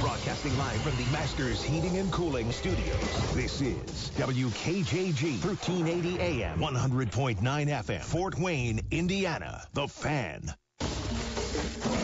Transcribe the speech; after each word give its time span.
Broadcasting 0.00 0.56
live 0.58 0.80
from 0.82 0.96
the 0.96 1.10
Masters 1.10 1.62
Heating 1.62 1.96
and 1.96 2.12
Cooling 2.12 2.52
Studios. 2.52 3.34
This 3.34 3.60
is 3.60 4.10
WKJG 4.16 5.44
1380 5.44 6.20
AM, 6.20 6.58
100.9 6.58 7.38
FM, 7.40 8.00
Fort 8.00 8.38
Wayne, 8.38 8.80
Indiana. 8.90 9.64
The 9.74 9.88
Fan. 9.88 10.54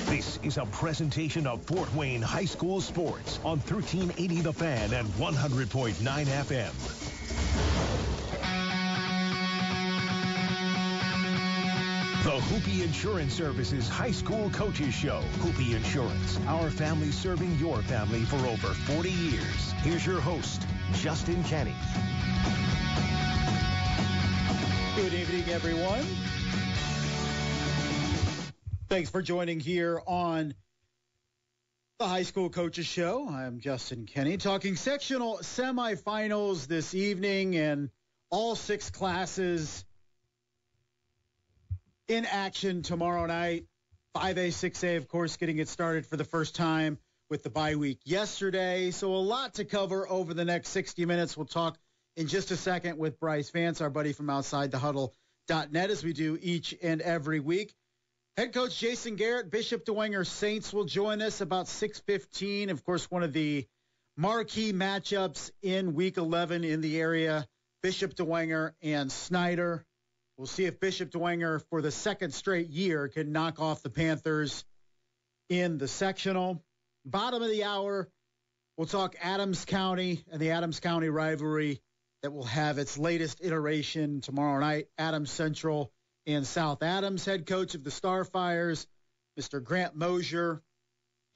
This 0.06 0.40
is 0.42 0.58
a 0.58 0.66
presentation 0.66 1.46
of 1.46 1.62
Fort 1.62 1.92
Wayne 1.94 2.22
High 2.22 2.44
School 2.44 2.80
Sports 2.80 3.38
on 3.44 3.58
1380 3.58 4.40
The 4.40 4.52
Fan 4.52 4.92
and 4.92 5.06
100.9 5.08 5.94
FM. 6.24 7.83
The 12.24 12.30
Hoopy 12.30 12.82
Insurance 12.82 13.34
Services 13.34 13.86
High 13.86 14.10
School 14.10 14.48
Coaches 14.48 14.94
Show. 14.94 15.20
Hoopy 15.40 15.76
Insurance, 15.76 16.40
our 16.46 16.70
family 16.70 17.10
serving 17.10 17.54
your 17.58 17.82
family 17.82 18.22
for 18.22 18.36
over 18.46 18.68
40 18.68 19.10
years. 19.10 19.72
Here's 19.82 20.06
your 20.06 20.22
host, 20.22 20.66
Justin 20.94 21.44
Kenny. 21.44 21.74
Good 24.96 25.12
evening, 25.12 25.50
everyone. 25.50 26.02
Thanks 28.88 29.10
for 29.10 29.20
joining 29.20 29.60
here 29.60 30.00
on 30.06 30.54
the 31.98 32.08
High 32.08 32.22
School 32.22 32.48
Coaches 32.48 32.86
Show. 32.86 33.28
I'm 33.28 33.60
Justin 33.60 34.06
Kenny 34.06 34.38
talking 34.38 34.76
sectional 34.76 35.40
semifinals 35.42 36.66
this 36.68 36.94
evening 36.94 37.54
and 37.56 37.90
all 38.30 38.56
six 38.56 38.88
classes 38.88 39.84
in 42.08 42.24
action 42.26 42.82
tomorrow 42.82 43.26
night. 43.26 43.64
5A, 44.16 44.48
6A, 44.48 44.96
of 44.96 45.08
course, 45.08 45.36
getting 45.36 45.58
it 45.58 45.68
started 45.68 46.06
for 46.06 46.16
the 46.16 46.24
first 46.24 46.54
time 46.54 46.98
with 47.30 47.42
the 47.42 47.50
bye 47.50 47.74
week 47.74 47.98
yesterday. 48.04 48.90
So 48.90 49.14
a 49.14 49.16
lot 49.16 49.54
to 49.54 49.64
cover 49.64 50.08
over 50.08 50.34
the 50.34 50.44
next 50.44 50.68
60 50.68 51.04
minutes. 51.06 51.36
We'll 51.36 51.46
talk 51.46 51.78
in 52.16 52.28
just 52.28 52.50
a 52.52 52.56
second 52.56 52.98
with 52.98 53.18
Brice 53.18 53.50
Vance, 53.50 53.80
our 53.80 53.90
buddy 53.90 54.12
from 54.12 54.30
outside 54.30 54.70
the 54.70 54.78
huddle.net, 54.78 55.90
as 55.90 56.04
we 56.04 56.12
do 56.12 56.38
each 56.40 56.74
and 56.82 57.00
every 57.00 57.40
week. 57.40 57.74
Head 58.36 58.52
coach 58.52 58.78
Jason 58.78 59.16
Garrett, 59.16 59.50
Bishop 59.50 59.84
Dwenger 59.84 60.26
Saints 60.26 60.72
will 60.72 60.84
join 60.84 61.22
us 61.22 61.40
about 61.40 61.66
6:15. 61.66 62.70
Of 62.70 62.84
course, 62.84 63.10
one 63.10 63.22
of 63.22 63.32
the 63.32 63.66
marquee 64.16 64.72
matchups 64.72 65.50
in 65.62 65.94
Week 65.94 66.16
11 66.16 66.64
in 66.64 66.80
the 66.80 67.00
area: 67.00 67.48
Bishop 67.82 68.14
Dwenger 68.14 68.74
and 68.82 69.10
Snider. 69.10 69.84
We'll 70.36 70.46
see 70.46 70.64
if 70.64 70.80
Bishop 70.80 71.10
Dwenger, 71.10 71.62
for 71.70 71.80
the 71.80 71.92
second 71.92 72.34
straight 72.34 72.68
year, 72.68 73.08
can 73.08 73.30
knock 73.30 73.60
off 73.60 73.82
the 73.82 73.90
Panthers 73.90 74.64
in 75.48 75.78
the 75.78 75.86
sectional. 75.86 76.64
Bottom 77.04 77.42
of 77.42 77.50
the 77.50 77.64
hour, 77.64 78.08
we'll 78.76 78.88
talk 78.88 79.14
Adams 79.22 79.64
County 79.64 80.24
and 80.32 80.40
the 80.40 80.50
Adams 80.50 80.80
County 80.80 81.08
rivalry 81.08 81.80
that 82.22 82.32
will 82.32 82.44
have 82.44 82.78
its 82.78 82.98
latest 82.98 83.38
iteration 83.42 84.20
tomorrow 84.22 84.58
night. 84.58 84.88
Adams 84.98 85.30
Central 85.30 85.92
and 86.26 86.46
South 86.46 86.82
Adams. 86.82 87.24
Head 87.24 87.46
coach 87.46 87.74
of 87.74 87.84
the 87.84 87.90
Starfires, 87.90 88.86
Mr. 89.38 89.62
Grant 89.62 89.94
Moser, 89.94 90.62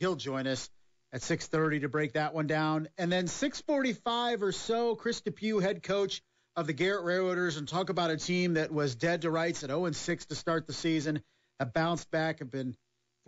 he'll 0.01 0.17
join 0.17 0.47
us 0.47 0.71
at 1.13 1.21
6:30 1.21 1.83
to 1.83 1.89
break 1.89 2.15
that 2.15 2.35
one 2.35 2.47
down. 2.47 2.89
And 2.99 3.13
then 3.13 3.27
6:45 3.27 4.43
or 4.43 4.53
so, 4.53 4.97
Chris 4.97 5.21
DePew, 5.21 5.63
head 5.63 5.83
coach 5.83 6.23
of 6.59 6.67
the 6.67 6.73
Garrett 6.73 7.05
Railroaders 7.05 7.57
and 7.57 7.69
talk 7.69 7.89
about 7.89 8.11
a 8.11 8.17
team 8.17 8.55
that 8.55 8.73
was 8.73 8.97
dead 8.97 9.23
to 9.23 9.31
rights 9.31 9.63
at 9.63 9.71
0 9.71 9.93
6 9.93 10.27
to 10.27 10.35
start 10.35 10.67
the 10.67 10.73
season, 10.73 11.23
have 11.61 11.73
bounced 11.73 12.11
back, 12.11 12.41
have 12.41 12.51
been 12.51 12.77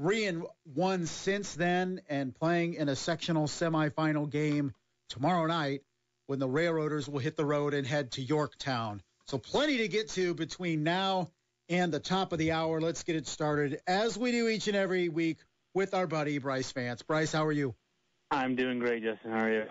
3 0.00 0.24
and 0.24 0.46
1 0.74 1.06
since 1.06 1.54
then, 1.54 2.00
and 2.08 2.34
playing 2.34 2.74
in 2.74 2.88
a 2.88 2.96
sectional 2.96 3.46
semifinal 3.46 4.28
game 4.28 4.72
tomorrow 5.10 5.46
night 5.46 5.82
when 6.26 6.40
the 6.40 6.48
Railroaders 6.48 7.08
will 7.08 7.20
hit 7.20 7.36
the 7.36 7.44
road 7.44 7.72
and 7.72 7.86
head 7.86 8.10
to 8.12 8.20
Yorktown. 8.20 9.00
So 9.28 9.38
plenty 9.38 9.78
to 9.78 9.86
get 9.86 10.08
to 10.10 10.34
between 10.34 10.82
now 10.82 11.30
and 11.68 11.92
the 11.92 12.00
top 12.00 12.32
of 12.32 12.40
the 12.40 12.50
hour. 12.50 12.80
Let's 12.80 13.04
get 13.04 13.14
it 13.14 13.28
started 13.28 13.78
as 13.86 14.18
we 14.18 14.32
do 14.32 14.48
each 14.48 14.66
and 14.66 14.76
every 14.76 15.08
week 15.08 15.38
with 15.72 15.94
our 15.94 16.08
buddy 16.08 16.38
Brice 16.38 16.72
Vance. 16.72 17.02
Brice, 17.02 17.30
how 17.30 17.46
are 17.46 17.52
you? 17.52 17.76
I'm 18.32 18.56
doing 18.56 18.80
great, 18.80 19.04
Justin. 19.04 19.30
How 19.30 19.44
are 19.44 19.52
you? 19.52 19.64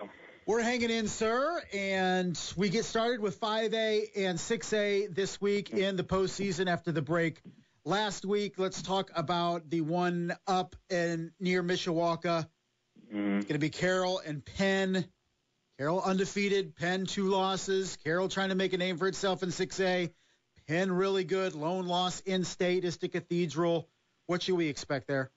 We're 0.50 0.62
hanging 0.62 0.90
in, 0.90 1.06
sir, 1.06 1.62
and 1.72 2.36
we 2.56 2.70
get 2.70 2.84
started 2.84 3.20
with 3.20 3.40
5A 3.40 4.08
and 4.16 4.36
6A 4.36 5.14
this 5.14 5.40
week 5.40 5.70
in 5.70 5.94
the 5.94 6.02
postseason 6.02 6.66
after 6.66 6.90
the 6.90 7.00
break 7.00 7.40
last 7.84 8.24
week. 8.24 8.54
Let's 8.58 8.82
talk 8.82 9.12
about 9.14 9.70
the 9.70 9.82
one 9.82 10.36
up 10.48 10.74
and 10.90 11.30
near 11.38 11.62
Mishawaka. 11.62 12.48
Mm. 13.14 13.36
It's 13.36 13.44
going 13.44 13.46
to 13.46 13.58
be 13.58 13.70
Carroll 13.70 14.18
and 14.26 14.44
Penn. 14.44 15.04
Carroll 15.78 16.02
undefeated, 16.02 16.74
Penn 16.74 17.06
two 17.06 17.28
losses. 17.28 17.96
Carroll 18.02 18.28
trying 18.28 18.48
to 18.48 18.56
make 18.56 18.72
a 18.72 18.76
name 18.76 18.98
for 18.98 19.06
itself 19.06 19.44
in 19.44 19.50
6A. 19.50 20.10
Penn 20.66 20.90
really 20.90 21.22
good. 21.22 21.54
Lone 21.54 21.86
loss 21.86 22.18
in 22.22 22.42
state 22.42 22.84
is 22.84 22.96
to 22.96 23.08
Cathedral. 23.08 23.88
What 24.26 24.42
should 24.42 24.56
we 24.56 24.66
expect 24.66 25.06
there? 25.06 25.30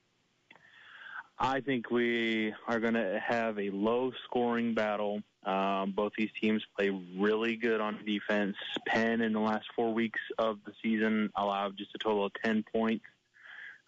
I 1.44 1.60
think 1.60 1.92
we 1.92 2.54
are 2.70 2.80
going 2.80 2.94
to 2.94 3.20
have 3.20 3.60
a 3.60 3.70
low 3.70 4.14
scoring 4.24 4.74
battle. 4.74 5.22
Um, 5.46 5.92
both 5.92 6.14
these 6.18 6.30
teams 6.42 6.64
play 6.78 6.90
really 7.18 7.58
good 7.58 7.82
on 7.82 8.00
defense. 8.06 8.56
Penn 8.88 9.20
in 9.20 9.34
the 9.34 9.42
last 9.42 9.66
four 9.76 9.94
weeks 9.94 10.22
of 10.40 10.60
the 10.66 10.72
season 10.82 11.34
allowed 11.36 11.78
just 11.78 11.94
a 11.96 11.98
total 11.98 12.26
of 12.26 12.32
10 12.46 12.64
points. 12.74 13.04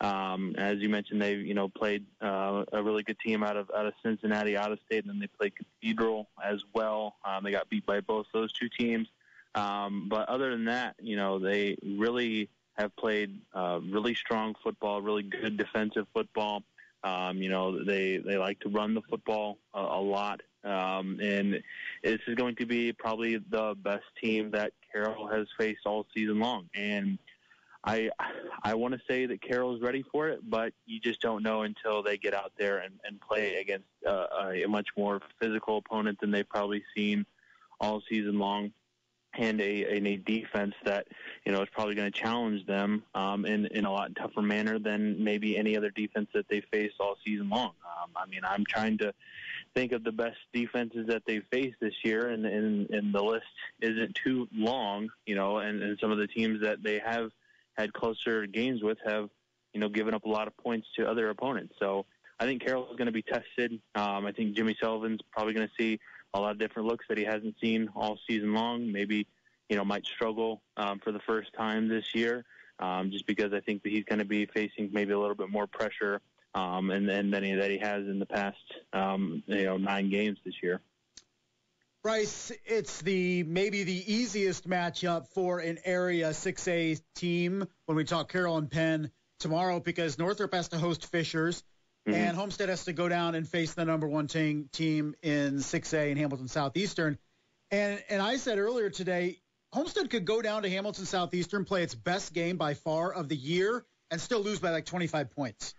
Um, 0.02 0.56
as 0.57 0.80
you 0.80 0.90
mentioned, 0.90 1.22
they 1.22 1.36
you 1.36 1.54
know 1.54 1.69
played 1.69 2.04
uh, 2.22 2.66
a 2.74 2.84
really 2.84 3.04
good 3.04 3.18
team 3.25 3.42
out 3.42 3.56
of 3.56 3.72
out 3.74 3.86
of 3.86 3.94
Cincinnati, 4.04 4.58
out 4.58 4.74
of 4.74 4.80
state, 4.86 5.06
and 5.06 5.10
then 5.10 5.22
they 5.22 5.28
played 5.28 5.54
Cathedral 5.56 6.28
as 6.44 6.62
well. 6.74 7.16
Um, 7.24 7.46
they 7.46 7.51
got 7.51 7.69
beat 7.69 7.86
by 7.86 8.01
both 8.01 8.25
those 8.34 8.51
two 8.51 8.68
teams. 8.78 9.08
Um, 9.56 10.08
but 10.10 10.28
other 10.28 10.51
than 10.51 10.66
that, 10.66 10.96
you 11.01 11.16
know, 11.16 11.40
they 11.40 11.78
really 11.81 12.50
have 12.74 12.94
played 12.98 13.40
uh, 13.54 13.80
really 13.90 14.13
strong 14.13 14.56
football, 14.62 15.01
really 15.01 15.24
good 15.24 15.56
defensive 15.56 16.08
football. 16.13 16.62
Um, 17.06 17.38
you 17.38 17.50
know, 17.50 17.84
they 17.84 18.18
they 18.18 18.36
like 18.36 18.60
to 18.62 18.69
run 18.69 18.96
the 18.96 19.02
football 19.04 19.60
a, 19.75 19.80
a 19.80 20.02
lot, 20.02 20.42
um, 20.63 21.19
and 21.22 21.62
this 22.04 22.19
is 22.28 22.34
going 22.34 22.56
to 22.56 22.66
be 22.66 22.92
probably 22.94 23.38
the 23.38 23.75
best 23.78 24.06
team 24.22 24.50
that 24.52 24.74
Carroll 24.92 25.28
has 25.28 25.46
faced 25.56 25.81
all 25.86 26.07
season 26.16 26.40
long. 26.40 26.68
And 26.74 27.19
I 27.84 28.10
I 28.63 28.74
want 28.74 28.96
to 28.96 29.00
say 29.07 29.28
that 29.28 29.40
Carroll 29.44 29.75
is 29.75 29.84
ready 29.84 30.04
for 30.12 30.30
it, 30.30 30.40
but 30.50 30.74
you 30.88 31.00
just 31.00 31.22
don't 31.22 31.44
know 31.44 31.62
until 31.62 32.02
they 32.02 32.18
get 32.18 32.34
out 32.34 32.54
there 32.57 32.80
and, 32.80 32.96
and 33.06 33.22
play 33.22 33.58
against 33.58 33.86
uh, 34.08 34.25
a 34.66 34.66
much 34.68 34.88
more 34.98 35.22
physical 35.40 35.78
opponent 35.78 36.19
than 36.19 36.31
they've 36.31 36.50
probably 36.50 36.84
seen 36.96 37.24
all 37.80 38.01
season 38.10 38.40
long. 38.40 38.72
And 39.38 39.60
a, 39.62 39.96
and 39.96 40.08
a 40.08 40.18
defense 40.18 40.74
that 40.84 41.08
you 41.46 41.52
know 41.52 41.62
is 41.62 41.70
probably 41.72 41.96
going 41.96 42.12
to 42.12 42.20
challenge 42.20 42.66
them 42.66 43.04
um, 43.14 43.46
in 43.46 43.66
in 43.68 43.86
a 43.86 43.92
lot 43.92 44.16
tougher 44.16 44.42
manner 44.42 44.80
than 44.80 45.24
maybe 45.24 45.58
any 45.58 45.78
other 45.78 45.90
defense 45.90 46.30
that 46.34 46.48
they 46.50 46.62
faced 46.72 46.96
all 47.00 47.16
season 47.26 47.50
long. 47.50 47.72
Um, 47.86 48.12
I 48.16 48.26
mean, 48.28 48.42
I'm 48.44 48.64
trying 48.66 48.98
to 49.00 49.14
think 49.74 49.92
of 49.92 50.04
the 50.04 50.12
best 50.12 50.38
defenses 50.54 51.08
that 51.08 51.24
they've 51.26 51.46
faced 51.52 51.78
this 51.80 51.94
year, 52.04 52.30
and 52.30 52.46
and, 52.46 52.90
and 52.90 53.14
the 53.14 53.24
list 53.24 53.46
isn't 53.82 54.16
too 54.16 54.48
long, 54.54 55.10
you 55.26 55.36
know, 55.36 55.58
and, 55.58 55.82
and 55.82 56.00
some 56.00 56.12
of 56.12 56.18
the 56.18 56.28
teams 56.28 56.62
that 56.62 56.84
they 56.84 57.00
have 57.00 57.32
had 57.78 57.94
closer 57.94 58.46
games 58.46 58.82
with 58.82 58.98
have 59.06 59.30
you 59.74 59.80
know 59.80 59.90
given 59.90 60.14
up 60.14 60.26
a 60.26 60.30
lot 60.30 60.48
of 60.48 60.56
points 60.58 60.88
to 60.98 61.08
other 61.08 61.30
opponents. 61.30 61.76
So 61.80 62.06
I 62.40 62.46
think 62.46 62.64
Carroll 62.64 62.90
is 62.92 62.98
going 62.98 63.08
to 63.08 63.12
be 63.12 63.22
tested. 63.22 63.80
Um, 63.96 64.26
I 64.26 64.32
think 64.32 64.56
Jimmy 64.56 64.76
Sullivan's 64.82 65.22
probably 65.32 65.54
going 65.54 65.68
to 65.68 65.74
see 65.78 66.00
a 66.36 66.42
lot 66.42 66.52
of 66.52 66.60
different 66.60 66.88
looks 66.88 67.06
that 67.08 67.18
he 67.18 67.24
hasn't 67.24 67.56
seen 67.60 67.90
all 67.96 68.20
season 68.28 68.54
long. 68.54 68.92
Maybe, 68.92 69.28
you 69.70 69.78
know, 69.78 69.86
might 69.86 70.06
struggle 70.06 70.62
um, 70.78 71.00
for 71.00 71.12
the 71.12 71.20
first 71.20 71.54
time 71.54 71.88
this 71.88 72.14
year, 72.14 72.46
um, 72.80 73.12
just 73.12 73.26
because 73.26 73.54
I 73.54 73.62
think 73.62 73.84
that 73.84 73.92
he's 73.92 74.04
going 74.04 74.20
to 74.20 74.26
be 74.26 74.46
facing 74.46 74.90
maybe 74.92 75.14
a 75.14 75.20
little 75.20 75.36
bit 75.36 75.50
more 75.50 75.68
pressure 75.68 76.22
um, 76.54 76.92
and, 76.92 77.10
and 77.10 77.34
than 77.34 77.44
he, 77.44 77.54
that 77.54 77.72
he 77.72 77.78
has 77.78 78.06
in 78.08 78.20
the 78.20 78.26
past, 78.26 78.58
um, 78.94 79.44
you 79.48 79.64
know, 79.64 79.78
nine 79.78 80.10
games 80.10 80.38
this 80.46 80.56
year. 80.62 80.82
Brice, 82.04 82.52
it's 82.66 83.02
the 83.02 83.42
maybe 83.44 83.84
the 83.84 84.14
easiest 84.14 84.70
matchup 84.70 85.28
for 85.30 85.60
an 85.60 85.80
Area 85.84 86.30
6A 86.30 87.02
team 87.16 87.66
when 87.88 87.96
we 87.96 88.04
talk 88.04 88.32
Carroll 88.32 88.58
and 88.58 88.70
Penn 88.70 89.10
tomorrow 89.40 89.80
because 89.80 90.20
Northrop 90.20 90.54
has 90.54 90.68
to 90.70 90.78
host 90.78 91.08
Fishers. 91.08 91.64
Mm-hmm. 92.07 92.13
And 92.13 92.38
Homestead 92.38 92.69
has 92.69 92.86
to 92.86 92.94
go 92.94 93.10
down 93.10 93.34
and 93.36 93.48
face 93.48 93.74
the 93.74 93.84
number 93.84 94.07
one 94.07 94.28
team 94.28 94.69
team 94.72 95.16
in 95.24 95.56
6A 95.56 96.12
in 96.12 96.18
Hamilton 96.18 96.48
Southeastern. 96.48 97.18
And 97.72 98.04
and 98.10 98.22
I 98.22 98.38
said 98.38 98.60
earlier 98.60 98.92
today, 98.92 99.40
Homestead 99.74 100.10
could 100.10 100.25
go 100.25 100.42
down 100.42 100.63
to 100.63 100.69
Hamilton 100.69 101.06
Southeastern, 101.06 101.66
play 101.66 101.81
its 101.81 101.96
best 101.96 102.34
game 102.34 102.57
by 102.57 102.75
far 102.75 103.12
of 103.12 103.28
the 103.28 103.36
year, 103.36 103.86
and 104.12 104.22
still 104.22 104.40
lose 104.40 104.60
by 104.60 104.69
like 104.69 104.86
25 104.86 105.31
points. 105.31 105.74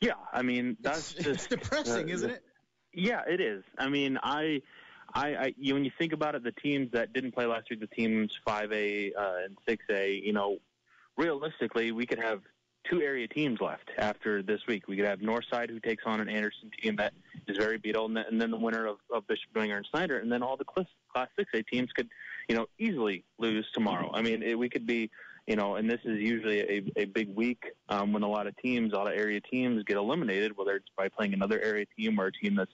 Yeah, 0.00 0.12
I 0.32 0.42
mean 0.42 0.76
that's 0.80 1.12
it's, 1.14 1.24
just 1.24 1.28
it's 1.28 1.46
depressing, 1.46 2.10
uh, 2.10 2.14
isn't 2.14 2.30
it? 2.30 2.44
Yeah, 2.92 3.22
it 3.26 3.40
is. 3.40 3.64
I 3.78 3.88
mean, 3.88 4.18
I, 4.22 4.62
I, 5.14 5.34
I 5.34 5.54
you, 5.56 5.74
when 5.74 5.84
you 5.84 5.90
think 5.98 6.12
about 6.12 6.34
it, 6.34 6.44
the 6.44 6.52
teams 6.52 6.90
that 6.92 7.12
didn't 7.12 7.32
play 7.32 7.46
last 7.46 7.70
week, 7.70 7.80
the 7.80 7.86
teams 7.86 8.30
5A 8.46 9.12
uh, 9.16 9.32
and 9.44 9.58
6A, 9.68 10.22
you 10.22 10.32
know, 10.32 10.58
realistically, 11.16 11.92
we 11.92 12.06
could 12.06 12.18
have 12.18 12.40
two 12.88 13.02
area 13.02 13.28
teams 13.28 13.60
left 13.60 13.90
after 13.98 14.42
this 14.42 14.60
week. 14.66 14.88
We 14.88 14.96
could 14.96 15.06
have 15.06 15.20
Northside, 15.20 15.70
who 15.70 15.80
takes 15.80 16.04
on 16.06 16.20
an 16.20 16.28
Anderson 16.28 16.70
team 16.82 16.96
that 16.96 17.12
is 17.46 17.56
very 17.56 17.78
beatable, 17.78 18.06
and 18.06 18.40
then, 18.40 18.50
the 18.50 18.56
winner 18.56 18.86
of, 18.86 18.98
of 19.12 19.26
Bishop 19.26 19.52
Dwenger 19.54 19.76
and 19.76 19.86
Snider, 19.90 20.18
and 20.18 20.30
then 20.30 20.42
all 20.42 20.56
the 20.56 20.64
Class, 20.64 20.86
Class 21.12 21.28
6A 21.38 21.66
teams 21.66 21.90
could, 21.92 22.08
you 22.48 22.56
know, 22.56 22.66
easily 22.78 23.24
lose 23.38 23.66
tomorrow. 23.72 24.10
I 24.12 24.22
mean, 24.22 24.42
it, 24.42 24.58
we 24.58 24.68
could 24.68 24.86
be, 24.86 25.10
you 25.46 25.56
know, 25.56 25.76
and 25.76 25.90
this 25.90 26.00
is 26.04 26.18
usually 26.18 26.60
a, 26.60 27.02
a 27.02 27.04
big 27.06 27.34
week 27.34 27.64
um, 27.88 28.12
when 28.12 28.22
a 28.22 28.28
lot 28.28 28.46
of 28.46 28.56
teams, 28.56 28.92
a 28.92 28.96
lot 28.96 29.12
of 29.12 29.18
area 29.18 29.40
teams 29.40 29.82
get 29.84 29.96
eliminated, 29.96 30.56
whether 30.56 30.76
it's 30.76 30.90
by 30.96 31.08
playing 31.08 31.34
another 31.34 31.60
area 31.60 31.86
team 31.96 32.18
or 32.18 32.26
a 32.26 32.32
team 32.32 32.54
that's 32.54 32.72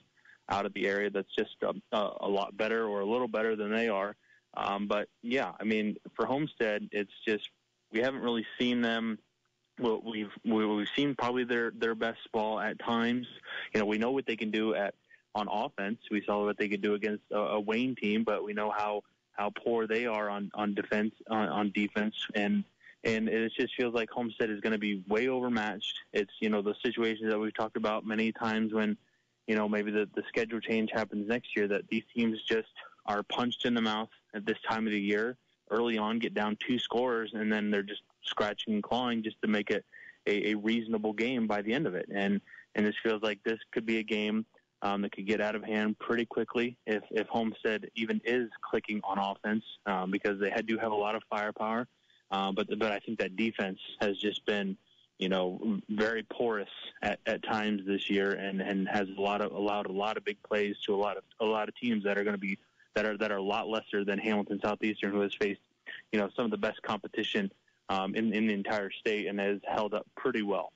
out 0.49 0.65
of 0.65 0.73
the 0.73 0.87
area 0.87 1.09
that's 1.09 1.33
just 1.37 1.55
a, 1.63 1.73
a 2.21 2.27
lot 2.27 2.55
better 2.55 2.85
or 2.85 3.01
a 3.01 3.05
little 3.05 3.27
better 3.27 3.55
than 3.55 3.71
they 3.71 3.89
are. 3.89 4.15
Um, 4.55 4.87
but 4.87 5.09
yeah, 5.21 5.51
I 5.59 5.63
mean, 5.63 5.97
for 6.15 6.25
Homestead, 6.25 6.87
it's 6.91 7.11
just 7.27 7.49
we 7.91 7.99
haven't 7.99 8.21
really 8.21 8.45
seen 8.59 8.81
them 8.81 9.17
well, 9.79 10.01
we've 10.05 10.31
we've 10.43 10.87
seen 10.95 11.15
probably 11.15 11.43
their 11.43 11.71
their 11.71 11.95
best 11.95 12.19
ball 12.31 12.59
at 12.59 12.79
times. 12.79 13.27
You 13.73 13.81
know, 13.81 13.85
we 13.85 13.97
know 13.97 14.11
what 14.11 14.25
they 14.25 14.35
can 14.35 14.51
do 14.51 14.73
at 14.75 14.95
on 15.33 15.47
offense. 15.51 15.99
We 16.09 16.23
saw 16.25 16.45
what 16.45 16.57
they 16.57 16.69
could 16.69 16.81
do 16.81 16.93
against 16.93 17.23
a, 17.31 17.37
a 17.37 17.59
Wayne 17.59 17.95
team, 17.95 18.23
but 18.23 18.43
we 18.43 18.53
know 18.53 18.71
how 18.71 19.03
how 19.33 19.51
poor 19.51 19.85
they 19.87 20.05
are 20.05 20.29
on 20.29 20.49
on 20.53 20.73
defense 20.73 21.13
on, 21.29 21.49
on 21.49 21.71
defense 21.71 22.15
and 22.35 22.63
and 23.03 23.29
it 23.29 23.51
just 23.55 23.75
feels 23.75 23.93
like 23.93 24.09
Homestead 24.09 24.49
is 24.49 24.59
going 24.61 24.73
to 24.73 24.79
be 24.79 25.03
way 25.07 25.27
overmatched. 25.27 25.99
It's 26.13 26.31
you 26.39 26.49
know 26.49 26.61
the 26.61 26.75
situations 26.83 27.29
that 27.29 27.39
we've 27.39 27.53
talked 27.53 27.77
about 27.77 28.05
many 28.05 28.31
times 28.31 28.73
when 28.73 28.97
you 29.47 29.55
know 29.55 29.67
maybe 29.67 29.91
the 29.91 30.09
the 30.15 30.23
schedule 30.27 30.59
change 30.59 30.89
happens 30.91 31.27
next 31.27 31.55
year 31.55 31.67
that 31.67 31.87
these 31.89 32.03
teams 32.15 32.41
just 32.43 32.69
are 33.05 33.23
punched 33.23 33.65
in 33.65 33.73
the 33.73 33.81
mouth 33.81 34.09
at 34.33 34.45
this 34.45 34.57
time 34.67 34.87
of 34.87 34.91
the 34.91 34.99
year 34.99 35.37
early 35.71 35.97
on, 35.97 36.19
get 36.19 36.33
down 36.33 36.57
two 36.65 36.79
scores, 36.79 37.31
and 37.33 37.51
then 37.51 37.71
they're 37.71 37.83
just 37.83 38.01
scratching 38.25 38.73
and 38.73 38.83
clawing 38.83 39.23
just 39.23 39.41
to 39.41 39.47
make 39.47 39.69
it 39.69 39.85
a, 40.27 40.51
a 40.51 40.55
reasonable 40.55 41.13
game 41.13 41.47
by 41.47 41.61
the 41.61 41.73
end 41.73 41.87
of 41.87 41.95
it. 41.95 42.07
And 42.13 42.41
and 42.75 42.85
this 42.85 42.95
feels 43.01 43.21
like 43.21 43.39
this 43.43 43.59
could 43.71 43.85
be 43.85 43.99
a 43.99 44.03
game 44.03 44.45
um, 44.81 45.01
that 45.01 45.13
could 45.13 45.25
get 45.25 45.41
out 45.41 45.55
of 45.55 45.63
hand 45.63 45.97
pretty 45.99 46.25
quickly 46.25 46.77
if 46.85 47.03
if 47.11 47.27
Homestead 47.27 47.89
even 47.95 48.21
is 48.25 48.49
clicking 48.69 49.01
on 49.03 49.17
offense 49.17 49.63
um, 49.85 50.11
because 50.11 50.39
they 50.39 50.49
had, 50.49 50.67
do 50.67 50.77
have 50.77 50.91
a 50.91 50.95
lot 50.95 51.15
of 51.15 51.23
firepower. 51.29 51.87
Um, 52.31 52.55
but 52.55 52.67
but 52.79 52.91
I 52.91 52.99
think 52.99 53.19
that 53.19 53.35
defense 53.35 53.79
has 54.01 54.17
just 54.17 54.45
been 54.45 54.77
you 55.17 55.29
know 55.29 55.79
very 55.89 56.23
porous 56.23 56.69
at, 57.01 57.19
at 57.25 57.43
times 57.43 57.81
this 57.85 58.09
year 58.09 58.33
and 58.33 58.61
and 58.61 58.87
has 58.87 59.07
a 59.17 59.21
lot 59.21 59.41
of 59.41 59.51
allowed 59.53 59.87
a 59.87 59.91
lot 59.91 60.17
of 60.17 60.25
big 60.25 60.41
plays 60.43 60.75
to 60.85 60.93
a 60.93 60.97
lot 60.97 61.17
of 61.17 61.23
a 61.39 61.45
lot 61.45 61.69
of 61.69 61.75
teams 61.75 62.03
that 62.03 62.17
are 62.17 62.23
going 62.23 62.35
to 62.35 62.39
be 62.39 62.57
that 62.95 63.05
are 63.05 63.17
that 63.17 63.31
are 63.31 63.37
a 63.37 63.43
lot 63.43 63.67
lesser 63.67 64.03
than 64.03 64.19
Hamilton 64.19 64.59
Southeastern 64.63 65.11
who 65.11 65.21
has 65.21 65.33
faced 65.33 65.61
you 66.11 66.19
know 66.19 66.29
some 66.35 66.45
of 66.45 66.51
the 66.51 66.57
best 66.57 66.81
competition 66.81 67.51
um, 67.89 68.15
in, 68.15 68.33
in 68.33 68.47
the 68.47 68.53
entire 68.53 68.91
state 68.91 69.27
and 69.27 69.39
has 69.39 69.59
held 69.67 69.93
up 69.93 70.05
pretty 70.15 70.41
well. 70.41 70.71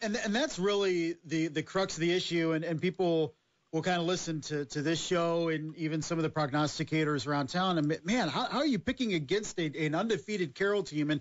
And 0.00 0.16
and 0.16 0.34
that's 0.34 0.60
really 0.60 1.16
the 1.24 1.48
the 1.48 1.62
crux 1.62 1.94
of 1.94 2.00
the 2.00 2.12
issue, 2.12 2.52
and, 2.52 2.64
and 2.64 2.80
people 2.80 3.34
will 3.72 3.82
kind 3.82 4.00
of 4.00 4.06
listen 4.06 4.40
to, 4.40 4.64
to 4.64 4.80
this 4.80 5.04
show 5.04 5.48
and 5.48 5.76
even 5.76 6.00
some 6.00 6.18
of 6.18 6.22
the 6.22 6.30
prognosticators 6.30 7.26
around 7.26 7.48
town. 7.48 7.76
And 7.76 7.98
man, 8.04 8.28
how, 8.28 8.46
how 8.46 8.58
are 8.58 8.66
you 8.66 8.78
picking 8.78 9.12
against 9.12 9.58
a, 9.60 9.66
an 9.84 9.94
undefeated 9.94 10.54
Carroll 10.54 10.82
team? 10.82 11.10
And 11.10 11.20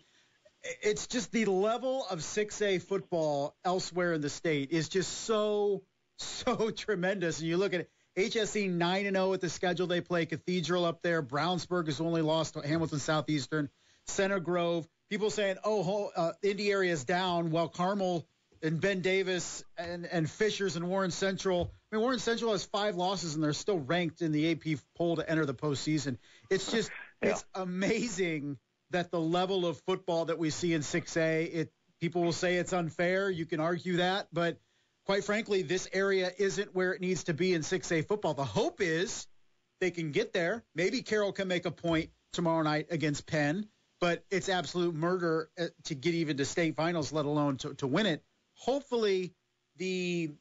it's 0.81 1.07
just 1.07 1.31
the 1.31 1.45
level 1.45 2.05
of 2.09 2.19
6A 2.19 2.81
football 2.81 3.55
elsewhere 3.65 4.13
in 4.13 4.21
the 4.21 4.29
state 4.29 4.71
is 4.71 4.89
just 4.89 5.11
so 5.25 5.83
so 6.17 6.69
tremendous. 6.75 7.39
And 7.39 7.47
you 7.47 7.57
look 7.57 7.73
at 7.73 7.87
HSE 8.17 8.71
9 8.71 9.05
and 9.05 9.15
0 9.15 9.33
at 9.33 9.41
the 9.41 9.49
schedule 9.49 9.87
they 9.87 10.01
play. 10.01 10.25
Cathedral 10.25 10.85
up 10.85 11.01
there. 11.01 11.21
Brownsburg 11.21 11.85
has 11.85 12.01
only 12.01 12.21
lost 12.21 12.55
to 12.55 12.61
Hamilton 12.61 12.99
Southeastern. 12.99 13.69
Center 14.07 14.39
Grove. 14.39 14.87
People 15.09 15.29
saying, 15.29 15.57
oh, 15.63 16.11
uh, 16.15 16.33
Indy 16.41 16.71
area 16.71 16.91
is 16.91 17.05
down, 17.05 17.51
while 17.51 17.69
Carmel 17.69 18.27
and 18.61 18.81
Ben 18.81 19.01
Davis 19.01 19.63
and, 19.77 20.05
and 20.05 20.29
Fishers 20.29 20.75
and 20.75 20.87
Warren 20.89 21.11
Central. 21.11 21.71
I 21.91 21.95
mean, 21.95 22.01
Warren 22.01 22.19
Central 22.19 22.51
has 22.51 22.65
five 22.65 22.95
losses 22.95 23.35
and 23.35 23.43
they're 23.43 23.53
still 23.53 23.79
ranked 23.79 24.21
in 24.21 24.31
the 24.31 24.51
AP 24.51 24.79
poll 24.97 25.17
to 25.17 25.29
enter 25.29 25.45
the 25.45 25.53
postseason. 25.53 26.17
It's 26.49 26.71
just, 26.71 26.89
yeah. 27.23 27.31
it's 27.31 27.45
amazing 27.53 28.57
that 28.91 29.11
the 29.11 29.19
level 29.19 29.65
of 29.65 29.79
football 29.81 30.25
that 30.25 30.37
we 30.37 30.49
see 30.49 30.73
in 30.73 30.81
6A, 30.81 31.53
it 31.53 31.71
people 31.99 32.23
will 32.23 32.33
say 32.33 32.57
it's 32.57 32.73
unfair. 32.73 33.29
You 33.29 33.45
can 33.45 33.59
argue 33.59 33.97
that, 33.97 34.27
but 34.31 34.59
quite 35.05 35.23
frankly, 35.23 35.61
this 35.61 35.87
area 35.93 36.31
isn't 36.37 36.75
where 36.75 36.93
it 36.93 37.01
needs 37.01 37.25
to 37.25 37.33
be 37.33 37.53
in 37.53 37.61
6A 37.61 38.07
football. 38.07 38.33
The 38.33 38.45
hope 38.45 38.81
is 38.81 39.27
they 39.79 39.91
can 39.91 40.11
get 40.11 40.33
there. 40.33 40.63
Maybe 40.75 41.01
Carroll 41.01 41.31
can 41.31 41.47
make 41.47 41.65
a 41.65 41.71
point 41.71 42.09
tomorrow 42.33 42.63
night 42.63 42.87
against 42.91 43.25
Penn 43.25 43.67
but 43.99 44.23
it's 44.29 44.49
absolute 44.49 44.95
murder 44.95 45.49
uh, 45.59 45.65
to 45.85 45.95
get 45.95 46.13
even 46.13 46.37
to 46.37 46.45
state 46.45 46.75
finals, 46.75 47.11
let 47.11 47.25
alone 47.25 47.57
to, 47.57 47.73
to 47.75 47.87
win 47.87 48.05
it. 48.05 48.23
Hopefully, 48.53 49.33
the 49.77 50.31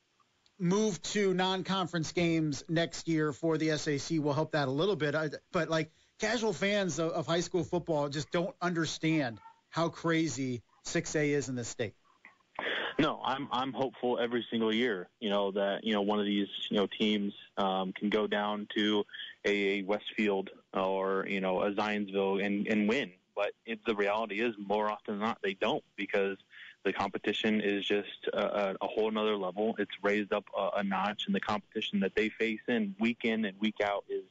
move 0.59 1.01
to 1.03 1.35
non-conference 1.35 2.13
games 2.13 2.65
next 2.69 3.09
year 3.09 3.33
for 3.33 3.59
the 3.59 3.77
SAC 3.77 4.19
will 4.19 4.33
help 4.33 4.53
that 4.53 4.69
a 4.69 4.71
little 4.71 4.97
bit. 4.97 5.15
But 5.53 5.69
like 5.69 5.91
casual 6.19 6.53
fans 6.53 6.99
of, 6.99 7.13
of 7.13 7.27
high 7.27 7.41
school 7.41 7.65
football 7.65 8.09
just 8.09 8.31
don't 8.31 8.55
understand 8.63 9.39
how 9.69 9.89
crazy 9.89 10.63
6A 10.87 11.29
is 11.31 11.49
in 11.49 11.55
this 11.55 11.69
state. 11.69 11.95
No, 12.99 13.21
I'm 13.23 13.47
I'm 13.53 13.75
hopeful 13.75 14.19
every 14.19 14.47
single 14.51 14.75
year. 14.75 15.09
You 15.21 15.29
know 15.29 15.51
that 15.51 15.85
you 15.85 15.93
know 15.93 16.01
one 16.01 16.19
of 16.19 16.25
these 16.25 16.49
you 16.71 16.79
know 16.79 16.87
teams 16.99 17.35
um, 17.59 17.93
can 17.93 18.09
go 18.09 18.27
down 18.27 18.69
to 18.75 19.05
a 19.45 19.83
Westfield 19.83 20.49
or 20.73 21.27
you 21.29 21.43
know 21.43 21.61
a 21.61 21.73
Zionsville 21.73 22.43
and 22.43 22.67
and 22.67 22.89
win. 22.89 23.13
But 23.37 23.53
it, 23.67 23.81
the 23.87 23.95
reality 23.95 24.41
is, 24.41 24.55
more 24.59 24.91
often 24.91 25.19
than 25.19 25.29
not, 25.29 25.39
they 25.43 25.55
don't 25.55 25.85
because 25.95 26.39
the 26.85 26.93
competition 26.93 27.61
is 27.61 27.85
just 27.85 28.29
a, 28.33 28.75
a 28.81 28.87
whole 28.87 29.09
another 29.09 29.37
level. 29.37 29.75
It's 29.79 29.91
raised 30.03 30.33
up 30.33 30.45
a, 30.57 30.79
a 30.79 30.83
notch, 30.83 31.25
and 31.27 31.35
the 31.35 31.41
competition 31.41 32.01
that 32.01 32.15
they 32.17 32.31
face 32.31 32.61
in 32.67 32.95
week 32.99 33.21
in 33.25 33.45
and 33.45 33.59
week 33.61 33.77
out 33.85 34.05
is 34.09 34.25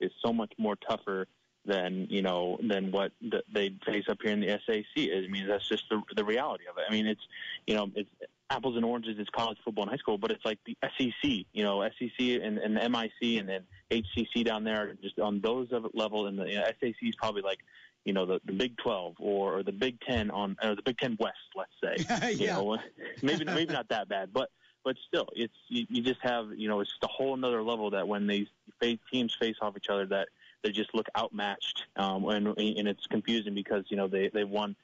is 0.00 0.10
so 0.24 0.32
much 0.32 0.52
more 0.58 0.76
tougher 0.76 1.26
than 1.66 2.06
you 2.08 2.22
know 2.22 2.58
than 2.66 2.90
what 2.92 3.12
the, 3.20 3.42
they 3.52 3.74
face 3.84 4.04
up 4.08 4.18
here 4.22 4.32
in 4.32 4.40
the 4.40 4.58
SAC. 4.66 4.84
I 4.96 5.26
mean, 5.28 5.46
that's 5.46 5.68
just 5.68 5.84
the 5.90 6.00
the 6.16 6.24
reality 6.24 6.64
of 6.70 6.78
it. 6.78 6.84
I 6.88 6.92
mean, 6.92 7.06
it's 7.06 7.26
you 7.66 7.74
know 7.74 7.90
it's 7.94 8.10
apples 8.50 8.76
and 8.76 8.84
oranges. 8.84 9.16
It's 9.18 9.30
college 9.30 9.58
football 9.64 9.84
and 9.84 9.90
high 9.90 9.98
school, 9.98 10.18
but 10.18 10.30
it's 10.30 10.44
like 10.44 10.58
the 10.64 10.76
SEC. 10.96 11.46
You 11.52 11.64
know, 11.64 11.88
SEC 11.98 12.18
and, 12.18 12.58
and 12.58 12.74
MIC 12.74 13.38
and 13.40 13.48
then 13.48 13.62
HCC 13.90 14.44
down 14.44 14.64
there, 14.64 14.94
just 15.02 15.18
on 15.18 15.40
those 15.40 15.68
level, 15.94 16.26
and 16.26 16.38
the 16.38 16.44
you 16.46 16.56
know, 16.56 16.64
SAC 16.80 16.94
is 17.02 17.16
probably 17.16 17.42
like 17.42 17.58
you 18.06 18.12
know 18.12 18.24
the, 18.24 18.40
the 18.46 18.52
Big 18.52 18.76
12 18.78 19.16
or, 19.18 19.58
or 19.58 19.62
the 19.62 19.72
Big 19.72 20.00
10 20.00 20.30
on 20.30 20.56
or 20.62 20.76
the 20.76 20.82
Big 20.82 20.96
10 20.96 21.18
West, 21.20 21.36
let's 21.54 21.72
say. 21.82 22.32
yeah. 22.32 22.58
You 22.58 22.64
know, 22.64 22.78
maybe 23.22 23.44
maybe 23.44 23.72
not 23.72 23.88
that 23.88 24.08
bad, 24.08 24.32
but 24.32 24.50
but 24.84 24.96
still, 25.08 25.26
it's 25.34 25.52
you, 25.68 25.84
you 25.90 26.02
just 26.02 26.20
have 26.22 26.46
you 26.56 26.68
know 26.68 26.80
it's 26.80 26.90
just 26.90 27.02
a 27.02 27.08
whole 27.08 27.34
another 27.34 27.62
level 27.62 27.90
that 27.90 28.06
when 28.06 28.26
these 28.26 28.46
face, 28.80 29.00
teams 29.12 29.34
face 29.34 29.56
off 29.60 29.76
each 29.76 29.88
other 29.88 30.06
that 30.06 30.28
they 30.62 30.70
just 30.70 30.94
look 30.94 31.08
outmatched, 31.18 31.86
um, 31.96 32.24
and 32.28 32.46
and 32.46 32.88
it's 32.88 33.06
confusing 33.08 33.54
because 33.54 33.84
you 33.88 33.96
know 33.96 34.06
they 34.06 34.30
they've 34.32 34.48
won 34.48 34.76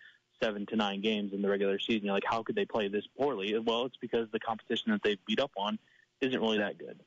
seven 0.43 0.67
to 0.67 0.77
nine 0.77 1.01
games 1.01 1.33
in 1.33 1.41
the 1.41 1.49
regular 1.49 1.79
season. 1.79 2.07
You're 2.07 2.15
like, 2.15 2.25
how 2.27 2.43
could 2.43 2.57
they 2.57 2.65
play 2.65 2.89
this 2.89 3.05
poorly? 3.17 3.57
Well, 3.59 3.87
it's 3.87 3.97
because 3.97 4.27
the 4.33 4.41
competition 4.41 4.91
that 4.91 5.03
they 5.05 5.17
beat 5.25 5.39
up 5.39 5.53
on 5.57 5.79
isn't 6.21 6.41
really 6.41 6.59
that 6.59 6.79
good. 6.79 6.99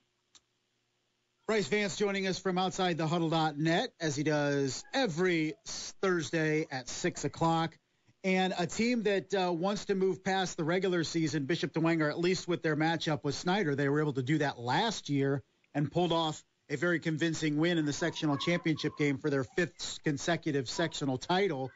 Brice 1.48 1.68
Vance 1.68 1.96
joining 1.96 2.26
us 2.26 2.40
from 2.40 2.58
outside 2.58 2.98
the 2.98 3.06
huddle.net 3.06 3.92
as 4.00 4.16
he 4.16 4.24
does 4.24 4.84
every 4.96 5.54
Thursday 6.02 6.66
at 6.72 6.90
6 6.90 7.24
o'clock. 7.24 7.78
And 8.24 8.56
a 8.58 8.66
team 8.66 9.04
that 9.04 9.32
uh, 9.32 9.54
wants 9.54 9.86
to 9.86 9.94
move 9.94 10.24
past 10.24 10.58
the 10.58 10.64
regular 10.64 11.04
season, 11.04 11.46
Bishop 11.46 11.72
Dwenger, 11.72 12.10
at 12.10 12.18
least 12.18 12.48
with 12.48 12.64
their 12.64 12.76
matchup 12.76 13.24
with 13.24 13.36
Snider, 13.36 13.76
they 13.76 13.88
were 13.90 14.02
able 14.02 14.14
to 14.14 14.24
do 14.24 14.40
that 14.40 14.58
last 14.58 15.08
year 15.08 15.44
and 15.76 15.92
pulled 15.92 16.12
off 16.12 16.44
a 16.72 16.78
very 16.78 17.00
convincing 17.00 17.58
win 17.58 17.78
in 17.78 17.86
the 17.86 17.94
sectional 17.94 18.38
championship 18.38 18.94
game 18.98 19.20
for 19.20 19.30
their 19.30 19.44
fifth 19.44 20.00
consecutive 20.04 20.68
sectional 20.68 21.20
title. 21.20 21.70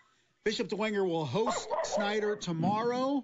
Bishop 0.43 0.67
Dwenger 0.67 1.07
will 1.07 1.25
host 1.25 1.69
Snider 1.83 2.35
tomorrow. 2.35 3.23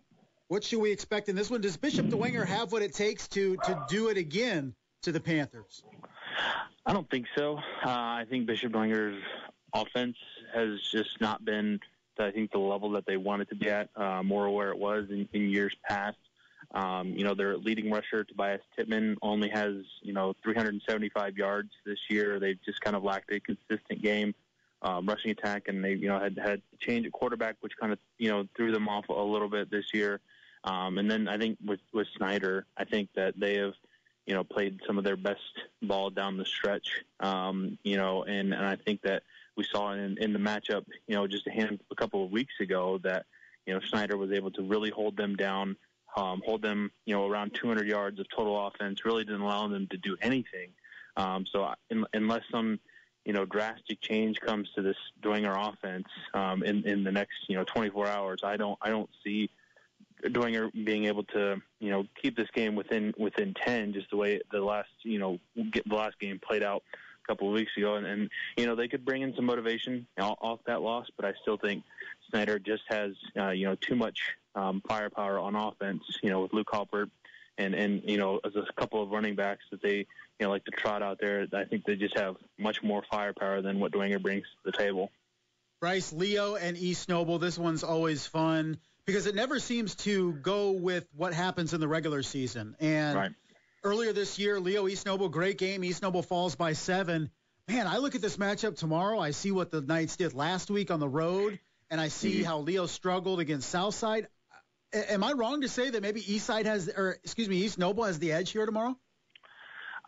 What 0.49 0.63
should 0.63 0.79
we 0.79 0.91
expect 0.91 1.27
in 1.27 1.35
this 1.35 1.49
one? 1.49 1.61
Does 1.61 1.75
Bishop 1.75 2.05
Dwenger 2.05 2.45
have 2.45 2.71
what 2.71 2.83
it 2.83 2.93
takes 2.93 3.27
to 3.29 3.55
to 3.65 3.83
do 3.89 4.09
it 4.09 4.17
again 4.17 4.75
to 5.01 5.11
the 5.11 5.19
Panthers? 5.19 5.83
I 6.85 6.93
don't 6.93 7.09
think 7.09 7.25
so. 7.35 7.57
Uh, 7.57 7.89
I 7.89 8.25
think 8.29 8.45
Bishop 8.45 8.71
Dwenger's 8.71 9.21
offense 9.73 10.17
has 10.53 10.79
just 10.91 11.19
not 11.19 11.43
been, 11.43 11.79
I 12.19 12.31
think, 12.31 12.51
the 12.51 12.59
level 12.59 12.91
that 12.91 13.05
they 13.05 13.17
wanted 13.17 13.49
to 13.49 13.55
be 13.55 13.69
at, 13.69 13.89
uh, 13.95 14.23
more 14.23 14.49
where 14.49 14.69
it 14.69 14.77
was 14.77 15.05
in, 15.09 15.27
in 15.33 15.49
years 15.49 15.75
past. 15.87 16.17
Um, 16.73 17.09
you 17.09 17.23
know, 17.23 17.35
their 17.35 17.57
leading 17.57 17.91
rusher, 17.91 18.23
Tobias 18.23 18.61
Tippmann, 18.75 19.17
only 19.21 19.49
has, 19.49 19.75
you 20.01 20.13
know, 20.13 20.35
375 20.43 21.37
yards 21.37 21.69
this 21.85 21.99
year. 22.09 22.39
They've 22.39 22.59
just 22.65 22.81
kind 22.81 22.95
of 22.95 23.03
lacked 23.03 23.31
a 23.31 23.39
consistent 23.39 24.01
game 24.01 24.33
um, 24.81 25.05
rushing 25.05 25.31
attack, 25.31 25.67
and 25.67 25.83
they, 25.83 25.93
you 25.93 26.07
know, 26.07 26.19
had 26.19 26.37
had 26.37 26.61
to 26.71 26.87
change 26.87 27.05
at 27.05 27.11
quarterback, 27.11 27.55
which 27.61 27.73
kind 27.79 27.93
of, 27.93 27.99
you 28.17 28.29
know, 28.29 28.47
threw 28.55 28.71
them 28.71 28.87
off 28.87 29.09
a 29.09 29.13
little 29.13 29.49
bit 29.49 29.71
this 29.71 29.85
year. 29.93 30.19
Um, 30.63 30.97
and 30.97 31.09
then 31.09 31.27
I 31.27 31.37
think 31.37 31.57
with 31.65 31.79
with 31.93 32.07
Snider, 32.17 32.65
I 32.77 32.85
think 32.85 33.09
that 33.15 33.39
they 33.39 33.57
have, 33.57 33.73
you 34.25 34.33
know, 34.33 34.43
played 34.43 34.81
some 34.87 34.97
of 34.97 35.03
their 35.03 35.17
best 35.17 35.41
ball 35.81 36.09
down 36.09 36.37
the 36.37 36.45
stretch. 36.45 37.03
Um, 37.19 37.77
you 37.83 37.97
know, 37.97 38.23
and 38.23 38.53
and 38.53 38.65
I 38.65 38.75
think 38.75 39.01
that 39.03 39.23
we 39.55 39.63
saw 39.63 39.91
in 39.93 40.17
in 40.17 40.33
the 40.33 40.39
matchup, 40.39 40.85
you 41.07 41.15
know, 41.15 41.27
just 41.27 41.47
a 41.47 41.51
hand 41.51 41.79
a 41.91 41.95
couple 41.95 42.23
of 42.23 42.31
weeks 42.31 42.53
ago 42.59 42.99
that 43.03 43.25
you 43.65 43.73
know 43.73 43.79
Snider 43.79 44.17
was 44.17 44.31
able 44.31 44.51
to 44.51 44.63
really 44.63 44.89
hold 44.89 45.15
them 45.17 45.35
down, 45.35 45.75
um, 46.17 46.41
hold 46.45 46.61
them, 46.61 46.91
you 47.05 47.13
know, 47.13 47.27
around 47.27 47.53
200 47.53 47.87
yards 47.87 48.19
of 48.19 48.27
total 48.29 48.67
offense. 48.67 49.05
Really 49.05 49.23
didn't 49.23 49.41
allow 49.41 49.67
them 49.67 49.87
to 49.91 49.97
do 49.97 50.17
anything. 50.21 50.71
Um, 51.17 51.45
so 51.51 51.73
in, 51.89 52.05
unless 52.13 52.43
some 52.51 52.79
you 53.25 53.33
know, 53.33 53.43
drastic 53.43 53.99
change 54.01 54.39
comes 54.39 54.69
to 54.75 54.83
this 54.83 54.97
Dwenger 55.21 55.73
offense 55.73 56.07
um, 56.33 56.63
in 56.63 56.85
in 56.85 57.03
the 57.03 57.11
next 57.11 57.33
you 57.47 57.57
know 57.57 57.63
24 57.63 58.07
hours, 58.07 58.41
I 58.43 58.55
don't 58.55 58.77
I 58.81 58.89
don't 58.89 59.09
see 59.23 59.49
Dwenger 60.23 60.71
being 60.85 61.05
able 61.05 61.23
to 61.25 61.61
you 61.79 61.91
know 61.91 62.05
keep 62.21 62.35
this 62.35 62.49
game 62.53 62.75
within 62.75 63.13
within 63.17 63.53
10, 63.53 63.93
just 63.93 64.09
the 64.09 64.17
way 64.17 64.39
the 64.51 64.61
last 64.61 64.89
you 65.03 65.19
know 65.19 65.39
get 65.71 65.87
the 65.87 65.95
last 65.95 66.19
game 66.19 66.39
played 66.39 66.63
out 66.63 66.83
a 67.23 67.27
couple 67.27 67.47
of 67.47 67.53
weeks 67.53 67.71
ago, 67.77 67.95
and, 67.95 68.05
and 68.05 68.29
you 68.57 68.65
know 68.65 68.75
they 68.75 68.87
could 68.87 69.05
bring 69.05 69.21
in 69.21 69.35
some 69.35 69.45
motivation 69.45 70.07
off 70.19 70.59
that 70.65 70.81
loss, 70.81 71.07
but 71.15 71.25
I 71.25 71.33
still 71.41 71.57
think 71.57 71.83
Snider 72.29 72.59
just 72.59 72.83
has 72.87 73.13
uh, 73.37 73.49
you 73.49 73.65
know 73.65 73.75
too 73.75 73.95
much 73.95 74.19
um, 74.55 74.81
firepower 74.87 75.39
on 75.39 75.55
offense, 75.55 76.03
you 76.23 76.29
know, 76.29 76.41
with 76.41 76.53
Luke 76.53 76.69
Halpert 76.71 77.09
and 77.57 77.73
and 77.73 78.01
you 78.05 78.17
know 78.17 78.39
as 78.43 78.55
a 78.55 78.65
couple 78.73 79.01
of 79.01 79.09
running 79.09 79.35
backs 79.35 79.63
that 79.71 79.81
they 79.81 80.05
you 80.39 80.45
know, 80.45 80.49
like 80.49 80.65
the 80.65 80.71
trot 80.71 81.01
out 81.01 81.19
there. 81.19 81.47
I 81.53 81.63
think 81.65 81.85
they 81.85 81.95
just 81.95 82.17
have 82.17 82.35
much 82.57 82.83
more 82.83 83.03
firepower 83.09 83.61
than 83.61 83.79
what 83.79 83.91
Dwenger 83.91 84.21
brings 84.21 84.43
to 84.43 84.71
the 84.71 84.77
table. 84.77 85.11
Brice, 85.79 86.11
Leo, 86.13 86.55
and 86.55 86.77
East 86.77 87.09
Noble. 87.09 87.39
This 87.39 87.57
one's 87.57 87.83
always 87.83 88.25
fun 88.25 88.77
because 89.05 89.27
it 89.27 89.35
never 89.35 89.59
seems 89.59 89.95
to 89.95 90.33
go 90.33 90.71
with 90.71 91.07
what 91.15 91.33
happens 91.33 91.73
in 91.73 91.79
the 91.79 91.87
regular 91.87 92.23
season. 92.23 92.75
And 92.79 93.15
right. 93.15 93.31
earlier 93.83 94.13
this 94.13 94.39
year, 94.39 94.59
Leo 94.59 94.87
East 94.87 95.05
Noble, 95.05 95.29
great 95.29 95.57
game. 95.57 95.83
East 95.83 96.01
Noble 96.01 96.23
falls 96.23 96.55
by 96.55 96.73
seven. 96.73 97.29
Man, 97.67 97.87
I 97.87 97.97
look 97.97 98.15
at 98.15 98.21
this 98.21 98.37
matchup 98.37 98.77
tomorrow. 98.77 99.19
I 99.19 99.31
see 99.31 99.51
what 99.51 99.71
the 99.71 99.81
Knights 99.81 100.17
did 100.17 100.33
last 100.33 100.69
week 100.69 100.91
on 100.91 100.99
the 100.99 101.09
road, 101.09 101.59
and 101.89 101.99
I 101.99 102.09
see 102.09 102.43
how 102.43 102.59
Leo 102.59 102.85
struggled 102.85 103.39
against 103.39 103.69
Southside. 103.69 104.27
Am 104.93 105.23
I 105.23 105.33
wrong 105.33 105.61
to 105.61 105.67
say 105.67 105.89
that 105.89 106.01
maybe 106.01 106.21
Eastside 106.21 106.65
has, 106.65 106.89
or 106.95 107.17
excuse 107.23 107.49
me, 107.49 107.57
East 107.57 107.77
Noble 107.77 108.03
has 108.03 108.19
the 108.19 108.31
edge 108.31 108.51
here 108.51 108.65
tomorrow? 108.65 108.95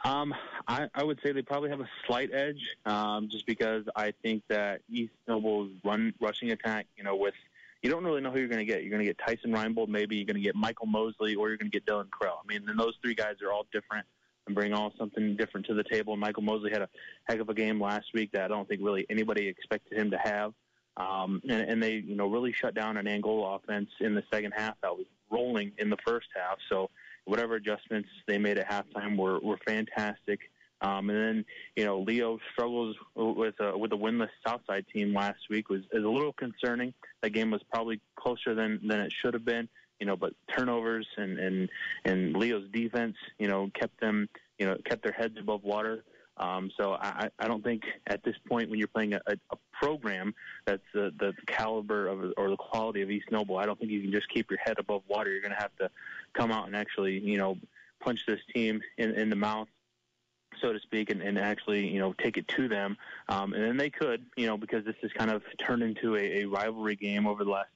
Um, 0.05 0.33
I, 0.67 0.87
I 0.93 1.03
would 1.03 1.19
say 1.23 1.31
they 1.31 1.41
probably 1.41 1.71
have 1.71 1.79
a 1.79 1.89
slight 2.05 2.29
edge, 2.31 2.61
um, 2.85 3.29
just 3.29 3.47
because 3.47 3.85
I 3.95 4.13
think 4.21 4.43
that 4.47 4.81
East 4.89 5.13
Noble's 5.27 5.71
run 5.83 6.13
rushing 6.21 6.51
attack, 6.51 6.85
you 6.95 7.03
know, 7.03 7.15
with 7.15 7.33
you 7.81 7.89
don't 7.89 8.03
really 8.03 8.21
know 8.21 8.31
who 8.31 8.39
you're 8.39 8.47
going 8.47 8.59
to 8.59 8.65
get. 8.65 8.81
You're 8.81 8.91
going 8.91 9.05
to 9.05 9.05
get 9.05 9.17
Tyson 9.17 9.51
Reinbold, 9.51 9.87
maybe 9.87 10.15
you're 10.15 10.25
going 10.25 10.35
to 10.35 10.41
get 10.41 10.55
Michael 10.55 10.87
Mosley, 10.87 11.35
or 11.35 11.49
you're 11.49 11.57
going 11.57 11.71
to 11.71 11.79
get 11.79 11.85
Dylan 11.85 12.09
Crow. 12.09 12.39
I 12.43 12.47
mean, 12.47 12.67
and 12.67 12.79
those 12.79 12.95
three 13.01 13.15
guys 13.15 13.35
are 13.43 13.51
all 13.51 13.65
different 13.71 14.05
and 14.47 14.55
bring 14.55 14.73
all 14.73 14.93
something 14.97 15.35
different 15.35 15.65
to 15.67 15.73
the 15.73 15.83
table. 15.83 16.13
And 16.13 16.21
Michael 16.21 16.43
Mosley 16.43 16.71
had 16.71 16.81
a 16.81 16.89
heck 17.25 17.39
of 17.39 17.49
a 17.49 17.53
game 17.53 17.81
last 17.81 18.07
week 18.13 18.31
that 18.31 18.43
I 18.43 18.47
don't 18.47 18.67
think 18.67 18.81
really 18.81 19.05
anybody 19.09 19.47
expected 19.47 19.97
him 19.97 20.11
to 20.11 20.17
have. 20.17 20.53
Um, 20.95 21.41
and, 21.43 21.69
and 21.69 21.83
they, 21.83 21.95
you 21.95 22.15
know, 22.15 22.27
really 22.27 22.51
shut 22.51 22.73
down 22.73 22.97
an 22.97 23.07
Angola 23.07 23.55
offense 23.55 23.89
in 23.99 24.15
the 24.15 24.23
second 24.33 24.53
half 24.55 24.75
that 24.81 24.95
was 24.95 25.05
rolling 25.29 25.71
in 25.77 25.89
the 25.89 25.97
first 26.05 26.27
half. 26.35 26.57
So 26.69 26.89
whatever 27.25 27.55
adjustments 27.55 28.09
they 28.25 28.37
made 28.37 28.57
at 28.57 28.67
halftime 28.67 29.17
were 29.17 29.39
were 29.39 29.59
fantastic. 29.67 30.39
Um, 30.81 31.09
and 31.09 31.17
then 31.17 31.45
you 31.75 31.85
know 31.85 31.99
Leo 31.99 32.39
struggles 32.53 32.95
with 33.15 33.55
a, 33.59 33.77
with 33.77 33.91
a 33.93 33.95
winless 33.95 34.29
Southside 34.45 34.85
team 34.93 35.13
last 35.13 35.39
week 35.49 35.69
was 35.69 35.81
is 35.91 36.03
a 36.03 36.09
little 36.09 36.33
concerning. 36.33 36.93
That 37.21 37.31
game 37.31 37.51
was 37.51 37.61
probably 37.71 37.99
closer 38.15 38.53
than 38.53 38.79
than 38.87 38.99
it 38.99 39.11
should 39.21 39.33
have 39.33 39.45
been. 39.45 39.67
You 39.99 40.05
know, 40.05 40.15
but 40.15 40.33
turnovers 40.55 41.07
and 41.17 41.39
and 41.39 41.69
and 42.05 42.35
Leo's 42.35 42.69
defense, 42.71 43.15
you 43.39 43.47
know, 43.47 43.71
kept 43.73 43.99
them 43.99 44.29
you 44.59 44.67
know 44.67 44.77
kept 44.85 45.03
their 45.03 45.13
heads 45.13 45.37
above 45.39 45.63
water. 45.63 46.03
Um, 46.39 46.69
so 46.77 46.93
I, 46.93 47.31
I 47.39 47.47
don't 47.47 47.63
think 47.63 47.81
at 48.05 48.23
this 48.23 48.35
point 48.47 48.69
when 48.69 48.77
you're 48.77 48.87
playing 48.87 49.13
a, 49.13 49.21
a 49.27 49.57
program 49.73 50.35
that's 50.67 50.83
the, 50.93 51.11
the 51.17 51.33
caliber 51.47 52.07
of 52.07 52.33
or 52.37 52.51
the 52.51 52.57
quality 52.57 53.01
of 53.01 53.09
East 53.09 53.31
Noble, 53.31 53.57
I 53.57 53.65
don't 53.65 53.79
think 53.79 53.91
you 53.91 54.01
can 54.01 54.11
just 54.11 54.29
keep 54.29 54.51
your 54.51 54.59
head 54.63 54.77
above 54.77 55.01
water. 55.07 55.31
You're 55.31 55.41
going 55.41 55.55
to 55.55 55.59
have 55.59 55.75
to 55.79 55.89
come 56.33 56.51
out 56.51 56.67
and 56.67 56.75
actually 56.75 57.17
you 57.17 57.37
know 57.37 57.57
punch 57.99 58.19
this 58.27 58.39
team 58.53 58.79
in, 58.99 59.15
in 59.15 59.31
the 59.31 59.35
mouth 59.35 59.67
so 60.61 60.73
to 60.73 60.79
speak, 60.79 61.09
and, 61.09 61.21
and 61.21 61.37
actually, 61.37 61.87
you 61.87 61.99
know, 61.99 62.13
take 62.13 62.37
it 62.37 62.47
to 62.49 62.67
them. 62.67 62.97
Um, 63.29 63.53
and 63.53 63.63
then 63.63 63.77
they 63.77 63.89
could, 63.89 64.25
you 64.35 64.47
know, 64.47 64.57
because 64.57 64.85
this 64.85 64.95
has 65.01 65.11
kind 65.13 65.31
of 65.31 65.43
turned 65.57 65.83
into 65.83 66.15
a, 66.15 66.41
a 66.41 66.45
rivalry 66.45 66.95
game 66.95 67.27
over 67.27 67.43
the 67.43 67.51
last 67.51 67.69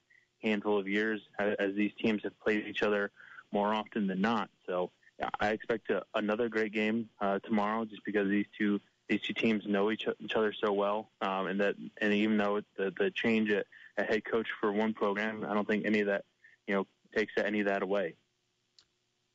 handful 0.43 0.77
of 0.77 0.87
years 0.87 1.21
as, 1.39 1.55
as 1.59 1.75
these 1.75 1.91
teams 2.01 2.23
have 2.23 2.37
played 2.39 2.65
each 2.67 2.83
other 2.83 3.11
more 3.51 3.73
often 3.73 4.07
than 4.07 4.21
not. 4.21 4.49
So 4.65 4.91
I 5.39 5.49
expect 5.49 5.89
a, 5.89 6.03
another 6.15 6.49
great 6.49 6.73
game 6.73 7.09
uh, 7.19 7.39
tomorrow, 7.39 7.85
just 7.85 8.03
because 8.05 8.29
these 8.29 8.47
two 8.57 8.79
these 9.07 9.21
two 9.21 9.33
teams 9.33 9.65
know 9.67 9.91
each, 9.91 10.07
each 10.19 10.35
other 10.35 10.53
so 10.53 10.71
well, 10.71 11.09
um, 11.21 11.47
and 11.47 11.59
that 11.59 11.75
and 11.99 12.13
even 12.13 12.37
though 12.37 12.61
the 12.77 12.93
the 12.97 13.11
change 13.11 13.51
at, 13.51 13.65
at 13.97 14.09
head 14.09 14.25
coach 14.25 14.47
for 14.59 14.71
one 14.71 14.93
program, 14.93 15.45
I 15.47 15.53
don't 15.53 15.67
think 15.67 15.85
any 15.85 15.99
of 16.01 16.07
that 16.07 16.23
you 16.67 16.75
know 16.75 16.87
takes 17.15 17.33
any 17.37 17.59
of 17.59 17.67
that 17.67 17.83
away. 17.83 18.15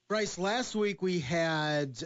Brice, 0.08 0.38
last 0.38 0.74
week 0.74 1.02
we 1.02 1.18
had 1.18 2.02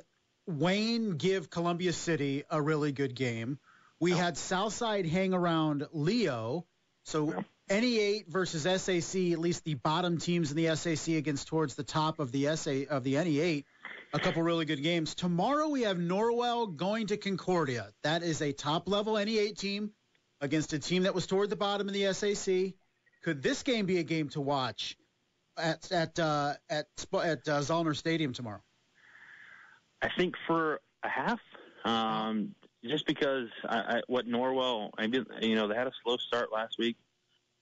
Wayne 0.59 1.17
give 1.17 1.51
Columbia 1.51 1.93
City 1.93 2.45
a 2.51 2.61
really 2.61 2.93
good 2.93 3.15
game. 3.15 3.59
We 4.01 4.13
had 4.13 4.37
Southside 4.37 5.07
hang 5.07 5.35
around 5.35 5.87
Leo. 5.93 6.67
So 7.05 7.45
NE8 7.69 8.27
versus 8.29 8.63
SAC, 8.63 9.33
at 9.33 9.39
least 9.39 9.65
the 9.65 9.75
bottom 9.75 10.19
teams 10.19 10.51
in 10.51 10.57
the 10.57 10.75
SAC 10.75 11.15
against 11.15 11.49
towards 11.49 11.75
the 11.75 11.85
top 11.85 12.19
of 12.19 12.33
the 12.33 12.57
SA 12.57 12.83
of 12.91 13.05
the 13.05 13.15
NE8. 13.15 13.65
A 14.13 14.19
couple 14.19 14.43
really 14.43 14.65
good 14.65 14.83
games. 14.83 15.15
Tomorrow 15.15 15.69
we 15.69 15.83
have 15.83 15.97
Norwell 15.97 16.75
going 16.75 17.07
to 17.09 17.17
Concordia. 17.17 17.89
That 18.03 18.23
is 18.23 18.43
a 18.43 18.53
top 18.53 18.89
level 18.89 19.15
NE8 19.15 19.57
team 19.57 19.93
against 20.41 20.73
a 20.73 20.79
team 20.79 21.05
that 21.05 21.15
was 21.15 21.27
toward 21.27 21.51
the 21.51 21.57
bottom 21.57 21.87
of 21.87 21.95
the 21.95 22.13
SAC. 22.13 22.75
Could 23.23 23.43
this 23.43 23.63
game 23.63 23.87
be 23.87 23.99
a 23.99 24.03
game 24.03 24.31
to 24.31 24.41
watch 24.41 24.97
at 25.57 25.93
at 25.93 26.19
uh, 26.19 26.55
at 26.69 26.87
at 27.13 27.49
uh, 27.49 27.61
Zollner 27.61 27.95
Stadium 27.95 28.33
tomorrow? 28.33 28.63
I 30.03 30.09
think 30.17 30.35
for 30.47 30.81
a 31.03 31.09
half, 31.09 31.41
um, 31.85 32.55
just 32.85 33.07
because 33.07 33.49
I, 33.65 33.79
I, 33.79 34.01
what 34.07 34.27
Norwell, 34.27 34.91
I 34.97 35.07
mean, 35.07 35.27
you 35.41 35.55
know, 35.55 35.69
they 35.69 35.75
had 35.75 35.87
a 35.87 35.93
slow 36.03 36.17
start 36.17 36.53
last 36.53 36.79
week. 36.79 36.97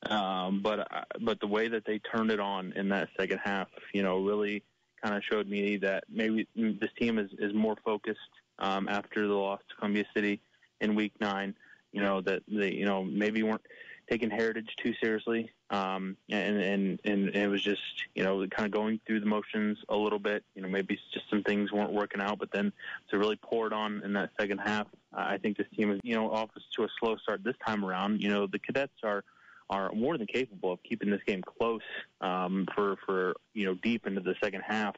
Um, 0.08 0.62
but 0.62 0.80
uh, 0.80 1.02
but 1.20 1.40
the 1.40 1.48
way 1.48 1.66
that 1.68 1.84
they 1.84 1.98
turned 1.98 2.30
it 2.30 2.38
on 2.38 2.72
in 2.76 2.88
that 2.90 3.08
second 3.18 3.40
half, 3.42 3.66
you 3.92 4.02
know, 4.04 4.18
really 4.18 4.62
kind 5.02 5.16
of 5.16 5.22
showed 5.24 5.48
me 5.48 5.76
that 5.78 6.04
maybe 6.08 6.46
this 6.54 6.90
team 6.98 7.18
is 7.18 7.30
is 7.38 7.52
more 7.52 7.76
focused 7.84 8.18
um, 8.60 8.88
after 8.88 9.26
the 9.26 9.34
loss 9.34 9.60
to 9.68 9.74
Columbia 9.76 10.04
City 10.14 10.40
in 10.80 10.94
Week 10.94 11.12
Nine. 11.20 11.54
You 11.92 12.02
know 12.02 12.20
that 12.20 12.42
they 12.46 12.72
you 12.72 12.84
know 12.84 13.02
maybe 13.02 13.42
weren't 13.42 13.66
taking 14.10 14.30
Heritage 14.30 14.74
too 14.76 14.94
seriously, 15.02 15.50
um, 15.70 16.16
and 16.30 16.60
and 16.60 17.00
and 17.04 17.36
it 17.36 17.48
was 17.48 17.62
just 17.62 17.82
you 18.14 18.24
know 18.24 18.46
kind 18.48 18.66
of 18.66 18.72
going 18.72 19.00
through 19.06 19.20
the 19.20 19.26
motions 19.26 19.78
a 19.88 19.96
little 19.96 20.18
bit. 20.18 20.44
You 20.54 20.62
know 20.62 20.68
maybe 20.68 20.98
just 21.12 21.28
some 21.30 21.42
things 21.42 21.72
weren't 21.72 21.92
working 21.92 22.20
out, 22.20 22.38
but 22.38 22.50
then 22.52 22.72
to 23.10 23.18
really 23.18 23.36
pour 23.36 23.66
it 23.66 23.72
on 23.72 24.02
in 24.04 24.12
that 24.14 24.30
second 24.38 24.58
half 24.58 24.86
I 25.12 25.38
think 25.38 25.56
this 25.56 25.66
team 25.76 25.90
is, 25.90 26.00
you 26.02 26.14
know, 26.14 26.30
off 26.30 26.50
to 26.76 26.84
a 26.84 26.88
slow 27.00 27.16
start 27.16 27.42
this 27.42 27.54
time 27.66 27.84
around. 27.84 28.22
You 28.22 28.30
know, 28.30 28.46
the 28.46 28.58
cadets 28.58 28.92
are 29.02 29.24
are 29.70 29.92
more 29.92 30.16
than 30.16 30.26
capable 30.26 30.72
of 30.72 30.82
keeping 30.82 31.10
this 31.10 31.20
game 31.26 31.42
close 31.42 31.82
um, 32.20 32.66
for 32.74 32.96
for 33.06 33.34
you 33.54 33.66
know 33.66 33.74
deep 33.82 34.06
into 34.06 34.20
the 34.20 34.34
second 34.42 34.62
half. 34.66 34.96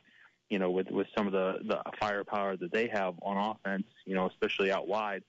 You 0.48 0.58
know, 0.58 0.70
with 0.70 0.90
with 0.90 1.06
some 1.16 1.26
of 1.26 1.32
the 1.32 1.58
the 1.64 1.80
firepower 2.00 2.56
that 2.56 2.72
they 2.72 2.88
have 2.88 3.14
on 3.22 3.36
offense, 3.36 3.86
you 4.04 4.14
know, 4.14 4.28
especially 4.28 4.72
out 4.72 4.88
wide, 4.88 5.22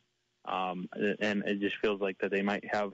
um, 0.45 0.89
and 1.19 1.43
it 1.45 1.59
just 1.59 1.75
feels 1.81 2.01
like 2.01 2.17
that 2.19 2.31
they 2.31 2.41
might 2.41 2.65
have 2.71 2.93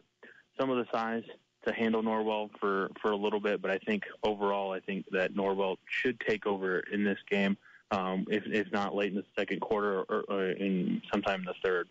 some 0.59 0.69
of 0.69 0.77
the 0.77 0.85
size 0.91 1.23
to 1.65 1.73
handle 1.73 2.01
Norwell 2.01 2.49
for 2.59 2.89
for 3.01 3.11
a 3.11 3.15
little 3.15 3.39
bit. 3.39 3.61
But 3.61 3.71
I 3.71 3.77
think 3.79 4.03
overall, 4.23 4.71
I 4.71 4.79
think 4.79 5.05
that 5.11 5.33
Norwell 5.33 5.77
should 5.89 6.19
take 6.21 6.45
over 6.45 6.79
in 6.79 7.03
this 7.03 7.19
game, 7.29 7.57
um, 7.91 8.25
if 8.29 8.43
if 8.47 8.71
not 8.71 8.95
late 8.95 9.11
in 9.11 9.15
the 9.15 9.25
second 9.37 9.61
quarter 9.61 10.01
or, 10.01 10.23
or 10.27 10.49
in 10.51 11.01
sometime 11.11 11.41
in 11.41 11.45
the 11.45 11.55
third. 11.63 11.87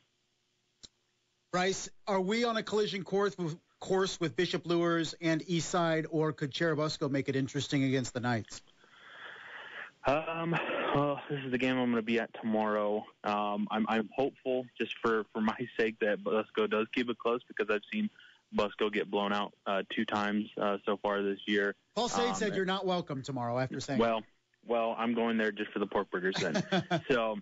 Brice, 1.53 1.89
are 2.07 2.21
we 2.21 2.45
on 2.45 2.57
a 2.57 2.63
collision 2.63 3.03
course 3.03 3.37
with, 3.39 3.57
course 3.81 4.21
with 4.21 4.37
Bishop 4.37 4.67
Luers 4.67 5.15
and 5.21 5.43
Eastside, 5.47 6.07
or 6.11 6.33
could 6.33 6.51
Churubusco 6.51 7.11
make 7.11 7.29
it 7.29 7.37
interesting 7.37 7.85
against 7.85 8.13
the 8.13 8.21
Knights? 8.21 8.61
Um, 10.07 10.55
well, 10.95 11.21
this 11.29 11.41
is 11.45 11.51
the 11.51 11.59
game 11.59 11.79
I'm 11.79 11.91
going 11.91 11.97
to 11.97 12.03
be 12.03 12.21
at 12.21 12.31
tomorrow. 12.41 13.05
Um, 13.25 13.67
I'm, 13.71 13.87
I'm 13.89 14.09
hopeful, 14.15 14.67
just 14.79 14.95
for 15.03 15.25
for 15.33 15.41
my 15.41 15.57
sake, 15.79 15.99
that 16.01 16.23
Busco 16.23 16.69
does 16.69 16.87
keep 16.95 17.09
it 17.11 17.19
close 17.19 17.41
because 17.49 17.75
I've 17.75 17.83
seen 17.93 18.09
Busco 18.57 18.93
get 18.93 19.11
blown 19.11 19.33
out 19.33 19.53
uh, 19.67 19.83
two 19.95 20.05
times 20.05 20.45
uh, 20.61 20.79
so 20.85 20.99
far 21.03 21.23
this 21.23 21.39
year. 21.47 21.75
Paul 21.95 22.09
Sade 22.09 22.31
um, 22.31 22.35
said 22.35 22.57
you're 22.57 22.65
not 22.65 22.87
welcome 22.87 23.23
tomorrow 23.23 23.59
after 23.59 23.81
saying. 23.81 23.99
Well, 23.99 24.23
well, 24.67 24.95
I'm 24.99 25.15
going 25.15 25.37
there 25.37 25.53
just 25.53 25.71
for 25.73 25.79
the 25.79 25.87
pork 25.87 26.11
burgers 26.11 26.37
then. 26.41 26.63
so, 27.11 27.37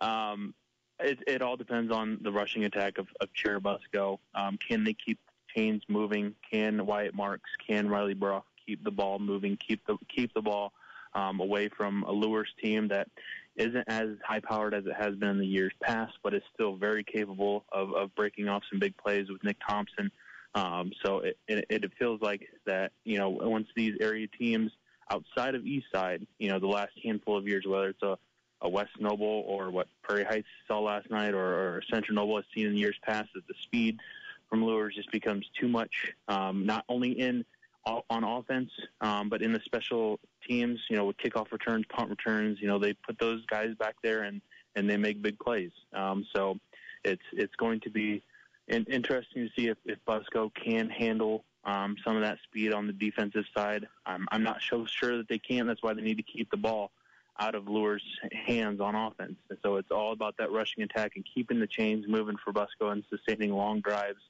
um, 0.00 0.54
it, 0.98 1.18
it 1.26 1.42
all 1.42 1.56
depends 1.56 1.92
on 1.92 2.18
the 2.22 2.32
rushing 2.32 2.64
attack 2.64 2.98
of, 2.98 3.06
of 3.20 3.28
Churubusco. 3.32 4.18
Um, 4.34 4.58
can 4.66 4.82
they 4.84 4.94
keep 4.94 5.18
chains 5.54 5.82
moving? 5.88 6.34
Can 6.50 6.86
Wyatt 6.86 7.14
Marks, 7.14 7.50
can 7.66 7.88
Riley 7.88 8.14
Brock 8.14 8.46
keep 8.66 8.82
the 8.82 8.90
ball 8.90 9.18
moving? 9.18 9.56
Keep 9.56 9.86
the 9.86 9.96
keep 10.14 10.32
the 10.34 10.42
ball 10.42 10.72
um, 11.14 11.40
away 11.40 11.68
from 11.68 12.02
a 12.04 12.12
Luers 12.12 12.48
team 12.62 12.88
that 12.88 13.08
isn't 13.56 13.84
as 13.88 14.08
high 14.24 14.40
powered 14.40 14.74
as 14.74 14.84
it 14.86 14.94
has 14.98 15.14
been 15.16 15.30
in 15.30 15.38
the 15.38 15.46
years 15.46 15.72
past, 15.82 16.12
but 16.22 16.34
is 16.34 16.42
still 16.54 16.76
very 16.76 17.02
capable 17.02 17.64
of, 17.72 17.92
of 17.94 18.14
breaking 18.14 18.48
off 18.48 18.62
some 18.70 18.78
big 18.78 18.96
plays 18.96 19.28
with 19.30 19.42
Nick 19.42 19.56
Thompson. 19.66 20.10
Um, 20.56 20.90
so 21.04 21.18
it, 21.18 21.36
it, 21.46 21.66
it 21.68 21.92
feels 21.98 22.22
like 22.22 22.48
that, 22.64 22.92
you 23.04 23.18
know, 23.18 23.28
once 23.28 23.68
these 23.76 23.94
area 24.00 24.26
teams 24.26 24.72
outside 25.10 25.54
of 25.54 25.66
East 25.66 25.86
Side, 25.94 26.26
you 26.38 26.48
know, 26.48 26.58
the 26.58 26.66
last 26.66 26.92
handful 27.04 27.36
of 27.36 27.46
years, 27.46 27.66
whether 27.66 27.90
it's 27.90 28.02
a, 28.02 28.16
a 28.62 28.68
West 28.68 28.98
Noble 28.98 29.44
or 29.46 29.70
what 29.70 29.86
Prairie 30.02 30.24
Heights 30.24 30.48
saw 30.66 30.80
last 30.80 31.10
night 31.10 31.34
or, 31.34 31.44
or 31.44 31.82
Central 31.92 32.14
Noble 32.14 32.36
has 32.36 32.46
seen 32.54 32.66
in 32.68 32.74
years 32.74 32.96
past, 33.02 33.28
that 33.34 33.46
the 33.46 33.54
speed 33.62 34.00
from 34.48 34.64
Luers 34.64 34.94
just 34.94 35.12
becomes 35.12 35.46
too 35.60 35.68
much, 35.68 36.14
um, 36.28 36.64
not 36.64 36.84
only 36.88 37.10
in 37.12 37.44
on 37.84 38.24
offense, 38.24 38.70
um, 39.00 39.28
but 39.28 39.42
in 39.42 39.52
the 39.52 39.60
special 39.64 40.18
teams, 40.48 40.80
you 40.90 40.96
know, 40.96 41.04
with 41.04 41.16
kickoff 41.18 41.52
returns, 41.52 41.84
punt 41.88 42.10
returns, 42.10 42.58
you 42.60 42.66
know, 42.66 42.80
they 42.80 42.92
put 42.94 43.16
those 43.20 43.44
guys 43.46 43.74
back 43.78 43.94
there 44.02 44.22
and 44.22 44.40
and 44.74 44.90
they 44.90 44.96
make 44.96 45.22
big 45.22 45.38
plays. 45.38 45.70
Um, 45.92 46.26
so 46.34 46.58
it's 47.04 47.22
it's 47.32 47.54
going 47.56 47.80
to 47.80 47.90
be 47.90 48.24
in, 48.68 48.84
interesting 48.84 49.48
to 49.48 49.50
see 49.60 49.68
if, 49.68 49.78
if 49.84 49.98
Busco 50.06 50.52
can 50.54 50.88
handle 50.88 51.44
um, 51.64 51.96
some 52.04 52.16
of 52.16 52.22
that 52.22 52.38
speed 52.44 52.72
on 52.72 52.86
the 52.86 52.92
defensive 52.92 53.44
side. 53.54 53.86
I'm, 54.04 54.26
I'm 54.30 54.42
not 54.42 54.60
so 54.68 54.86
sure 54.86 55.16
that 55.16 55.28
they 55.28 55.38
can. 55.38 55.66
That's 55.66 55.82
why 55.82 55.94
they 55.94 56.02
need 56.02 56.16
to 56.16 56.22
keep 56.22 56.50
the 56.50 56.56
ball 56.56 56.92
out 57.38 57.54
of 57.54 57.68
Luers' 57.68 58.02
hands 58.46 58.80
on 58.80 58.94
offense. 58.94 59.36
And 59.50 59.58
so 59.62 59.76
it's 59.76 59.90
all 59.90 60.12
about 60.12 60.36
that 60.38 60.52
rushing 60.52 60.82
attack 60.84 61.12
and 61.16 61.26
keeping 61.34 61.60
the 61.60 61.66
chains 61.66 62.06
moving 62.08 62.36
for 62.42 62.52
Busco 62.52 62.92
and 62.92 63.04
sustaining 63.10 63.52
long 63.52 63.80
drives 63.80 64.20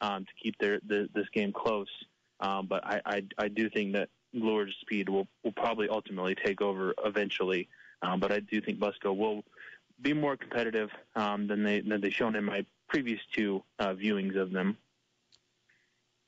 um, 0.00 0.24
to 0.24 0.30
keep 0.40 0.56
their 0.58 0.80
the, 0.86 1.08
this 1.14 1.28
game 1.32 1.52
close. 1.52 1.88
Um, 2.40 2.66
but 2.66 2.84
I, 2.84 3.00
I, 3.04 3.22
I 3.38 3.48
do 3.48 3.68
think 3.70 3.94
that 3.94 4.10
Luers' 4.32 4.76
speed 4.80 5.08
will, 5.08 5.26
will 5.44 5.52
probably 5.52 5.88
ultimately 5.88 6.34
take 6.34 6.60
over 6.60 6.94
eventually. 7.04 7.68
Um, 8.02 8.20
but 8.20 8.32
I 8.32 8.40
do 8.40 8.60
think 8.60 8.78
Busco 8.78 9.16
will 9.16 9.44
be 10.00 10.12
more 10.12 10.36
competitive 10.36 10.90
um, 11.14 11.46
than 11.46 11.62
they 11.62 11.80
than 11.80 12.00
they've 12.00 12.12
shown 12.12 12.34
in 12.34 12.44
my 12.44 12.64
previous 12.92 13.20
two 13.34 13.62
uh, 13.78 13.94
viewings 13.94 14.36
of 14.36 14.52
them. 14.52 14.76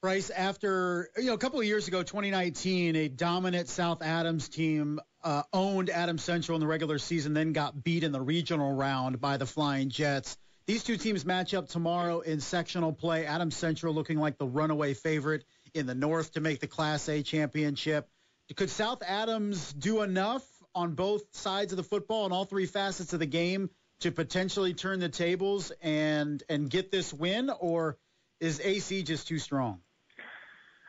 Brice, 0.00 0.30
after 0.30 1.10
you 1.16 1.26
know 1.26 1.34
a 1.34 1.38
couple 1.38 1.60
of 1.60 1.66
years 1.66 1.88
ago, 1.88 2.02
2019, 2.02 2.96
a 2.96 3.08
dominant 3.08 3.68
South 3.68 4.02
Adams 4.02 4.48
team 4.48 5.00
uh, 5.22 5.42
owned 5.52 5.88
Adams 5.88 6.22
Central 6.22 6.56
in 6.56 6.60
the 6.60 6.66
regular 6.66 6.98
season, 6.98 7.32
then 7.34 7.52
got 7.52 7.82
beat 7.82 8.04
in 8.04 8.12
the 8.12 8.20
regional 8.20 8.72
round 8.72 9.20
by 9.20 9.36
the 9.36 9.46
Flying 9.46 9.88
Jets. 9.88 10.36
These 10.66 10.84
two 10.84 10.96
teams 10.96 11.26
match 11.26 11.52
up 11.52 11.68
tomorrow 11.68 12.20
in 12.20 12.40
sectional 12.40 12.92
play. 12.92 13.26
Adams 13.26 13.56
Central 13.56 13.94
looking 13.94 14.18
like 14.18 14.38
the 14.38 14.46
runaway 14.46 14.94
favorite 14.94 15.44
in 15.74 15.86
the 15.86 15.94
North 15.94 16.32
to 16.32 16.40
make 16.40 16.60
the 16.60 16.66
Class 16.66 17.08
A 17.08 17.22
championship. 17.22 18.08
Could 18.56 18.70
South 18.70 19.02
Adams 19.06 19.72
do 19.72 20.02
enough 20.02 20.46
on 20.74 20.94
both 20.94 21.22
sides 21.32 21.72
of 21.72 21.76
the 21.76 21.82
football 21.82 22.24
and 22.24 22.32
all 22.34 22.44
three 22.44 22.66
facets 22.66 23.12
of 23.12 23.20
the 23.20 23.26
game 23.26 23.70
to 24.00 24.10
potentially 24.12 24.74
turn 24.74 25.00
the 25.00 25.08
tables 25.08 25.72
and 25.82 26.42
and 26.48 26.68
get 26.68 26.90
this 26.90 27.12
win, 27.12 27.50
or 27.60 27.98
is 28.40 28.60
AC 28.60 29.02
just 29.02 29.28
too 29.28 29.38
strong? 29.38 29.80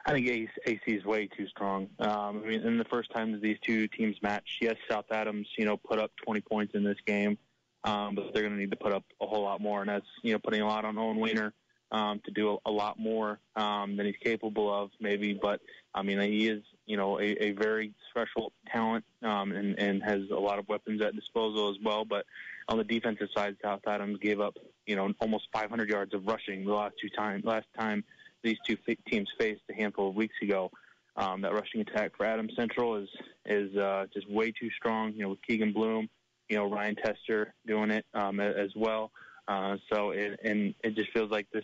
I 0.06 0.12
think 0.12 0.28
AC 0.28 0.80
is 0.86 1.04
way 1.04 1.28
too 1.28 1.48
strong. 1.48 1.90
Um, 2.00 2.44
I 2.44 2.48
mean, 2.48 2.62
in 2.62 2.78
the 2.78 2.86
first 2.86 3.12
time 3.12 3.32
that 3.32 3.42
these 3.42 3.58
two 3.66 3.88
teams 3.88 4.16
matched, 4.22 4.62
yes, 4.62 4.76
South 4.90 5.06
Adams, 5.12 5.48
you 5.58 5.66
know, 5.66 5.78
put 5.78 5.98
up 5.98 6.12
20 6.24 6.42
points 6.42 6.76
in 6.76 6.84
this 6.84 7.00
game, 7.08 7.40
um, 7.84 8.14
but 8.14 8.32
they're 8.32 8.44
going 8.44 8.54
to 8.54 8.60
need 8.60 8.70
to 8.70 8.78
put 8.78 8.94
up 8.94 9.04
a 9.20 9.26
whole 9.26 9.42
lot 9.42 9.62
more, 9.62 9.82
and 9.82 9.90
that's 9.90 10.06
you 10.22 10.34
know 10.34 10.40
putting 10.40 10.62
a 10.62 10.68
lot 10.68 10.86
on 10.86 10.98
Owen 10.98 11.18
Weiner 11.18 11.54
um, 11.92 12.20
to 12.26 12.32
do 12.32 12.54
a, 12.54 12.70
a 12.70 12.72
lot 12.72 13.00
more 13.00 13.40
um, 13.56 13.96
than 13.96 14.06
he's 14.06 14.18
capable 14.22 14.74
of, 14.74 14.92
maybe. 15.00 15.34
But 15.34 15.62
I 15.94 16.02
mean, 16.02 16.20
he 16.20 16.50
is, 16.50 16.64
you 16.86 16.98
know, 16.98 17.20
a, 17.20 17.46
a 17.46 17.52
very 17.52 17.94
special 18.10 18.52
talent 18.72 19.06
um, 19.24 19.52
and, 19.52 19.78
and 19.80 20.04
has 20.04 20.22
a 20.30 20.40
lot 20.40 20.60
of 20.60 20.68
weapons 20.68 21.02
at 21.02 21.16
disposal 21.16 21.70
as 21.70 21.78
well. 21.84 22.06
But 22.06 22.26
on 22.68 22.78
the 22.78 22.84
defensive 22.84 23.28
side, 23.36 23.56
South 23.64 23.82
Adams 23.88 24.18
gave 24.20 24.40
up, 24.40 24.56
you 24.88 24.96
know, 24.96 25.12
almost 25.20 25.48
500 25.54 25.90
yards 25.90 26.14
of 26.14 26.26
rushing 26.26 26.66
the 26.66 26.74
last 26.74 26.96
two 27.02 27.10
times. 27.10 27.46
Last 27.46 27.68
time 27.78 28.04
these 28.44 28.58
two 28.66 28.78
teams 29.10 29.30
faced 29.40 29.62
a 29.70 29.74
handful 29.74 30.10
of 30.10 30.16
weeks 30.16 30.36
ago. 30.42 30.72
Um, 31.18 31.42
that 31.42 31.54
rushing 31.54 31.82
attack 31.82 32.12
for 32.18 32.26
Adams 32.26 32.54
Central 32.56 32.98
is 32.98 33.10
is 33.46 33.76
uh, 33.78 34.06
just 34.14 34.30
way 34.30 34.52
too 34.52 34.70
strong. 34.78 35.14
You 35.14 35.24
know, 35.24 35.30
with 35.30 35.42
Keegan 35.48 35.72
Bloom, 35.72 36.10
you 36.50 36.58
know 36.58 36.70
Ryan 36.70 36.96
Tester 36.96 37.54
doing 37.66 37.92
it 37.92 38.06
um, 38.14 38.40
as 38.40 38.72
well. 38.76 39.12
Uh, 39.48 39.78
so 39.92 40.12
it, 40.12 40.40
and 40.44 40.74
it 40.84 40.96
just 40.96 41.12
feels 41.12 41.32
like 41.32 41.48
this 41.54 41.64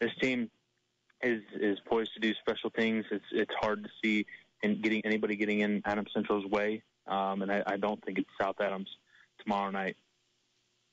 this 0.00 0.12
team 0.20 0.50
is 1.22 1.42
is 1.60 1.78
poised 1.86 2.14
to 2.14 2.20
do 2.20 2.32
special 2.34 2.70
things. 2.70 3.04
It's 3.10 3.24
it's 3.32 3.54
hard 3.60 3.84
to 3.84 3.90
see 4.02 4.26
in 4.62 4.80
getting 4.80 5.04
anybody 5.04 5.36
getting 5.36 5.60
in 5.60 5.82
Adams 5.84 6.10
Central's 6.14 6.46
way, 6.46 6.82
um, 7.06 7.42
and 7.42 7.52
I, 7.52 7.62
I 7.66 7.76
don't 7.76 8.02
think 8.04 8.18
it's 8.18 8.30
South 8.40 8.60
Adams 8.60 8.88
tomorrow 9.42 9.70
night. 9.70 9.96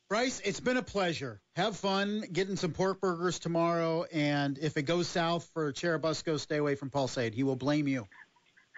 Brice, 0.09 0.41
it's 0.43 0.59
been 0.59 0.77
a 0.77 0.83
pleasure. 0.83 1.41
Have 1.55 1.75
fun 1.77 2.23
getting 2.31 2.55
some 2.55 2.71
pork 2.71 3.01
burgers 3.01 3.39
tomorrow, 3.39 4.05
and 4.11 4.57
if 4.59 4.77
it 4.77 4.83
goes 4.83 5.07
south 5.07 5.49
for 5.53 5.71
Churubusco, 5.71 6.39
stay 6.39 6.57
away 6.57 6.75
from 6.75 6.89
Paul 6.89 7.07
Sade. 7.07 7.33
He 7.33 7.43
will 7.43 7.55
blame 7.55 7.87
you. 7.87 8.07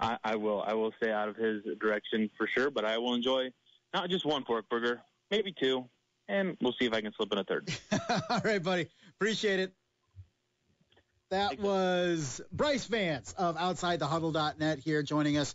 I, 0.00 0.18
I 0.24 0.36
will. 0.36 0.62
I 0.62 0.74
will 0.74 0.92
stay 1.00 1.10
out 1.10 1.28
of 1.28 1.36
his 1.36 1.62
direction 1.80 2.30
for 2.36 2.46
sure, 2.46 2.70
but 2.70 2.84
I 2.84 2.98
will 2.98 3.14
enjoy 3.14 3.50
not 3.94 4.10
just 4.10 4.26
one 4.26 4.44
pork 4.44 4.68
burger, 4.68 5.00
maybe 5.30 5.54
two, 5.58 5.88
and 6.28 6.56
we'll 6.60 6.74
see 6.78 6.86
if 6.86 6.92
I 6.92 7.00
can 7.00 7.12
slip 7.14 7.32
in 7.32 7.38
a 7.38 7.44
third. 7.44 7.70
All 8.30 8.40
right, 8.44 8.62
buddy. 8.62 8.88
Appreciate 9.16 9.60
it. 9.60 9.72
That 11.30 11.58
was 11.60 12.40
Brice 12.52 12.86
Vance 12.86 13.34
of 13.36 13.56
OutsideTheHuddle.net 13.56 14.78
here 14.78 15.02
joining 15.02 15.36
us 15.36 15.54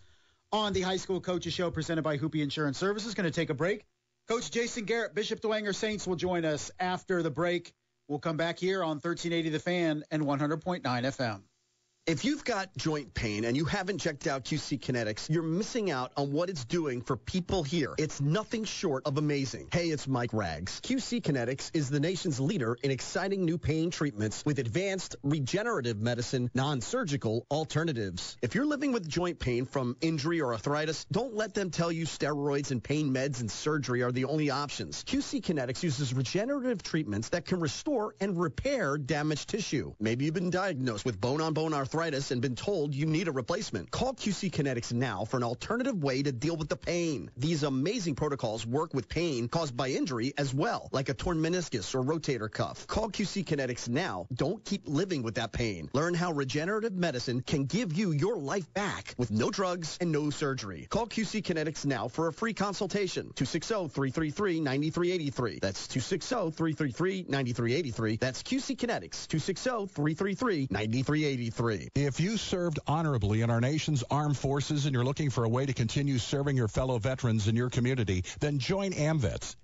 on 0.52 0.74
the 0.74 0.82
High 0.82 0.98
School 0.98 1.20
Coaches 1.20 1.54
Show 1.54 1.72
presented 1.72 2.04
by 2.04 2.18
Hoopy 2.20 2.42
Insurance 2.42 2.78
Services. 2.78 3.16
Going 3.16 3.26
to 3.26 3.32
take 3.32 3.50
a 3.50 3.56
break. 3.56 3.86
Coach 4.30 4.52
Jason 4.52 4.86
Garrett, 4.86 5.14
Bishop 5.14 5.42
Dwenger 5.42 5.76
Saints 5.76 6.08
will 6.08 6.16
join 6.16 6.46
us 6.46 6.72
after 6.80 7.22
the 7.22 7.30
break. 7.30 7.74
We'll 8.08 8.20
come 8.20 8.38
back 8.38 8.58
here 8.58 8.82
on 8.82 8.98
1380 8.98 9.50
The 9.50 9.60
Fan 9.60 10.04
and 10.12 10.24
100.9 10.24 10.82
FM. 10.82 11.42
If 12.06 12.26
you've 12.26 12.44
got 12.44 12.76
joint 12.76 13.14
pain 13.14 13.46
and 13.46 13.56
you 13.56 13.64
haven't 13.64 14.00
checked 14.00 14.28
out 14.28 14.44
QC 14.44 14.78
Kinetics, 14.78 15.30
you're 15.30 15.42
missing 15.42 15.90
out 15.90 16.12
on 16.18 16.34
what 16.34 16.50
it's 16.50 16.66
doing 16.66 17.02
for 17.02 17.16
people 17.16 17.64
here. 17.64 17.96
It's 17.98 18.20
nothing 18.20 18.66
short 18.66 19.04
of 19.06 19.18
amazing. 19.18 19.70
Hey, 19.72 19.86
it's 19.88 20.06
Mike 20.06 20.34
Rags. 20.34 20.82
QC 20.82 21.22
Kinetics 21.22 21.72
is 21.74 21.90
the 21.90 22.02
nation's 22.02 22.42
leader 22.42 22.78
in 22.84 22.92
exciting 22.92 23.46
new 23.46 23.58
pain 23.58 23.90
treatments 23.90 24.44
with 24.46 24.60
advanced 24.60 25.16
regenerative 25.24 26.02
medicine, 26.02 26.52
non-surgical 26.54 27.46
alternatives. 27.50 28.36
If 28.42 28.54
you're 28.54 28.66
living 28.66 28.92
with 28.92 29.08
joint 29.08 29.40
pain 29.40 29.66
from 29.66 29.96
injury 30.02 30.42
or 30.42 30.52
arthritis, 30.52 31.06
don't 31.10 31.38
let 31.38 31.54
them 31.54 31.72
tell 31.72 31.90
you 31.90 32.06
steroids 32.06 32.72
and 32.72 32.84
pain 32.84 33.14
meds 33.14 33.40
and 33.40 33.50
surgery 33.50 34.04
are 34.04 34.12
the 34.12 34.26
only 34.26 34.50
options. 34.50 35.06
QC 35.06 35.42
Kinetics 35.42 35.82
uses 35.84 36.14
regenerative 36.14 36.84
treatments 36.84 37.30
that 37.30 37.46
can 37.46 37.62
restore 37.62 38.14
and 38.20 38.38
repair 38.38 38.98
damaged 38.98 39.48
tissue. 39.48 39.94
Maybe 40.02 40.26
you've 40.26 40.34
been 40.34 40.50
diagnosed 40.50 41.06
with 41.06 41.22
bone-on-bone 41.22 41.74
arthritis 41.74 41.93
arthritis 41.94 42.32
and 42.32 42.42
been 42.42 42.56
told 42.56 42.96
you 42.96 43.06
need 43.06 43.28
a 43.28 43.32
replacement. 43.32 43.92
Call 43.92 44.16
QC 44.16 44.50
Kinetics 44.50 44.92
now 44.92 45.26
for 45.26 45.38
an 45.38 45.44
alternative 45.44 46.02
way 46.02 46.24
to 46.24 46.32
deal 46.32 46.56
with 46.56 46.68
the 46.68 46.76
pain. 46.76 47.30
These 47.38 47.62
amazing 47.62 48.16
protocols 48.16 48.66
work 48.66 48.96
with 48.96 49.08
pain 49.08 49.48
caused 49.48 49.78
by 49.78 49.90
injury 49.90 50.34
as 50.40 50.56
well, 50.56 50.90
like 50.92 51.10
a 51.10 51.14
torn 51.14 51.38
meniscus 51.38 51.94
or 51.94 52.02
rotator 52.02 52.52
cuff. 52.52 52.88
Call 52.88 53.12
QC 53.12 53.46
Kinetics 53.46 53.88
now. 53.88 54.26
Don't 54.34 54.66
keep 54.66 54.88
living 54.88 55.22
with 55.22 55.36
that 55.36 55.52
pain. 55.52 55.88
Learn 55.94 56.16
how 56.16 56.32
regenerative 56.32 56.94
medicine 56.94 57.42
can 57.42 57.66
give 57.66 57.94
you 57.94 58.12
your 58.12 58.38
life 58.38 58.74
back 58.74 59.14
with 59.20 59.30
no 59.30 59.52
drugs 59.52 60.00
and 60.02 60.12
no 60.12 60.32
surgery. 60.32 60.88
Call 60.90 61.06
QC 61.06 61.44
Kinetics 61.44 61.86
now 61.86 62.08
for 62.08 62.28
a 62.28 62.34
free 62.34 62.56
consultation. 62.56 63.30
260-333-9383. 63.36 65.62
That's 65.62 65.88
260-333-9383. 65.90 68.20
That's 68.20 68.42
QC 68.42 68.78
Kinetics. 68.78 69.28
260-333-9383. 69.28 71.83
If 71.96 72.20
you 72.20 72.38
served 72.38 72.80
honorably 72.88 73.42
in 73.42 73.50
our 73.50 73.62
nation's 73.62 74.04
armed 74.10 74.38
forces 74.38 74.86
and 74.86 74.94
you're 74.94 75.04
looking 75.04 75.30
for 75.30 75.44
a 75.44 75.50
way 75.50 75.66
to 75.66 75.74
continue 75.74 76.18
serving 76.18 76.58
your 76.58 76.68
fellow 76.68 77.00
veterans 77.00 77.48
in 77.48 77.56
your 77.56 77.70
community, 77.70 78.24
then 78.40 78.60
join 78.60 78.94
AMVETS. 78.94 79.56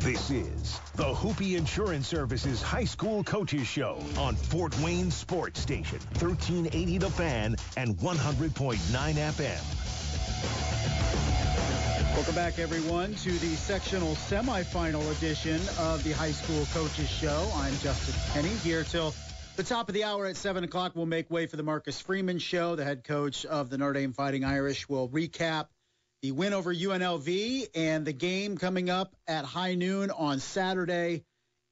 This 0.00 0.30
is 0.30 0.78
the 0.94 1.12
Hoopy 1.12 1.58
Insurance 1.58 2.06
Services 2.06 2.62
High 2.62 2.84
School 2.84 3.24
Coaches 3.24 3.66
Show 3.66 3.98
on 4.16 4.36
Fort 4.36 4.78
Wayne 4.80 5.10
Sports 5.10 5.58
Station, 5.58 5.98
1380 6.20 6.98
The 6.98 7.10
Fan 7.10 7.56
and 7.76 7.96
100.9 7.96 8.78
FM. 8.78 9.60
Welcome 12.14 12.34
back, 12.36 12.60
everyone, 12.60 13.14
to 13.16 13.32
the 13.32 13.56
sectional 13.56 14.14
semifinal 14.14 15.10
edition 15.16 15.60
of 15.80 16.04
the 16.04 16.12
High 16.12 16.32
School 16.32 16.64
Coaches 16.72 17.10
Show. 17.10 17.50
I'm 17.56 17.76
Justin 17.78 18.14
Kenny 18.32 18.56
here 18.58 18.84
till 18.84 19.12
the 19.56 19.64
top 19.64 19.88
of 19.88 19.94
the 19.94 20.04
hour 20.04 20.26
at 20.26 20.36
7 20.36 20.62
o'clock. 20.62 20.92
We'll 20.94 21.06
make 21.06 21.28
way 21.28 21.46
for 21.46 21.56
the 21.56 21.64
Marcus 21.64 22.00
Freeman 22.00 22.38
Show. 22.38 22.76
The 22.76 22.84
head 22.84 23.02
coach 23.02 23.44
of 23.44 23.68
the 23.68 23.78
Notre 23.78 23.94
Dame 23.94 24.12
Fighting 24.12 24.44
Irish 24.44 24.88
will 24.88 25.08
recap 25.08 25.66
the 26.22 26.32
win 26.32 26.52
over 26.52 26.74
UNLV 26.74 27.68
and 27.74 28.04
the 28.04 28.12
game 28.12 28.58
coming 28.58 28.90
up 28.90 29.14
at 29.28 29.44
high 29.44 29.74
noon 29.74 30.10
on 30.10 30.40
Saturday 30.40 31.24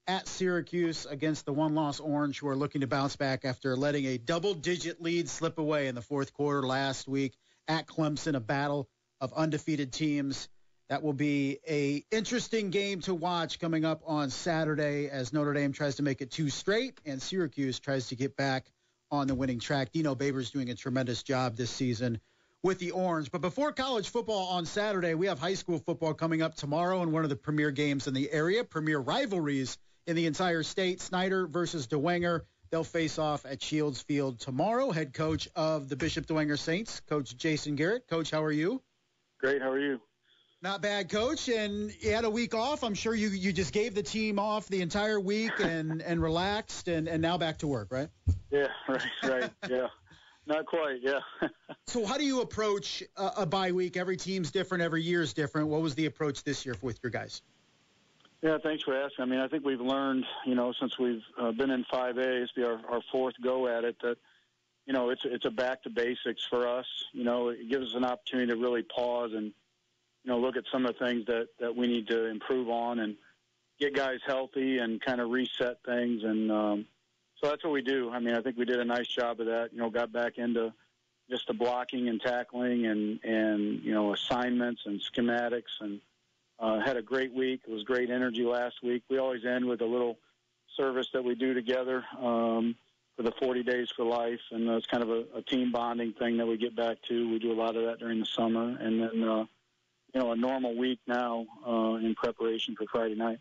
at 0.07 0.29
Syracuse 0.29 1.05
against 1.05 1.47
the 1.47 1.53
one 1.53 1.75
loss 1.75 1.99
Orange, 1.99 2.39
who 2.39 2.47
are 2.47 2.55
looking 2.55 2.83
to 2.83 2.87
bounce 2.87 3.17
back 3.17 3.45
after 3.45 3.77
letting 3.77 4.05
a 4.07 4.19
double 4.19 4.55
digit 4.55 5.03
lead 5.03 5.29
slip 5.29 5.59
away 5.59 5.89
in 5.89 5.97
the 5.97 6.03
fourth 6.03 6.33
quarter 6.33 6.65
last 6.65 7.09
week 7.09 7.35
at 7.67 7.89
Clemson, 7.89 8.37
a 8.37 8.41
battle 8.41 8.89
of 9.21 9.33
undefeated 9.33 9.93
teams. 9.93 10.49
That 10.89 11.03
will 11.03 11.13
be 11.13 11.59
a 11.69 12.05
interesting 12.13 12.71
game 12.71 13.01
to 13.01 13.15
watch 13.15 13.59
coming 13.59 13.85
up 13.85 14.03
on 14.07 14.31
Saturday 14.31 15.09
as 15.09 15.33
Notre 15.33 15.55
Dame 15.55 15.73
tries 15.73 15.97
to 15.97 16.05
make 16.05 16.21
it 16.21 16.31
two 16.31 16.49
straight 16.49 17.01
and 17.05 17.21
Syracuse 17.21 17.81
tries 17.81 18.11
to 18.11 18.15
get 18.17 18.37
back 18.37 18.71
on 19.11 19.27
the 19.27 19.35
winning 19.35 19.59
track. 19.59 19.91
Dino 19.91 20.15
Babers 20.15 20.53
doing 20.53 20.71
a 20.71 20.77
tremendous 20.77 21.25
job 21.25 21.57
this 21.57 21.71
season 21.71 22.21
with 22.67 22.81
the 22.81 22.91
Orange. 22.91 23.31
But 23.31 23.43
before 23.43 23.71
college 23.71 24.09
football 24.09 24.49
on 24.49 24.67
Saturday, 24.67 25.15
we 25.15 25.29
have 25.29 25.39
high 25.39 25.55
school 25.55 25.79
football 25.79 26.15
coming 26.15 26.43
up 26.43 26.57
tomorrow 26.57 27.01
in 27.05 27.13
one 27.13 27.23
of 27.23 27.31
the 27.31 27.37
premier 27.37 27.71
games 27.71 28.09
in 28.09 28.13
the 28.13 28.29
area, 28.33 28.65
premier 28.65 28.99
rivalries 28.99 29.79
in 30.09 30.17
the 30.17 30.27
entire 30.27 30.65
state. 30.65 31.01
Snider 31.01 31.47
versus 31.47 31.87
Dwenger. 31.87 32.41
They'll 32.73 32.83
face 32.83 33.21
off 33.21 33.47
at 33.47 33.63
Shields 33.63 34.03
Field 34.03 34.41
tomorrow. 34.41 34.91
Head 34.91 35.15
coach 35.15 35.49
of 35.55 35.89
the 35.89 35.95
Bishop 35.95 36.27
Dwenger 36.27 36.59
Saints, 36.59 36.99
Coach 37.09 37.37
Jason 37.37 37.77
Garrett. 37.77 38.09
Coach, 38.09 38.33
how 38.33 38.43
are 38.43 38.51
you? 38.51 38.83
Great. 39.39 39.63
How 39.63 39.71
are 39.71 39.79
you? 39.79 40.01
Not 40.61 40.83
bad, 40.83 41.09
Coach. 41.09 41.49
And 41.49 41.93
you 42.01 42.11
had 42.11 42.25
a 42.25 42.31
week 42.31 42.53
off. 42.53 42.83
I'm 42.83 42.95
sure 42.95 43.15
you 43.15 43.29
you 43.29 43.53
just 43.53 43.73
gave 43.73 43.95
the 43.95 44.03
team 44.03 44.41
off 44.41 44.67
the 44.67 44.83
entire 44.83 45.21
week 45.21 45.53
and 45.61 46.03
and 46.03 46.21
relaxed 46.21 46.89
and 46.89 47.07
and 47.07 47.23
now 47.23 47.39
back 47.39 47.59
to 47.59 47.69
work, 47.69 47.93
right? 47.93 48.09
Yeah. 48.51 48.69
Right. 48.89 49.03
Right. 49.23 49.51
yeah. 49.69 49.89
Not 50.47 50.65
quite, 50.67 51.01
yeah. 51.03 51.19
so, 51.87 52.07
how 52.07 52.17
do 52.17 52.25
you 52.25 52.41
approach 52.41 53.03
a, 53.17 53.33
a 53.39 53.47
bye 53.47 53.73
week? 53.73 53.97
Every 53.97 54.17
team's 54.17 54.51
different, 54.51 54.83
every 54.83 55.03
year's 55.03 55.33
different. 55.33 55.69
What 55.69 55.83
was 55.83 55.95
the 55.97 56.07
approach 56.07 56.45
this 56.45 56.65
year 56.65 56.77
with 56.83 57.01
your 57.03 57.11
guys? 57.11 57.43
Yeah, 58.43 58.59
thanks 58.63 58.85
for 58.85 58.95
asking. 58.95 59.23
I 59.23 59.25
mean, 59.25 59.41
I 59.41 59.49
think 59.49 59.65
we've 59.65 59.81
learned, 59.81 60.25
you 60.45 60.55
know, 60.55 60.73
since 60.79 60.99
we've 60.99 61.23
uh, 61.41 61.51
been 61.51 61.71
in 61.71 61.85
5A, 61.85 62.43
it's 62.43 62.53
be 62.53 62.63
our, 62.63 62.81
our 62.89 63.01
fourth 63.11 63.35
go 63.43 63.67
at 63.67 63.83
it, 63.83 63.97
that, 64.03 64.19
you 64.85 64.93
know, 64.93 65.11
it's 65.11 65.23
it's 65.25 65.45
a 65.47 65.51
back 65.51 65.83
to 65.83 65.91
basics 65.91 66.47
for 66.49 66.69
us. 66.69 66.87
You 67.13 67.25
know, 67.25 67.49
it 67.49 67.69
gives 67.69 67.89
us 67.89 67.95
an 67.97 68.05
opportunity 68.05 68.53
to 68.53 68.57
really 68.57 68.83
pause 68.83 69.33
and, 69.33 69.47
you 69.47 70.31
know, 70.31 70.39
look 70.39 70.57
at 70.57 70.65
some 70.71 70.87
of 70.87 70.97
the 70.97 71.05
things 71.05 71.27
that 71.27 71.49
that 71.59 71.75
we 71.75 71.89
need 71.89 72.07
to 72.09 72.27
improve 72.27 72.69
on 72.69 73.01
and 73.01 73.17
get 73.81 73.95
guys 73.95 74.21
healthy 74.25 74.79
and 74.79 75.01
kind 75.01 75.21
of 75.21 75.31
reset 75.31 75.79
things 75.85 76.23
and. 76.23 76.53
um 76.53 76.87
so 77.41 77.49
that's 77.49 77.63
what 77.63 77.73
we 77.73 77.83
do. 77.83 78.11
I 78.11 78.19
mean, 78.19 78.35
I 78.35 78.41
think 78.41 78.57
we 78.57 78.65
did 78.65 78.81
a 78.81 78.85
nice 78.85 79.09
job 79.09 79.41
of 79.41 79.47
that. 79.47 79.73
You 79.73 79.79
know, 79.79 79.91
got 79.91 80.13
back 80.13 80.39
into 80.39 80.73
just 81.29 81.47
the 81.47 81.55
blocking 81.55 82.09
and 82.09 82.21
tackling 82.21 82.87
and 82.87 83.23
and 83.25 83.83
you 83.83 83.93
know 83.93 84.15
assignments 84.15 84.83
and 84.87 85.01
schematics 85.01 85.81
and 85.81 86.01
uh, 86.59 86.81
had 86.81 86.97
a 86.97 87.03
great 87.03 87.33
week. 87.33 87.63
It 87.67 87.71
was 87.71 87.83
great 87.83 88.11
energy 88.11 88.45
last 88.45 88.83
week. 88.83 89.03
We 89.11 89.19
always 89.19 89.45
end 89.45 89.67
with 89.67 89.83
a 89.83 89.87
little 89.87 90.19
service 90.77 91.09
that 91.13 91.25
we 91.25 91.35
do 91.35 91.53
together 91.53 92.05
um, 92.19 92.77
for 93.17 93.23
the 93.23 93.33
40 93.33 93.63
days 93.63 93.91
for 93.95 94.05
life, 94.05 94.41
and 94.51 94.69
it's 94.69 94.87
kind 94.87 95.03
of 95.03 95.11
a, 95.11 95.25
a 95.37 95.43
team 95.43 95.73
bonding 95.73 96.13
thing 96.13 96.37
that 96.39 96.47
we 96.47 96.57
get 96.57 96.77
back 96.77 96.99
to. 97.09 97.31
We 97.31 97.39
do 97.39 97.53
a 97.53 97.59
lot 97.61 97.77
of 97.77 97.85
that 97.85 97.99
during 97.99 98.21
the 98.21 98.27
summer, 98.27 98.77
and 98.79 99.03
then 99.03 99.29
uh, 99.29 99.45
you 100.15 100.21
know 100.21 100.33
a 100.33 100.37
normal 100.37 100.75
week 100.75 101.01
now 101.07 101.45
uh, 101.67 101.97
in 101.97 102.15
preparation 102.15 102.77
for 102.77 102.87
Friday 102.91 103.15
night. 103.15 103.41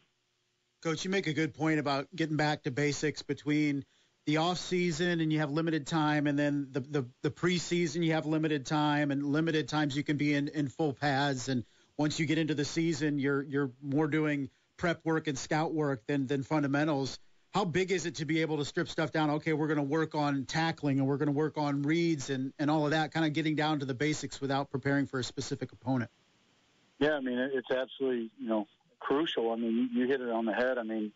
Coach, 0.86 1.04
you 1.04 1.10
make 1.10 1.26
a 1.26 1.34
good 1.34 1.56
point 1.56 1.80
about 1.80 2.08
getting 2.16 2.38
back 2.38 2.62
to 2.62 2.70
basics 2.70 3.24
between 3.24 3.84
the 4.28 4.38
off 4.38 4.60
season 4.60 5.20
and 5.20 5.34
you 5.34 5.40
have 5.40 5.50
limited 5.50 5.88
time, 5.88 6.28
and 6.28 6.38
then 6.38 6.68
the 6.70 6.80
the, 6.80 7.06
the 7.24 7.32
preseason 7.32 8.04
you 8.04 8.12
have 8.12 8.28
limited 8.28 8.68
time, 8.68 9.10
and 9.10 9.26
limited 9.26 9.68
times 9.68 9.98
you 9.98 10.04
can 10.04 10.16
be 10.16 10.36
in, 10.36 10.48
in 10.50 10.68
full 10.68 10.94
pads, 10.94 11.50
and 11.50 11.64
once 11.98 12.20
you 12.20 12.28
get 12.28 12.38
into 12.38 12.54
the 12.54 12.66
season, 12.66 13.18
you're 13.18 13.42
you're 13.42 13.72
more 13.82 14.08
doing 14.08 14.52
prep 14.78 15.04
work 15.04 15.26
and 15.26 15.40
scout 15.40 15.74
work 15.74 16.06
than 16.06 16.28
than 16.28 16.44
fundamentals. 16.44 17.18
How 17.52 17.66
big 17.66 17.92
is 17.92 18.06
it 18.06 18.18
to 18.18 18.26
be 18.26 18.42
able 18.42 18.58
to 18.58 18.66
strip 18.66 18.88
stuff 18.88 19.12
down? 19.12 19.32
Okay, 19.32 19.54
we're 19.54 19.68
going 19.68 19.78
to 19.78 19.84
work 19.84 20.14
on 20.14 20.46
tackling 20.46 21.00
and 21.00 21.08
we're 21.08 21.18
going 21.18 21.30
to 21.30 21.32
work 21.32 21.58
on 21.58 21.82
reads 21.82 22.30
and, 22.30 22.54
and 22.60 22.70
all 22.70 22.86
of 22.86 22.92
that, 22.92 23.12
kind 23.12 23.26
of 23.26 23.34
getting 23.34 23.56
down 23.56 23.80
to 23.80 23.86
the 23.86 23.96
basics 23.96 24.40
without 24.40 24.70
preparing 24.70 25.08
for 25.08 25.20
a 25.20 25.24
specific 25.24 25.72
opponent. 25.72 26.12
Yeah, 27.00 27.14
I 27.14 27.22
mean, 27.22 27.40
it's 27.40 27.72
absolutely, 27.72 28.30
you 28.38 28.50
know, 28.50 28.68
crucial. 29.00 29.52
I 29.52 29.56
mean, 29.56 29.90
you, 29.94 30.08
hit 30.08 30.22
it 30.22 30.30
on 30.30 30.46
the 30.46 30.54
head. 30.54 30.78
I 30.78 30.84
mean, 30.84 31.12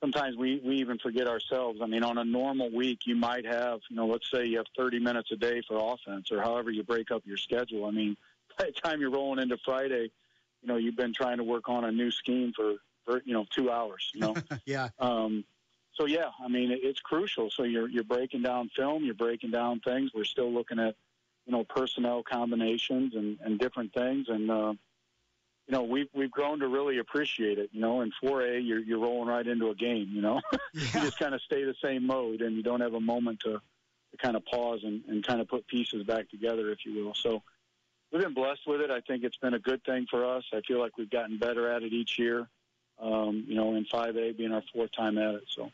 sometimes 0.00 0.36
we, 0.36 0.60
we 0.64 0.76
even 0.76 0.98
forget 0.98 1.28
ourselves. 1.28 1.80
I 1.82 1.86
mean, 1.86 2.02
on 2.02 2.18
a 2.18 2.24
normal 2.24 2.70
week, 2.70 3.06
you 3.06 3.16
might 3.16 3.46
have, 3.46 3.80
you 3.88 3.96
know, 3.96 4.06
let's 4.06 4.30
say 4.30 4.46
you 4.46 4.58
have 4.58 4.66
30 4.76 4.98
minutes 4.98 5.30
a 5.32 5.36
day 5.36 5.62
for 5.66 5.94
offense 5.94 6.30
or 6.32 6.40
however 6.40 6.70
you 6.70 6.82
break 6.82 7.10
up 7.10 7.22
your 7.24 7.36
schedule. 7.36 7.86
I 7.86 7.90
mean, 7.90 8.16
by 8.58 8.66
the 8.66 8.72
time 8.72 9.00
you're 9.00 9.10
rolling 9.10 9.40
into 9.40 9.56
Friday, 9.64 10.10
you 10.62 10.68
know, 10.68 10.76
you've 10.76 10.96
been 10.96 11.14
trying 11.14 11.38
to 11.38 11.44
work 11.44 11.68
on 11.68 11.84
a 11.84 11.92
new 11.92 12.10
scheme 12.10 12.52
for, 12.54 12.74
for 13.04 13.22
you 13.24 13.32
know, 13.32 13.46
two 13.50 13.70
hours, 13.70 14.10
you 14.14 14.20
know? 14.20 14.34
yeah. 14.64 14.88
Um, 14.98 15.44
so 15.94 16.06
yeah, 16.06 16.30
I 16.42 16.48
mean, 16.48 16.70
it, 16.70 16.80
it's 16.82 17.00
crucial. 17.00 17.50
So 17.50 17.64
you're, 17.64 17.88
you're 17.88 18.04
breaking 18.04 18.42
down 18.42 18.70
film, 18.76 19.04
you're 19.04 19.14
breaking 19.14 19.50
down 19.50 19.80
things. 19.80 20.12
We're 20.14 20.24
still 20.24 20.52
looking 20.52 20.78
at, 20.78 20.96
you 21.46 21.52
know, 21.52 21.64
personnel 21.64 22.22
combinations 22.22 23.14
and, 23.14 23.38
and 23.42 23.58
different 23.58 23.92
things. 23.92 24.28
And, 24.28 24.50
uh, 24.50 24.74
you 25.70 25.76
know, 25.76 25.84
we've 25.84 26.08
we've 26.12 26.30
grown 26.32 26.58
to 26.58 26.66
really 26.66 26.98
appreciate 26.98 27.60
it. 27.60 27.70
You 27.72 27.80
know, 27.80 28.00
in 28.00 28.10
4A, 28.24 28.66
you're 28.66 28.80
you're 28.80 28.98
rolling 28.98 29.28
right 29.28 29.46
into 29.46 29.70
a 29.70 29.74
game. 29.74 30.08
You 30.10 30.20
know, 30.20 30.40
yeah. 30.74 30.82
you 30.82 31.00
just 31.02 31.18
kind 31.18 31.32
of 31.32 31.40
stay 31.42 31.62
the 31.62 31.76
same 31.80 32.04
mode, 32.04 32.40
and 32.40 32.56
you 32.56 32.64
don't 32.64 32.80
have 32.80 32.94
a 32.94 33.00
moment 33.00 33.38
to, 33.40 33.52
to 33.52 34.16
kind 34.20 34.34
of 34.34 34.44
pause 34.46 34.80
and, 34.82 35.04
and 35.06 35.24
kind 35.24 35.40
of 35.40 35.46
put 35.46 35.68
pieces 35.68 36.02
back 36.02 36.28
together, 36.28 36.72
if 36.72 36.84
you 36.84 37.04
will. 37.04 37.14
So 37.14 37.44
we've 38.10 38.20
been 38.20 38.34
blessed 38.34 38.62
with 38.66 38.80
it. 38.80 38.90
I 38.90 39.00
think 39.00 39.22
it's 39.22 39.36
been 39.36 39.54
a 39.54 39.60
good 39.60 39.84
thing 39.84 40.08
for 40.10 40.24
us. 40.24 40.42
I 40.52 40.60
feel 40.66 40.80
like 40.80 40.98
we've 40.98 41.08
gotten 41.08 41.38
better 41.38 41.70
at 41.70 41.84
it 41.84 41.92
each 41.92 42.18
year. 42.18 42.48
Um, 43.00 43.44
you 43.46 43.54
know, 43.54 43.76
in 43.76 43.84
5A 43.84 44.36
being 44.36 44.52
our 44.52 44.64
fourth 44.74 44.90
time 44.90 45.18
at 45.18 45.36
it. 45.36 45.44
So. 45.46 45.70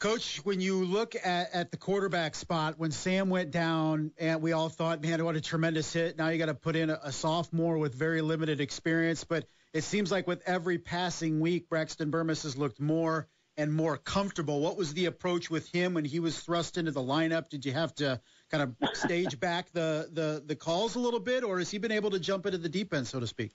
Coach, 0.00 0.38
when 0.44 0.62
you 0.62 0.82
look 0.86 1.14
at, 1.14 1.54
at 1.54 1.70
the 1.70 1.76
quarterback 1.76 2.34
spot, 2.34 2.78
when 2.78 2.90
Sam 2.90 3.28
went 3.28 3.50
down, 3.50 4.12
and 4.18 4.40
we 4.40 4.52
all 4.52 4.70
thought, 4.70 5.02
man, 5.02 5.22
what 5.22 5.36
a 5.36 5.42
tremendous 5.42 5.92
hit. 5.92 6.16
Now 6.16 6.30
you 6.30 6.38
got 6.38 6.46
to 6.46 6.54
put 6.54 6.74
in 6.74 6.88
a, 6.88 6.98
a, 7.02 7.12
sophomore 7.12 7.76
with 7.76 7.94
very 7.94 8.22
limited 8.22 8.62
experience. 8.62 9.24
But 9.24 9.44
it 9.74 9.84
seems 9.84 10.10
like 10.10 10.26
with 10.26 10.42
every 10.46 10.78
passing 10.78 11.38
week, 11.38 11.68
Braxton 11.68 12.10
Burmese 12.10 12.44
has 12.44 12.56
looked 12.56 12.80
more 12.80 13.28
and 13.58 13.74
more 13.74 13.98
comfortable. 13.98 14.60
What 14.60 14.78
was 14.78 14.94
the 14.94 15.04
approach 15.04 15.50
with 15.50 15.68
him 15.68 15.92
when 15.92 16.06
he 16.06 16.18
was 16.18 16.40
thrust 16.40 16.78
into 16.78 16.92
the 16.92 17.02
lineup? 17.02 17.50
Did 17.50 17.66
you 17.66 17.72
have 17.72 17.94
to 17.96 18.22
kind 18.50 18.62
of 18.62 18.96
stage 18.96 19.38
back 19.38 19.70
the, 19.72 20.08
the, 20.10 20.42
the 20.46 20.56
calls 20.56 20.94
a 20.94 20.98
little 20.98 21.20
bit, 21.20 21.44
or 21.44 21.58
has 21.58 21.70
he 21.70 21.76
been 21.76 21.92
able 21.92 22.08
to 22.12 22.18
jump 22.18 22.46
into 22.46 22.56
the 22.56 22.70
deep 22.70 22.94
end, 22.94 23.06
so 23.06 23.20
to 23.20 23.26
speak? 23.26 23.52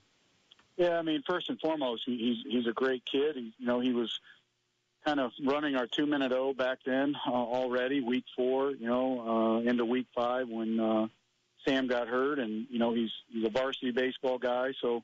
Yeah, 0.78 1.00
I 1.00 1.02
mean, 1.02 1.24
first 1.28 1.50
and 1.50 1.60
foremost, 1.60 2.04
he, 2.06 2.18
he's 2.18 2.54
he's 2.54 2.68
a 2.68 2.74
great 2.74 3.04
kid. 3.06 3.36
He, 3.36 3.54
you 3.58 3.66
know, 3.66 3.80
he 3.80 3.94
was 3.94 4.20
kind 5.06 5.20
of 5.20 5.32
running 5.44 5.76
our 5.76 5.88
two 5.88 6.06
minute 6.06 6.32
O 6.32 6.54
back 6.54 6.80
then 6.86 7.16
uh, 7.28 7.32
already, 7.32 8.02
week 8.02 8.26
four, 8.36 8.72
you 8.72 8.88
know, 8.88 9.62
uh, 9.66 9.70
into 9.70 9.86
week 9.86 10.08
five 10.16 10.50
when 10.50 10.80
uh, 10.80 11.08
Sam 11.68 11.88
got 11.88 12.08
hurt, 12.08 12.40
and 12.40 12.66
you 12.70 12.80
know 12.80 12.94
he's 12.94 13.12
he's 13.28 13.46
a 13.46 13.50
varsity 13.50 13.92
baseball 13.92 14.38
guy, 14.38 14.74
so 14.82 14.96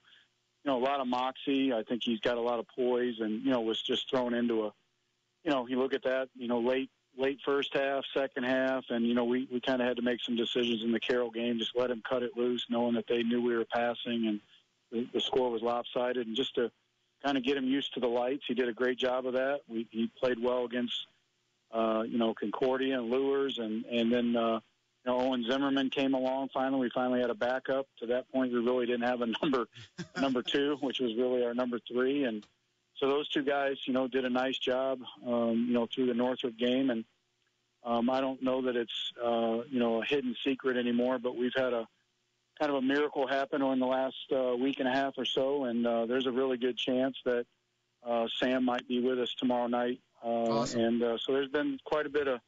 you 0.63 0.71
know 0.71 0.77
a 0.77 0.83
lot 0.83 0.99
of 0.99 1.07
moxie. 1.07 1.73
I 1.73 1.83
think 1.83 2.01
he's 2.03 2.19
got 2.19 2.37
a 2.37 2.41
lot 2.41 2.59
of 2.59 2.65
poise, 2.75 3.19
and 3.19 3.43
you 3.43 3.51
know 3.51 3.61
was 3.61 3.81
just 3.81 4.09
thrown 4.09 4.33
into 4.33 4.65
a, 4.65 4.73
you 5.43 5.51
know, 5.51 5.67
you 5.67 5.79
look 5.79 5.93
at 5.93 6.03
that, 6.03 6.29
you 6.35 6.47
know, 6.47 6.59
late 6.59 6.89
late 7.17 7.39
first 7.45 7.75
half, 7.75 8.03
second 8.15 8.43
half, 8.43 8.85
and 8.89 9.05
you 9.05 9.13
know 9.13 9.25
we 9.25 9.47
we 9.51 9.61
kind 9.61 9.81
of 9.81 9.87
had 9.87 9.97
to 9.97 10.03
make 10.03 10.21
some 10.23 10.35
decisions 10.35 10.83
in 10.83 10.91
the 10.91 10.99
Carroll 10.99 11.31
game, 11.31 11.59
just 11.59 11.75
let 11.75 11.91
him 11.91 12.01
cut 12.07 12.23
it 12.23 12.35
loose, 12.35 12.65
knowing 12.69 12.95
that 12.95 13.07
they 13.07 13.23
knew 13.23 13.41
we 13.41 13.55
were 13.55 13.65
passing 13.65 14.27
and 14.27 14.39
the, 14.91 15.07
the 15.13 15.21
score 15.21 15.49
was 15.49 15.61
lopsided, 15.61 16.27
and 16.27 16.35
just 16.35 16.55
to 16.55 16.71
kind 17.23 17.37
of 17.37 17.43
get 17.43 17.57
him 17.57 17.65
used 17.65 17.93
to 17.93 17.99
the 17.99 18.07
lights. 18.07 18.43
He 18.47 18.53
did 18.53 18.69
a 18.69 18.73
great 18.73 18.97
job 18.97 19.25
of 19.25 19.33
that. 19.33 19.61
We, 19.67 19.87
he 19.91 20.09
played 20.19 20.41
well 20.41 20.65
against, 20.65 21.07
uh, 21.71 22.03
you 22.07 22.17
know, 22.17 22.33
Concordia 22.33 22.99
and 22.99 23.09
Luers, 23.09 23.59
and 23.59 23.85
and 23.85 24.11
then 24.11 24.35
uh, 24.35 24.59
you 25.05 25.11
know 25.11 25.19
Owen 25.19 25.45
Zimmerman 25.49 25.89
came 25.89 26.13
along. 26.13 26.49
Finally, 26.53 26.81
we 26.81 26.89
finally 26.89 27.21
had 27.21 27.29
a 27.29 27.35
backup. 27.35 27.87
To 27.99 28.07
that 28.07 28.31
point, 28.31 28.51
we 28.51 28.59
really 28.59 28.85
didn't 28.85 29.07
have 29.07 29.21
a 29.21 29.27
number 29.41 29.67
number 30.19 30.41
two, 30.41 30.77
which 30.81 30.99
was 30.99 31.15
really 31.15 31.45
our 31.45 31.53
number 31.53 31.79
three, 31.87 32.23
and 32.25 32.45
so 33.01 33.07
those 33.07 33.27
two 33.29 33.43
guys, 33.43 33.77
you 33.85 33.93
know, 33.93 34.07
did 34.07 34.25
a 34.25 34.29
nice 34.29 34.59
job, 34.59 34.99
um, 35.25 35.65
you 35.67 35.73
know, 35.73 35.87
through 35.87 36.05
the 36.05 36.13
Northrop 36.13 36.55
game, 36.55 36.91
and 36.91 37.03
um, 37.83 38.11
I 38.11 38.21
don't 38.21 38.43
know 38.43 38.61
that 38.61 38.75
it's 38.75 39.13
uh, 39.23 39.61
you 39.69 39.79
know 39.79 40.01
a 40.01 40.05
hidden 40.05 40.35
secret 40.43 40.77
anymore, 40.77 41.17
but 41.17 41.35
we've 41.35 41.53
had 41.55 41.73
a 41.73 41.87
kind 42.61 42.69
of 42.69 42.77
a 42.77 42.81
miracle 42.81 43.25
happen 43.25 43.63
in 43.63 43.79
the 43.79 43.87
last 43.87 44.31
uh, 44.31 44.55
week 44.55 44.79
and 44.79 44.87
a 44.87 44.91
half 44.91 45.15
or 45.17 45.25
so, 45.25 45.63
and 45.63 45.87
uh, 45.87 46.05
there's 46.05 46.27
a 46.27 46.31
really 46.31 46.57
good 46.57 46.77
chance 46.77 47.17
that 47.25 47.47
uh, 48.05 48.27
Sam 48.37 48.63
might 48.63 48.87
be 48.87 49.01
with 49.01 49.19
us 49.19 49.33
tomorrow 49.33 49.65
night. 49.65 49.99
Uh, 50.23 50.27
awesome. 50.27 50.79
And 50.81 51.03
uh, 51.03 51.17
so 51.17 51.33
there's 51.33 51.49
been 51.49 51.79
quite 51.83 52.05
a 52.05 52.09
bit 52.09 52.27
of 52.27 52.39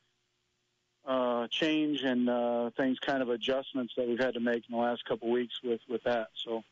uh, 1.07 1.47
change 1.49 2.03
and 2.03 2.29
uh, 2.29 2.69
things, 2.77 2.99
kind 2.99 3.23
of 3.23 3.29
adjustments 3.29 3.95
that 3.97 4.07
we've 4.07 4.19
had 4.19 4.35
to 4.35 4.39
make 4.39 4.63
in 4.69 4.75
the 4.75 4.81
last 4.81 5.03
couple 5.03 5.31
weeks 5.31 5.55
with 5.63 5.81
with 5.89 6.03
that. 6.03 6.27
So 6.35 6.63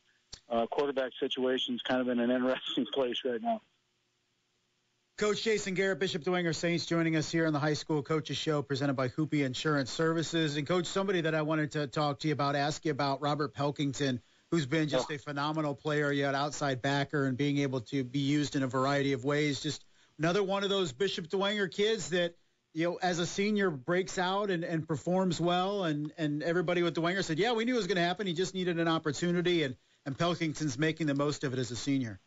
uh, 0.48 0.66
quarterback 0.66 1.10
situation's 1.18 1.82
kind 1.82 2.00
of 2.00 2.08
in 2.08 2.20
an 2.20 2.30
interesting 2.36 2.86
place 2.94 3.22
right 3.24 3.42
now. 3.42 3.60
Coach 5.18 5.42
Jason 5.42 5.74
Garrett, 5.74 6.00
Bishop 6.00 6.24
Dwenger 6.24 6.54
Saints, 6.54 6.86
joining 6.86 7.16
us 7.16 7.30
here 7.30 7.46
on 7.46 7.52
the 7.52 7.58
High 7.58 7.74
School 7.74 8.02
Coaches 8.02 8.36
Show, 8.36 8.62
presented 8.62 8.94
by 8.94 9.08
Hoopy 9.08 9.44
Insurance 9.44 9.90
Services. 9.90 10.56
And 10.56 10.66
Coach, 10.66 10.86
somebody 10.86 11.20
that 11.20 11.34
I 11.34 11.42
wanted 11.42 11.72
to 11.72 11.86
talk 11.86 12.20
to 12.20 12.28
you 12.28 12.32
about, 12.32 12.56
ask 12.56 12.84
you 12.84 12.90
about 12.90 13.20
Robert 13.20 13.54
Pelkington, 13.54 14.20
who's 14.50 14.66
been 14.66 14.88
just 14.88 15.10
a 15.10 15.18
phenomenal 15.18 15.74
player, 15.74 16.10
yet 16.10 16.34
outside 16.34 16.80
backer, 16.80 17.26
and 17.26 17.36
being 17.36 17.58
able 17.58 17.82
to 17.82 18.02
be 18.02 18.20
used 18.20 18.56
in 18.56 18.62
a 18.62 18.66
variety 18.66 19.12
of 19.12 19.22
ways. 19.24 19.60
Just 19.60 19.84
another 20.18 20.42
one 20.42 20.64
of 20.64 20.70
those 20.70 20.92
Bishop 20.92 21.28
Dwenger 21.28 21.70
kids 21.70 22.08
that 22.08 22.34
you 22.72 22.88
know, 22.88 22.98
as 23.02 23.18
a 23.18 23.26
senior 23.26 23.70
breaks 23.70 24.18
out 24.18 24.50
and, 24.50 24.64
and 24.64 24.88
performs 24.88 25.38
well, 25.38 25.84
and, 25.84 26.10
and 26.16 26.42
everybody 26.42 26.82
with 26.82 26.94
Dwenger 26.94 27.22
said, 27.22 27.38
yeah, 27.38 27.52
we 27.52 27.66
knew 27.66 27.74
it 27.74 27.76
was 27.76 27.86
going 27.86 27.96
to 27.96 28.02
happen. 28.02 28.26
He 28.26 28.32
just 28.32 28.54
needed 28.54 28.80
an 28.80 28.88
opportunity, 28.88 29.62
and, 29.62 29.76
and 30.06 30.16
Pelkington's 30.16 30.78
making 30.78 31.06
the 31.06 31.14
most 31.14 31.44
of 31.44 31.52
it 31.52 31.58
as 31.58 31.70
a 31.70 31.76
senior. 31.76 32.18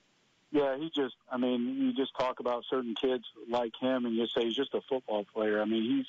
Yeah, 0.55 0.77
he 0.77 0.89
just, 0.95 1.15
I 1.29 1.35
mean, 1.35 1.81
you 1.81 1.93
just 1.93 2.17
talk 2.17 2.39
about 2.39 2.63
certain 2.69 2.95
kids 2.95 3.25
like 3.49 3.73
him 3.81 4.05
and 4.05 4.15
you 4.15 4.25
say 4.27 4.45
he's 4.45 4.55
just 4.55 4.73
a 4.73 4.79
football 4.87 5.25
player. 5.33 5.61
I 5.61 5.65
mean, 5.65 5.97
he's, 5.97 6.05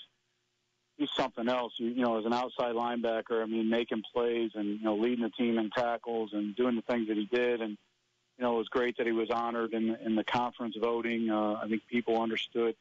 he's 0.96 1.10
something 1.16 1.48
else. 1.48 1.72
You, 1.78 1.88
you 1.88 2.04
know, 2.04 2.16
as 2.16 2.26
an 2.26 2.32
outside 2.32 2.76
linebacker, 2.76 3.42
I 3.42 3.46
mean, 3.46 3.68
making 3.68 4.04
plays 4.14 4.52
and, 4.54 4.78
you 4.78 4.84
know, 4.84 4.94
leading 4.94 5.24
the 5.24 5.30
team 5.30 5.58
in 5.58 5.70
tackles 5.70 6.30
and 6.32 6.54
doing 6.54 6.76
the 6.76 6.82
things 6.82 7.08
that 7.08 7.16
he 7.16 7.24
did. 7.24 7.60
And, 7.60 7.76
you 8.38 8.44
know, 8.44 8.54
it 8.54 8.58
was 8.58 8.68
great 8.68 8.96
that 8.98 9.06
he 9.06 9.12
was 9.12 9.30
honored 9.30 9.74
in, 9.74 9.96
in 9.96 10.14
the 10.14 10.22
conference 10.22 10.76
voting. 10.80 11.28
Uh, 11.28 11.54
I 11.54 11.66
think 11.68 11.82
people 11.90 12.22
understood 12.22 12.76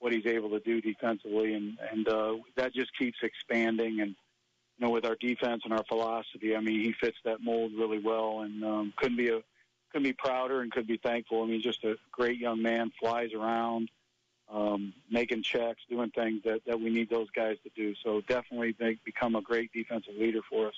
what 0.00 0.12
he's 0.12 0.26
able 0.26 0.50
to 0.50 0.60
do 0.60 0.82
defensively 0.82 1.54
and, 1.54 1.78
and, 1.92 2.06
uh, 2.10 2.34
that 2.56 2.74
just 2.74 2.90
keeps 2.98 3.16
expanding. 3.22 4.02
And, 4.02 4.14
you 4.76 4.86
know, 4.86 4.90
with 4.90 5.06
our 5.06 5.16
defense 5.18 5.62
and 5.64 5.72
our 5.72 5.84
philosophy, 5.88 6.54
I 6.54 6.60
mean, 6.60 6.82
he 6.82 6.92
fits 6.92 7.16
that 7.24 7.42
mold 7.42 7.72
really 7.74 8.00
well 8.00 8.40
and, 8.42 8.62
um, 8.62 8.92
couldn't 8.98 9.16
be 9.16 9.30
a, 9.30 9.40
couldn't 9.96 10.10
be 10.10 10.12
prouder 10.12 10.60
and 10.60 10.70
could 10.70 10.86
be 10.86 10.98
thankful. 10.98 11.42
I 11.42 11.46
mean, 11.46 11.62
just 11.62 11.82
a 11.82 11.96
great 12.12 12.38
young 12.38 12.60
man, 12.60 12.92
flies 13.00 13.32
around, 13.32 13.88
um, 14.52 14.92
making 15.10 15.42
checks, 15.42 15.80
doing 15.88 16.10
things 16.10 16.42
that, 16.44 16.60
that 16.66 16.78
we 16.78 16.90
need 16.90 17.08
those 17.08 17.30
guys 17.30 17.56
to 17.64 17.70
do. 17.74 17.94
So 18.04 18.20
definitely 18.20 18.76
they 18.78 18.98
become 19.06 19.36
a 19.36 19.40
great 19.40 19.72
defensive 19.72 20.12
leader 20.14 20.40
for 20.50 20.68
us. 20.68 20.74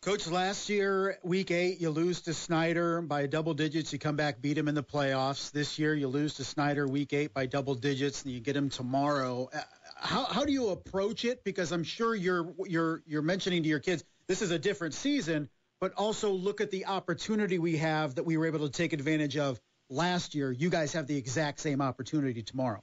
Coach, 0.00 0.26
last 0.28 0.70
year, 0.70 1.18
week 1.22 1.50
eight, 1.50 1.78
you 1.78 1.90
lose 1.90 2.22
to 2.22 2.32
Snider 2.32 3.02
by 3.02 3.26
double 3.26 3.52
digits. 3.52 3.92
You 3.92 3.98
come 3.98 4.16
back, 4.16 4.40
beat 4.40 4.56
him 4.56 4.66
in 4.66 4.74
the 4.74 4.82
playoffs. 4.82 5.52
This 5.52 5.78
year, 5.78 5.94
you 5.94 6.08
lose 6.08 6.32
to 6.36 6.44
Snider 6.44 6.88
week 6.88 7.12
eight 7.12 7.34
by 7.34 7.44
double 7.44 7.74
digits, 7.74 8.22
and 8.22 8.32
you 8.32 8.40
get 8.40 8.56
him 8.56 8.70
tomorrow. 8.70 9.50
Uh, 9.52 9.60
how, 9.96 10.24
how 10.24 10.46
do 10.46 10.52
you 10.52 10.70
approach 10.70 11.26
it? 11.26 11.44
Because 11.44 11.70
I'm 11.70 11.84
sure 11.84 12.14
you're 12.14 12.54
you're 12.66 13.02
you're 13.06 13.20
mentioning 13.20 13.62
to 13.62 13.68
your 13.68 13.78
kids 13.78 14.02
this 14.26 14.40
is 14.40 14.52
a 14.52 14.58
different 14.58 14.94
season, 14.94 15.50
but 15.80 15.94
also 15.94 16.30
look 16.30 16.60
at 16.60 16.70
the 16.70 16.86
opportunity 16.86 17.58
we 17.58 17.78
have 17.78 18.14
that 18.14 18.24
we 18.24 18.36
were 18.36 18.46
able 18.46 18.60
to 18.60 18.70
take 18.70 18.92
advantage 18.92 19.36
of 19.38 19.58
last 19.88 20.34
year. 20.34 20.52
You 20.52 20.68
guys 20.68 20.92
have 20.92 21.06
the 21.06 21.16
exact 21.16 21.58
same 21.58 21.80
opportunity 21.80 22.42
tomorrow. 22.42 22.82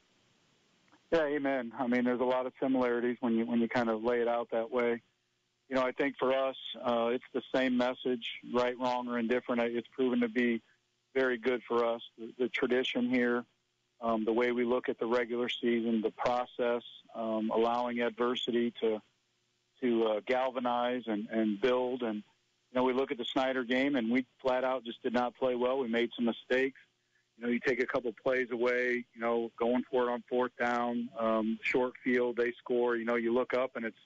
Yeah, 1.11 1.23
amen. 1.23 1.71
I 1.79 1.87
mean, 1.87 2.03
there's 2.03 2.19
a 2.19 2.25
lot 2.25 2.47
of 2.47 2.53
similarities 2.61 3.17
when 3.21 3.35
you 3.35 3.45
when 3.45 3.61
you 3.61 3.69
kind 3.69 3.89
of 3.89 4.03
lay 4.03 4.19
it 4.19 4.27
out 4.27 4.49
that 4.51 4.69
way. 4.69 5.01
You 5.69 5.75
know, 5.75 5.83
I 5.83 5.91
think 5.91 6.15
for 6.17 6.33
us, 6.33 6.55
uh, 6.83 7.09
it's 7.11 7.23
the 7.33 7.41
same 7.53 7.77
message, 7.77 8.27
right, 8.53 8.77
wrong, 8.79 9.07
or 9.07 9.17
indifferent. 9.17 9.61
It's 9.61 9.87
proven 9.89 10.21
to 10.21 10.29
be 10.29 10.61
very 11.13 11.37
good 11.37 11.61
for 11.67 11.85
us. 11.85 12.01
The, 12.17 12.33
the 12.39 12.49
tradition 12.49 13.09
here, 13.09 13.45
um, 14.01 14.25
the 14.25 14.33
way 14.33 14.51
we 14.51 14.65
look 14.65 14.89
at 14.89 14.97
the 14.97 15.05
regular 15.05 15.49
season, 15.49 16.01
the 16.01 16.11
process, 16.11 16.83
um, 17.15 17.51
allowing 17.53 17.99
adversity 18.01 18.73
to 18.81 19.01
to 19.81 20.03
uh, 20.05 20.19
galvanize 20.25 21.03
and, 21.05 21.27
and 21.29 21.61
build 21.61 22.01
and 22.01 22.23
you 22.71 22.79
know, 22.79 22.83
we 22.83 22.93
look 22.93 23.11
at 23.11 23.17
the 23.17 23.25
Snider 23.25 23.63
game 23.63 23.95
and 23.95 24.11
we 24.11 24.25
flat 24.41 24.63
out 24.63 24.83
just 24.83 25.01
did 25.01 25.13
not 25.13 25.35
play 25.35 25.55
well. 25.55 25.79
We 25.79 25.87
made 25.87 26.09
some 26.15 26.25
mistakes. 26.25 26.79
You 27.37 27.45
know, 27.45 27.51
you 27.51 27.59
take 27.59 27.81
a 27.81 27.85
couple 27.85 28.11
plays 28.23 28.47
away, 28.51 29.05
you 29.13 29.21
know, 29.21 29.51
going 29.59 29.83
for 29.89 30.09
it 30.09 30.11
on 30.11 30.23
fourth 30.27 30.51
down, 30.59 31.09
um, 31.19 31.59
short 31.61 31.93
field, 32.03 32.35
they 32.35 32.51
score. 32.57 32.95
You 32.95 33.05
know, 33.05 33.15
you 33.15 33.33
look 33.33 33.53
up 33.53 33.75
and 33.75 33.85
it's 33.85 33.97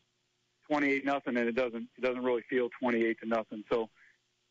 28 0.69 1.06
nothing, 1.06 1.38
and 1.38 1.47
it 1.47 1.56
doesn't 1.56 1.88
it 1.97 2.02
doesn't 2.02 2.24
really 2.24 2.43
feel 2.50 2.69
28 2.80 3.19
to 3.21 3.28
nothing. 3.28 3.63
So, 3.71 3.89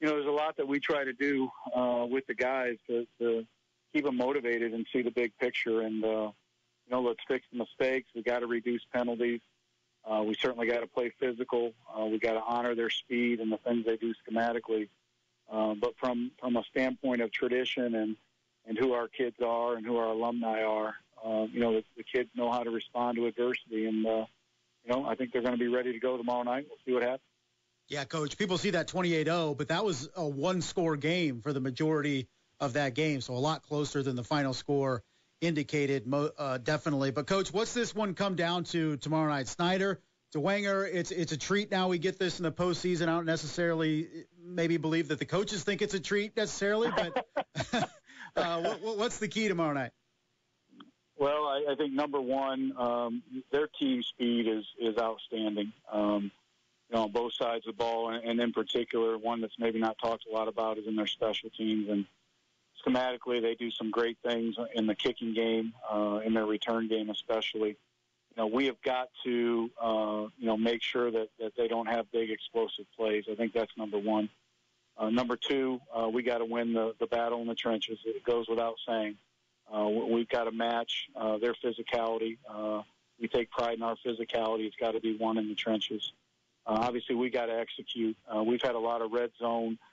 you 0.01 0.09
know, 0.09 0.15
there's 0.15 0.27
a 0.27 0.31
lot 0.31 0.57
that 0.57 0.67
we 0.67 0.81
try 0.81 1.05
to 1.05 1.13
do 1.13 1.51
uh, 1.75 2.07
with 2.09 2.27
the 2.27 2.35
guys 2.35 2.77
to, 2.89 3.07
to 3.21 3.47
keep 3.93 4.05
them 4.05 4.17
motivated 4.17 4.73
and 4.73 4.87
see 4.93 5.03
the 5.03 5.11
big 5.11 5.33
picture. 5.39 5.83
And 5.83 6.03
uh, 6.03 6.31
you 6.87 6.91
know, 6.91 7.03
let's 7.03 7.21
fix 7.29 7.45
the 7.53 7.59
mistakes. 7.59 8.09
We 8.15 8.23
got 8.23 8.41
to 8.41 8.47
reduce 8.47 8.83
penalties. 8.95 9.41
Uh, 10.11 10.23
we 10.23 10.35
certainly 10.35 10.67
got 10.67 10.81
to 10.81 10.87
play 10.87 11.13
physical. 11.21 11.73
Uh, 11.97 12.07
we 12.07 12.19
got 12.19 12.33
to 12.33 12.43
honor 12.43 12.75
their 12.75 12.91
speed 12.91 13.39
and 13.39 13.53
the 13.53 13.59
things 13.59 13.85
they 13.87 13.97
do 13.97 14.13
schematically. 14.29 14.89
Uh, 15.51 15.75
but 15.75 15.95
from 15.99 16.31
from 16.41 16.57
a 16.57 16.65
standpoint 16.65 17.21
of 17.21 17.31
tradition 17.33 17.95
and 17.95 18.17
and 18.67 18.79
who 18.79 18.93
our 18.93 19.09
kids 19.09 19.37
are 19.45 19.77
and 19.77 19.87
who 19.87 19.97
our 19.97 20.09
alumni 20.09 20.63
are, 20.63 20.95
uh, 21.25 21.47
you 21.53 21.61
know, 21.61 21.73
the, 21.75 21.85
the 21.97 22.05
kids 22.05 22.29
know 22.35 22.51
how 22.51 22.63
to 22.63 22.71
respond 22.71 23.17
to 23.17 23.27
adversity, 23.27 23.87
and 23.87 24.07
uh, 24.07 24.25
you 24.85 24.93
know, 24.93 25.05
I 25.05 25.15
think 25.15 25.33
they're 25.33 25.43
going 25.43 25.55
to 25.55 25.59
be 25.59 25.69
ready 25.69 25.93
to 25.93 25.99
go 25.99 26.17
tomorrow 26.17 26.43
night. 26.43 26.67
We'll 26.69 26.79
see 26.85 26.93
what 26.93 27.03
happens. 27.03 27.21
Yeah, 27.89 28.05
coach. 28.05 28.39
People 28.39 28.57
see 28.57 28.71
that 28.71 28.87
28-0, 28.87 29.59
but 29.59 29.69
that 29.69 29.85
was 29.85 30.09
a 30.15 30.27
one-score 30.27 30.97
game 30.97 31.41
for 31.41 31.53
the 31.53 31.59
majority 31.59 32.29
of 32.61 32.75
that 32.75 32.95
game, 32.95 33.21
so 33.21 33.35
a 33.35 33.39
lot 33.39 33.63
closer 33.63 34.03
than 34.03 34.15
the 34.15 34.23
final 34.23 34.55
score 34.55 35.03
indicated, 35.41 36.13
uh, 36.13 36.59
definitely. 36.59 37.11
But 37.11 37.27
coach, 37.27 37.53
what's 37.53 37.75
this 37.75 37.95
one 37.95 38.15
come 38.15 38.37
down 38.37 38.65
to 38.65 38.97
tomorrow 38.97 39.29
night? 39.29 39.49
Snider, 39.49 40.01
Dwenger, 40.35 40.89
it's 40.93 41.11
it's 41.11 41.33
a 41.33 41.37
treat. 41.37 41.71
Now 41.71 41.89
we 41.89 41.99
get 41.99 42.19
this 42.19 42.39
in 42.39 42.45
the 42.45 42.53
postseason. 42.53 43.03
I 43.03 43.07
don't 43.07 43.27
necessarily 43.27 44.09
maybe 44.43 44.77
believe 44.77 45.09
that 45.09 45.19
the 45.19 45.25
coaches 45.25 45.65
think 45.65 45.83
it's 45.83 45.95
a 45.95 46.01
treat 46.01 46.37
necessarily, 46.37 46.91
but 46.91 47.27
uh, 48.37 48.61
what, 48.81 48.99
what's 48.99 49.19
the 49.19 49.29
key 49.29 49.49
tomorrow 49.49 49.73
night? 49.73 49.91
Well, 51.19 51.45
I, 51.47 51.67
I 51.73 51.75
think 51.75 51.93
number 51.93 52.21
one, 52.21 52.73
um, 52.79 53.23
their 53.51 53.67
team 53.67 54.03
speed 54.03 54.47
is 54.47 54.65
is 54.79 54.97
outstanding. 54.99 55.73
Um, 55.91 56.31
you 56.89 56.97
know, 56.97 57.05
on 57.05 57.13
both 57.13 57.35
sides 57.35 57.67
of 57.69 57.77
the 57.77 57.79
ball, 57.79 58.11
and, 58.11 58.25
and 58.25 58.41
in 58.41 58.53
particular, 58.53 59.17
one 59.17 59.41
that's 59.41 59.59
maybe 59.59 59.79
not 59.79 59.97
talked 59.99 60.27
a 60.31 60.35
lot 60.35 60.49
about 60.49 60.79
is 60.79 60.87
in 60.87 60.97
their 60.97 61.07
special 61.07 61.51
teams 61.51 61.89
and 61.89 62.07
schematically, 62.85 63.41
they 63.41 63.55
do 63.55 63.71
some 63.71 63.91
great 63.91 64.19
things 64.25 64.57
in 64.75 64.87
the 64.87 64.95
kicking 64.95 65.35
game, 65.35 65.73
uh, 65.91 66.21
in 66.25 66.35
their 66.35 66.47
return 66.47 66.89
game, 66.89 67.11
especially. 67.11 67.71
You 67.71 68.37
know, 68.37 68.47
we 68.47 68.67
have 68.67 68.81
got 68.83 69.09
to, 69.25 69.71
uh, 69.81 70.27
you 70.39 70.47
know, 70.47 70.57
make 70.57 70.83
sure 70.83 71.11
that, 71.11 71.29
that 71.39 71.53
they 71.57 71.69
don't 71.69 71.87
have 71.87 72.11
big 72.13 72.31
explosive 72.31 72.87
plays. 72.97 73.25
I 73.31 73.35
think 73.35 73.53
that's 73.53 73.77
number 73.77 73.99
one. 73.99 74.29
Uh, 74.97 75.11
number 75.11 75.37
two, 75.37 75.81
uh, 75.95 76.09
we 76.09 76.23
got 76.23 76.39
to 76.39 76.45
win 76.45 76.73
the, 76.73 76.95
the 77.01 77.07
battle 77.07 77.41
in 77.41 77.49
the 77.49 77.55
trenches. 77.55 77.99
It 78.05 78.23
goes 78.25 78.49
without 78.49 78.77
saying. 78.87 79.17
Uh, 79.73 79.89
we've 79.89 80.29
got 80.29 80.45
to 80.45 80.53
match 80.53 81.09
uh, 81.17 81.39
their 81.39 81.55
physicality. 81.55 82.39
Uh, 82.49 82.83
we 83.21 83.29
take 83.29 83.51
pride 83.51 83.75
in 83.75 83.83
our 83.83 83.97
physicality. 84.05 84.67
It's 84.67 84.77
got 84.77 84.93
to 84.93 85.01
be 85.01 85.17
won 85.17 85.39
in 85.39 85.49
the 85.49 85.55
trenches. 85.55 86.13
Uh, 86.67 86.79
obviously, 86.83 87.15
we 87.15 87.31
got 87.31 87.47
to 87.47 87.59
execute. 87.59 88.17
Uh, 88.33 88.43
we've 88.43 88.63
had 88.63 88.75
a 88.75 88.79
lot 88.79 89.01
of 89.03 89.13
red 89.13 89.31
zone 89.39 89.79
uh, 89.79 89.90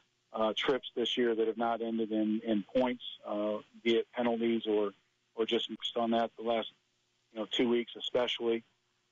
trips 0.56 0.92
this 0.96 1.18
year 1.18 1.36
that 1.36 1.48
have 1.48 1.58
not 1.58 1.82
ended 1.82 2.12
in, 2.12 2.42
in 2.46 2.64
points, 2.76 3.04
uh, 3.26 3.58
be 3.84 3.98
it 3.98 4.08
penalties 4.14 4.64
or 4.68 4.92
or 5.36 5.46
just 5.46 5.70
missed 5.70 5.96
on 5.96 6.12
that 6.12 6.32
the 6.38 6.44
last 6.44 6.72
you 7.34 7.40
know 7.40 7.48
two 7.52 7.70
weeks 7.70 7.94
especially, 7.98 8.64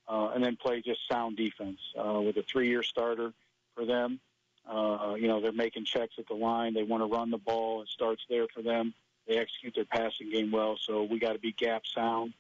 uh, 0.08 0.32
and 0.34 0.44
then 0.44 0.56
play 0.56 0.82
just 0.82 1.00
sound 1.10 1.38
defense 1.38 1.80
uh, 1.98 2.20
with 2.20 2.38
a 2.38 2.44
three-year 2.44 2.84
starter 2.84 3.32
for 3.76 3.86
them. 3.86 4.20
Uh, 4.68 5.16
you 5.18 5.28
know 5.28 5.40
they're 5.40 5.52
making 5.52 5.86
checks 5.86 6.16
at 6.18 6.28
the 6.28 6.34
line. 6.34 6.74
They 6.74 6.84
want 6.84 7.02
to 7.02 7.08
run 7.08 7.30
the 7.30 7.38
ball. 7.38 7.82
It 7.82 7.90
starts 7.90 8.24
there 8.30 8.48
for 8.54 8.62
them. 8.62 8.94
They 9.28 9.38
execute 9.38 9.76
their 9.76 9.86
passing 9.86 10.30
game 10.32 10.52
well. 10.52 10.78
So 10.80 11.04
we 11.04 11.20
got 11.20 11.34
to 11.34 11.40
be 11.40 11.52
gap 11.52 11.84
sound, 11.86 12.34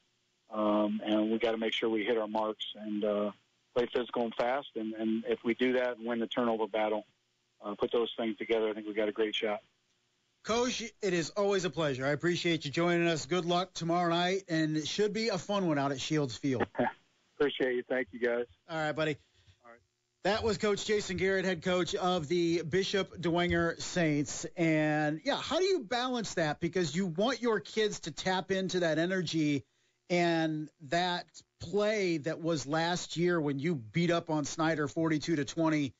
um, 0.51 1.01
and 1.03 1.31
we 1.31 1.37
got 1.37 1.51
to 1.51 1.57
make 1.57 1.73
sure 1.73 1.89
we 1.89 2.03
hit 2.03 2.17
our 2.17 2.27
marks 2.27 2.65
and 2.75 3.03
uh, 3.03 3.31
play 3.75 3.87
physical 3.93 4.23
and 4.23 4.35
fast. 4.35 4.69
And, 4.75 4.93
and 4.93 5.23
if 5.27 5.43
we 5.43 5.53
do 5.53 5.73
that 5.73 5.97
and 5.97 6.05
win 6.05 6.19
the 6.19 6.27
turnover 6.27 6.67
battle, 6.67 7.05
uh, 7.63 7.75
put 7.75 7.91
those 7.91 8.13
things 8.17 8.37
together, 8.37 8.69
I 8.69 8.73
think 8.73 8.87
we 8.87 8.93
got 8.93 9.09
a 9.09 9.13
great 9.13 9.35
shot. 9.35 9.61
Coach, 10.43 10.83
it 11.01 11.13
is 11.13 11.31
always 11.31 11.65
a 11.65 11.71
pleasure. 11.71 12.05
I 12.05 12.09
appreciate 12.09 12.65
you 12.65 12.71
joining 12.71 13.07
us. 13.07 13.25
Good 13.25 13.45
luck 13.45 13.73
tomorrow 13.73 14.09
night, 14.09 14.43
and 14.47 14.77
it 14.77 14.87
should 14.87 15.11
be 15.11 15.29
a 15.29 15.37
fun 15.39 15.67
one 15.67 15.79
out 15.79 15.91
at 15.91 15.99
Shields 15.99 16.37
Field. 16.37 16.65
appreciate 17.39 17.75
you. 17.75 17.83
Thank 17.89 18.09
you, 18.11 18.19
guys. 18.19 18.45
All 18.69 18.77
right, 18.77 18.91
buddy. 18.91 19.17
All 19.63 19.71
right. 19.71 19.79
That 20.23 20.43
was 20.43 20.57
Coach 20.57 20.85
Jason 20.85 21.17
Garrett, 21.17 21.45
head 21.45 21.63
coach 21.63 21.95
of 21.95 22.27
the 22.27 22.61
Bishop 22.61 23.17
Dwenger 23.17 23.81
Saints. 23.81 24.45
And 24.55 25.21
yeah, 25.23 25.37
how 25.37 25.59
do 25.59 25.65
you 25.65 25.79
balance 25.79 26.35
that? 26.35 26.59
Because 26.59 26.95
you 26.95 27.07
want 27.07 27.41
your 27.41 27.59
kids 27.59 28.01
to 28.01 28.11
tap 28.11 28.51
into 28.51 28.81
that 28.81 28.97
energy 28.99 29.63
and 30.09 30.69
that 30.89 31.25
play 31.59 32.17
that 32.19 32.41
was 32.41 32.67
last 32.67 33.17
year 33.17 33.39
when 33.41 33.59
you 33.59 33.75
beat 33.75 34.11
up 34.11 34.29
on 34.29 34.45
Snider 34.45 34.87
42 34.87 35.37
to 35.37 35.45
20 35.45 35.93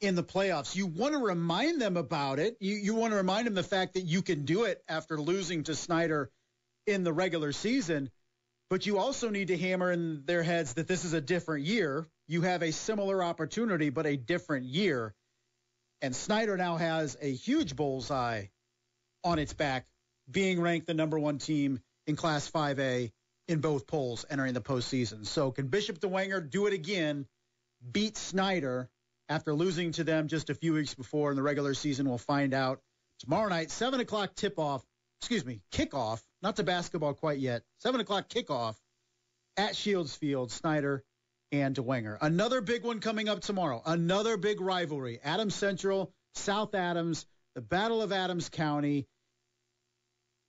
in 0.00 0.14
the 0.14 0.24
playoffs. 0.24 0.74
You 0.74 0.86
want 0.86 1.14
to 1.14 1.18
remind 1.18 1.80
them 1.80 1.96
about 1.96 2.38
it. 2.38 2.56
You, 2.60 2.74
you 2.74 2.94
want 2.94 3.12
to 3.12 3.16
remind 3.16 3.46
them 3.46 3.54
the 3.54 3.62
fact 3.62 3.94
that 3.94 4.02
you 4.02 4.22
can 4.22 4.44
do 4.44 4.64
it 4.64 4.82
after 4.88 5.20
losing 5.20 5.64
to 5.64 5.74
Snider 5.74 6.30
in 6.86 7.04
the 7.04 7.12
regular 7.12 7.52
season. 7.52 8.10
But 8.70 8.86
you 8.86 8.98
also 8.98 9.30
need 9.30 9.48
to 9.48 9.56
hammer 9.56 9.92
in 9.92 10.24
their 10.26 10.42
heads 10.42 10.74
that 10.74 10.88
this 10.88 11.04
is 11.04 11.12
a 11.12 11.20
different 11.20 11.64
year. 11.64 12.06
You 12.26 12.42
have 12.42 12.62
a 12.62 12.72
similar 12.72 13.22
opportunity, 13.22 13.90
but 13.90 14.06
a 14.06 14.16
different 14.16 14.66
year. 14.66 15.14
And 16.02 16.14
Snider 16.14 16.56
now 16.56 16.76
has 16.76 17.16
a 17.20 17.32
huge 17.32 17.76
bullseye 17.76 18.46
on 19.22 19.38
its 19.38 19.52
back, 19.52 19.86
being 20.30 20.60
ranked 20.60 20.86
the 20.86 20.94
number 20.94 21.18
one 21.18 21.38
team 21.38 21.80
in 22.06 22.16
Class 22.16 22.50
5A 22.50 23.12
in 23.48 23.60
both 23.60 23.86
polls 23.86 24.24
entering 24.28 24.54
the 24.54 24.60
postseason. 24.60 25.26
So 25.26 25.50
can 25.50 25.68
Bishop 25.68 26.00
Dwenger 26.00 26.48
do 26.48 26.66
it 26.66 26.72
again, 26.72 27.26
beat 27.92 28.16
Snider, 28.16 28.88
after 29.28 29.54
losing 29.54 29.92
to 29.92 30.04
them 30.04 30.28
just 30.28 30.50
a 30.50 30.54
few 30.54 30.74
weeks 30.74 30.94
before 30.94 31.30
in 31.30 31.36
the 31.36 31.42
regular 31.42 31.74
season. 31.74 32.08
We'll 32.08 32.18
find 32.18 32.54
out 32.54 32.80
tomorrow 33.20 33.48
night, 33.48 33.70
7 33.70 34.00
o'clock 34.00 34.34
tip 34.34 34.58
off, 34.58 34.84
excuse 35.20 35.44
me, 35.44 35.60
kickoff, 35.72 36.20
not 36.42 36.56
to 36.56 36.62
basketball 36.62 37.14
quite 37.14 37.38
yet, 37.38 37.62
7 37.80 38.00
o'clock 38.00 38.28
kickoff 38.28 38.76
at 39.56 39.76
Shields 39.76 40.14
Field, 40.14 40.50
Snider 40.50 41.02
and 41.52 41.74
Dwenger. 41.76 42.18
Another 42.20 42.60
big 42.60 42.84
one 42.84 43.00
coming 43.00 43.28
up 43.28 43.40
tomorrow, 43.40 43.82
another 43.86 44.36
big 44.36 44.60
rivalry. 44.60 45.20
Adams 45.22 45.54
Central, 45.54 46.12
South 46.34 46.74
Adams, 46.74 47.26
the 47.54 47.60
Battle 47.60 48.02
of 48.02 48.12
Adams 48.12 48.48
County. 48.48 49.06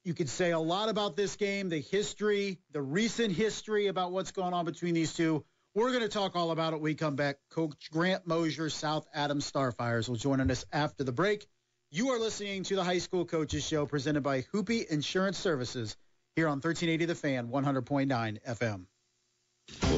You 0.04 0.14
could 0.14 0.30
say 0.30 0.52
a 0.52 0.60
lot 0.60 0.90
about 0.90 1.16
this 1.16 1.36
game, 1.36 1.70
the 1.70 1.80
history, 1.80 2.60
the 2.72 2.82
recent 2.82 3.34
history 3.34 3.88
about 3.88 4.12
what's 4.12 4.32
going 4.32 4.54
on 4.54 4.66
between 4.66 4.94
these 4.94 5.14
two. 5.14 5.44
We're 5.76 5.90
going 5.90 6.04
to 6.04 6.08
talk 6.08 6.38
all 6.38 6.52
about 6.52 6.72
it 6.72 6.80
we 6.80 6.96
come 6.96 7.18
back. 7.18 7.36
Coach 7.52 7.92
Grant 7.92 8.26
Moser, 8.26 8.70
South 8.70 9.06
Adams 9.14 9.52
Starfires, 9.52 10.08
will 10.08 10.16
join 10.16 10.40
us 10.50 10.64
after 10.72 11.04
the 11.04 11.12
break. 11.12 11.46
You 11.92 12.12
are 12.12 12.18
listening 12.18 12.64
to 12.64 12.78
the 12.78 12.84
High 12.86 13.00
School 13.00 13.26
Coaches 13.26 13.68
Show 13.68 13.86
presented 13.86 14.24
by 14.24 14.44
Hupe 14.44 14.86
Insurance 14.86 15.38
Services 15.38 15.98
here 16.38 16.48
on 16.48 16.60
1380 16.62 17.06
The 17.08 17.16
Fan, 17.16 17.50
100.9 17.50 18.40
FM. 18.48 18.86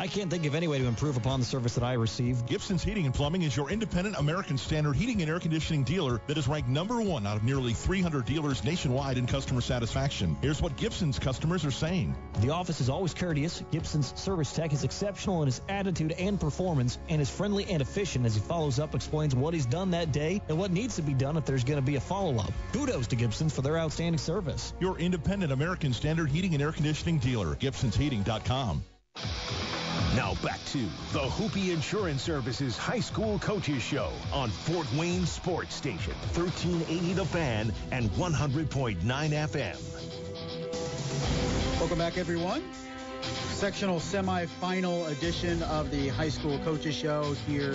I 0.00 0.08
can't 0.08 0.28
think 0.28 0.44
of 0.44 0.56
any 0.56 0.66
way 0.66 0.78
to 0.78 0.86
improve 0.86 1.16
upon 1.16 1.38
the 1.38 1.46
service 1.46 1.76
that 1.76 1.84
I 1.84 1.92
receive. 1.92 2.46
Gibson's 2.46 2.82
Heating 2.82 3.06
and 3.06 3.14
Plumbing 3.14 3.42
is 3.42 3.56
your 3.56 3.70
independent 3.70 4.16
American 4.16 4.58
Standard 4.58 4.96
heating 4.96 5.22
and 5.22 5.30
air 5.30 5.38
conditioning 5.38 5.84
dealer 5.84 6.20
that 6.26 6.36
is 6.36 6.48
ranked 6.48 6.68
number 6.68 7.00
one 7.00 7.28
out 7.28 7.36
of 7.36 7.44
nearly 7.44 7.74
300 7.74 8.24
dealers 8.24 8.64
nationwide 8.64 9.18
in 9.18 9.28
customer 9.28 9.60
satisfaction. 9.60 10.36
Here's 10.42 10.60
what 10.60 10.76
Gibson's 10.76 11.20
customers 11.20 11.64
are 11.64 11.70
saying. 11.70 12.16
The 12.40 12.50
office 12.50 12.80
is 12.80 12.88
always 12.90 13.14
courteous. 13.14 13.62
Gibson's 13.70 14.12
service 14.20 14.52
tech 14.52 14.72
is 14.72 14.82
exceptional 14.82 15.42
in 15.42 15.46
his 15.46 15.60
attitude 15.68 16.10
and 16.10 16.40
performance 16.40 16.98
and 17.08 17.22
is 17.22 17.30
friendly 17.30 17.64
and 17.66 17.80
efficient 17.80 18.26
as 18.26 18.34
he 18.34 18.40
follows 18.40 18.80
up, 18.80 18.96
explains 18.96 19.32
what 19.32 19.54
he's 19.54 19.66
done 19.66 19.92
that 19.92 20.10
day 20.10 20.42
and 20.48 20.58
what 20.58 20.72
needs 20.72 20.96
to 20.96 21.02
be 21.02 21.14
done 21.14 21.36
if 21.36 21.44
there's 21.44 21.62
going 21.62 21.78
to 21.78 21.86
be 21.86 21.94
a 21.94 22.00
follow-up. 22.00 22.52
Kudos 22.72 23.06
to 23.06 23.16
Gibson's 23.16 23.54
for 23.54 23.62
their 23.62 23.78
outstanding 23.78 24.18
service. 24.18 24.74
Your 24.80 24.98
independent 24.98 25.52
American 25.52 25.92
Standard 25.92 26.30
heating 26.30 26.52
and 26.54 26.62
air 26.62 26.72
conditioning 26.72 27.18
dealer, 27.18 27.54
gibsonsheating.com. 27.54 28.82
Now 30.16 30.34
back 30.44 30.64
to 30.66 30.78
the 31.12 31.18
Hupe 31.18 31.72
Insurance 31.72 32.22
Services 32.22 32.76
High 32.76 33.00
School 33.00 33.36
Coaches 33.40 33.82
Show 33.82 34.12
on 34.32 34.48
Fort 34.48 34.86
Wayne 34.94 35.26
Sports 35.26 35.74
Station, 35.74 36.12
1380 36.34 37.14
The 37.14 37.24
Fan 37.24 37.72
and 37.90 38.08
100.9 38.10 39.00
FM. 39.02 39.80
Welcome 41.80 41.98
back, 41.98 42.16
everyone. 42.16 42.62
Sectional 43.22 43.98
semifinal 43.98 45.10
edition 45.10 45.60
of 45.64 45.90
the 45.90 46.10
High 46.10 46.28
School 46.28 46.60
Coaches 46.60 46.94
Show 46.94 47.34
here, 47.48 47.74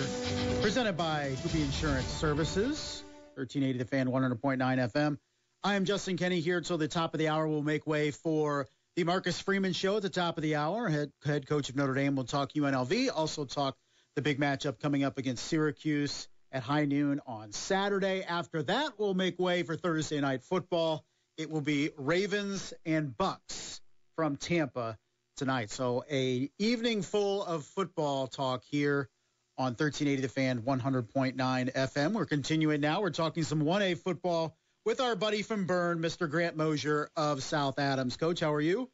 presented 0.62 0.96
by 0.96 1.36
Hupe 1.42 1.62
Insurance 1.62 2.06
Services, 2.06 3.04
1380 3.34 3.78
The 3.80 3.84
Fan, 3.84 4.06
100.9 4.06 4.90
FM. 4.90 5.18
I 5.62 5.74
am 5.74 5.84
Justin 5.84 6.16
Kenny 6.16 6.40
here 6.40 6.56
until 6.56 6.78
the 6.78 6.88
top 6.88 7.12
of 7.12 7.18
the 7.18 7.28
hour. 7.28 7.46
We'll 7.46 7.60
make 7.60 7.86
way 7.86 8.12
for 8.12 8.66
the 8.96 9.04
Marcus 9.04 9.40
Freeman 9.40 9.72
Show 9.72 9.96
at 9.96 10.02
the 10.02 10.08
top 10.08 10.36
of 10.36 10.42
the 10.42 10.56
hour. 10.56 10.88
Head, 10.88 11.12
head 11.24 11.46
coach 11.46 11.68
of 11.68 11.76
Notre 11.76 11.94
Dame 11.94 12.16
will 12.16 12.24
talk 12.24 12.52
UNLV, 12.52 13.10
also 13.14 13.44
talk 13.44 13.76
the 14.16 14.22
big 14.22 14.40
matchup 14.40 14.80
coming 14.80 15.04
up 15.04 15.18
against 15.18 15.46
Syracuse 15.46 16.28
at 16.52 16.62
high 16.62 16.84
noon 16.84 17.20
on 17.26 17.52
Saturday. 17.52 18.24
After 18.24 18.62
that, 18.64 18.98
we'll 18.98 19.14
make 19.14 19.38
way 19.38 19.62
for 19.62 19.76
Thursday 19.76 20.20
night 20.20 20.42
football. 20.42 21.04
It 21.36 21.50
will 21.50 21.60
be 21.60 21.90
Ravens 21.96 22.74
and 22.84 23.16
Bucks 23.16 23.80
from 24.16 24.36
Tampa 24.36 24.98
tonight. 25.36 25.70
So 25.70 26.04
a 26.10 26.50
evening 26.58 27.02
full 27.02 27.44
of 27.44 27.64
football 27.64 28.26
talk 28.26 28.62
here 28.64 29.08
on 29.56 29.72
1380 29.72 30.22
The 30.22 30.28
Fan, 30.28 30.62
100.9 30.62 31.72
FM. 31.72 32.12
We're 32.12 32.26
continuing 32.26 32.80
now. 32.80 33.00
We're 33.00 33.10
talking 33.10 33.44
some 33.44 33.62
1A 33.62 33.98
football 33.98 34.56
with 34.90 35.00
our 35.00 35.14
buddy 35.14 35.42
from 35.42 35.66
Berne, 35.66 36.00
Mr. 36.00 36.28
Grant 36.28 36.56
Moser 36.56 37.10
of 37.16 37.44
South 37.44 37.78
Adams. 37.78 38.16
Coach, 38.16 38.40
how 38.40 38.52
are 38.52 38.60
you? 38.60 38.90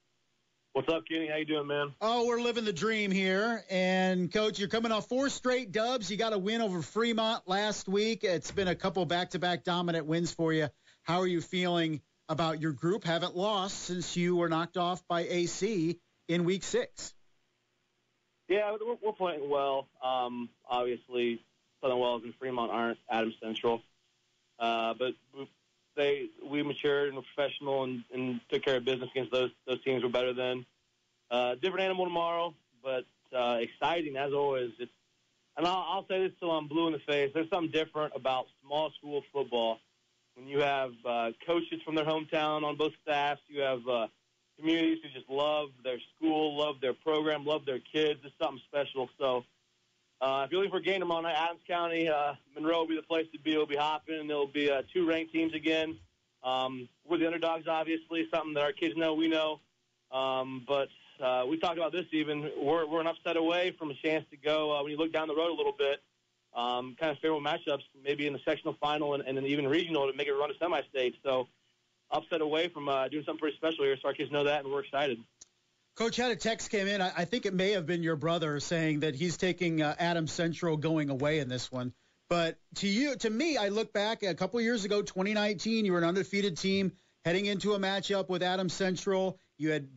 What's 0.75 0.93
up, 0.93 1.05
Kenny? 1.11 1.27
How 1.27 1.37
you 1.37 1.47
doing, 1.47 1.67
man? 1.67 1.95
Oh, 2.03 2.27
we're 2.27 2.39
living 2.39 2.67
the 2.67 2.73
dream 2.75 3.11
here. 3.11 3.65
And 3.71 4.31
coach, 4.31 4.59
you're 4.59 4.69
coming 4.69 4.93
off 4.93 5.09
four 5.09 5.31
straight 5.31 5.73
dubs. 5.73 6.11
You 6.11 6.19
got 6.19 6.35
a 6.35 6.39
win 6.39 6.61
over 6.61 6.83
Fremont 6.83 7.49
last 7.49 7.89
week. 7.89 8.25
It's 8.25 8.51
been 8.51 8.69
a 8.69 8.75
couple 8.75 9.07
back-to-back 9.07 9.65
dominant 9.65 10.05
wins 10.05 10.35
for 10.35 10.53
you. 10.53 10.69
How 11.05 11.21
are 11.21 11.27
you 11.27 11.41
feeling 11.41 12.03
about 12.29 12.61
your 12.61 12.73
group? 12.73 13.03
Haven't 13.03 13.35
lost 13.35 13.85
since 13.85 14.19
you 14.19 14.37
were 14.37 14.51
knocked 14.51 14.77
off 14.77 15.03
by 15.09 15.23
AC 15.23 15.99
in 16.29 16.45
week 16.45 16.63
six. 16.63 17.15
Yeah, 18.51 18.71
we're, 18.73 18.97
we're 19.03 19.13
playing 19.13 19.49
well. 19.49 19.89
Um, 20.05 20.51
obviously, 20.69 21.41
Southern 21.81 21.99
Wells 22.01 22.23
and 22.23 22.35
Fremont 22.35 22.71
aren't 22.71 22.99
Adams 23.11 23.37
Central, 23.43 23.81
uh, 24.59 24.93
but 24.93 25.15
they 25.97 26.29
we 26.45 26.63
matured 26.63 27.09
and 27.09 27.17
were 27.17 27.23
professional 27.35 27.85
and, 27.85 28.05
and 28.13 28.41
took 28.51 28.63
care 28.63 28.77
of 28.77 28.85
business 28.85 29.09
against 29.13 29.33
those 29.33 29.51
those 29.67 29.83
teams 29.83 30.03
we're 30.03 30.11
better 30.11 30.33
than. 30.33 30.67
Uh, 31.31 31.55
different 31.57 31.81
animal 31.81 32.05
tomorrow, 32.05 32.55
but 32.83 33.05
uh, 33.37 33.59
exciting 33.61 34.17
as 34.17 34.33
always. 34.33 34.71
It's 34.79 34.93
and 35.57 35.67
I'll, 35.67 35.87
I'll 35.89 36.07
say 36.07 36.21
this 36.21 36.33
till 36.39 36.51
I'm 36.51 36.69
blue 36.69 36.87
in 36.87 36.93
the 36.93 36.99
face. 37.01 37.31
There's 37.35 37.49
something 37.51 37.73
different 37.73 38.13
about 38.15 38.47
small 38.65 38.93
school 38.99 39.23
football 39.33 39.79
when 40.35 40.47
you 40.47 40.61
have 40.61 40.93
uh, 41.05 41.31
coaches 41.47 41.81
from 41.85 41.95
their 41.95 42.05
hometown 42.05 42.63
on 42.63 42.77
both 42.77 42.93
staffs. 43.03 43.41
You 43.49 43.63
have 43.63 43.89
uh, 43.89 44.07
communities 44.59 44.99
who 45.03 45.09
just 45.09 45.31
love 45.31 45.71
their 45.83 45.99
school, 46.15 46.57
love 46.59 46.77
their 46.81 46.93
program, 46.93 47.45
love 47.45 47.65
their 47.65 47.81
kids. 47.81 48.21
It's 48.23 48.35
something 48.41 48.61
special. 48.69 49.09
So 49.19 49.45
uh, 50.21 50.43
if 50.45 50.51
you're 50.51 50.61
looking 50.61 50.71
for 50.71 50.79
a 50.79 50.83
game 50.83 51.01
tomorrow 51.01 51.23
night, 51.23 51.37
Adams 51.37 51.61
County, 51.67 52.09
uh, 52.09 52.35
Monroe 52.55 52.81
will 52.81 52.87
be 52.87 52.97
the 52.97 53.03
place 53.03 53.27
to 53.33 53.39
be. 53.39 53.53
It'll 53.53 53.67
be 53.67 53.77
hopping. 53.77 54.21
And 54.21 54.31
There'll 54.31 54.47
be 54.47 54.71
uh, 54.71 54.83
two 54.93 55.07
ranked 55.07 55.33
teams 55.33 55.55
again. 55.55 55.99
Um, 56.43 56.89
we're 57.07 57.19
the 57.19 57.27
underdogs, 57.27 57.67
obviously, 57.69 58.27
something 58.33 58.55
that 58.55 58.63
our 58.63 58.73
kids 58.73 58.97
know, 58.97 59.15
we 59.15 59.29
know. 59.29 59.61
Um, 60.13 60.65
but 60.67 60.89
uh, 61.23 61.45
we 61.49 61.59
talked 61.59 61.77
about 61.77 61.93
this 61.93 62.07
even. 62.13 62.51
We're, 62.57 62.87
we're 62.87 63.01
an 63.01 63.07
upset 63.07 63.37
away 63.37 63.75
from 63.79 63.91
a 63.91 63.95
chance 63.95 64.25
to 64.31 64.37
go, 64.37 64.77
uh, 64.77 64.83
when 64.83 64.93
you 64.93 64.99
look 64.99 65.13
down 65.13 65.29
the 65.29 65.35
road 65.35 65.51
a 65.51 65.57
little 65.57 65.75
bit, 65.77 66.03
um, 66.55 66.97
kind 66.99 67.13
of 67.13 67.19
favorable 67.19 67.45
matchups, 67.45 67.83
maybe 68.03 68.27
in 68.27 68.33
the 68.33 68.41
sectional 68.45 68.77
final 68.81 69.15
and, 69.15 69.23
and 69.27 69.37
then 69.37 69.45
even 69.45 69.67
regional 69.69 70.11
to 70.11 70.17
make 70.17 70.29
it 70.29 70.33
run 70.33 70.49
to 70.49 70.55
semi-state. 70.59 71.17
So 71.23 71.49
upset 72.11 72.41
away 72.41 72.69
from 72.69 72.89
uh, 72.89 73.09
doing 73.09 73.25
something 73.25 73.41
pretty 73.41 73.57
special 73.57 73.85
here. 73.85 73.97
So 74.01 74.09
our 74.09 74.15
kids 74.15 74.31
know 74.31 74.45
that, 74.45 74.65
and 74.65 74.73
we're 74.73 74.85
excited. 74.85 75.19
Coach, 75.97 76.17
had 76.17 76.31
a 76.31 76.37
text 76.37 76.71
came 76.71 76.87
in. 76.87 77.01
I, 77.01 77.11
I 77.17 77.25
think 77.25 77.47
it 77.47 77.55
may 77.55 77.73
have 77.73 77.87
been 77.87 78.03
your 78.03 78.17
brother 78.17 78.61
saying 78.61 79.01
that 79.01 79.15
he's 79.15 79.39
taking 79.39 79.81
uh, 79.81 79.95
Adam 79.99 80.27
Central 80.27 80.77
going 80.77 81.09
away 81.09 81.39
in 81.39 81.49
this 81.49 81.73
one. 81.73 81.95
But 82.29 82.59
to 82.77 82.87
you, 82.87 83.17
to 83.17 83.31
me, 83.31 83.57
I 83.57 83.69
look 83.69 83.95
back 83.95 84.23
a 84.23 84.35
couple 84.35 84.61
years 84.61 84.85
ago, 84.85 85.01
2019. 85.01 85.87
You 85.87 85.93
were 85.93 85.99
an 85.99 86.05
undefeated 86.05 86.59
team 86.59 86.93
heading 87.25 87.47
into 87.47 87.73
a 87.73 87.79
matchup 87.79 88.29
with 88.29 88.43
Adam 88.43 88.69
Central. 88.69 89.39
You 89.57 89.71
had 89.71 89.89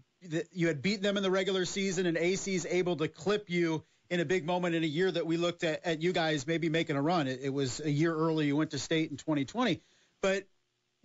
you 0.52 0.68
had 0.68 0.82
beaten 0.82 1.04
them 1.04 1.18
in 1.18 1.24
the 1.24 1.32
regular 1.32 1.66
season, 1.66 2.06
and 2.06 2.18
AC's 2.18 2.66
able 2.66 2.96
to 2.98 3.08
clip 3.08 3.50
you 3.50 3.84
in 4.10 4.20
a 4.20 4.26
big 4.26 4.46
moment 4.46 4.76
in 4.76 4.84
a 4.84 4.88
year 4.88 5.12
that 5.12 5.26
we 5.26 5.38
looked 5.38 5.64
at, 5.64 5.86
at 5.86 6.02
you 6.02 6.14
guys 6.14 6.48
maybe 6.48 6.70
making 6.70 6.96
a 6.96 7.02
run. 7.02 7.28
It, 7.28 7.40
it 7.44 7.54
was 7.54 7.80
a 7.82 7.92
year 7.92 8.16
early. 8.16 8.48
You 8.48 8.56
went 8.56 8.72
to 8.72 8.80
state 8.80 9.12
in 9.12 9.18
2020, 9.18 9.82
but 10.22 10.46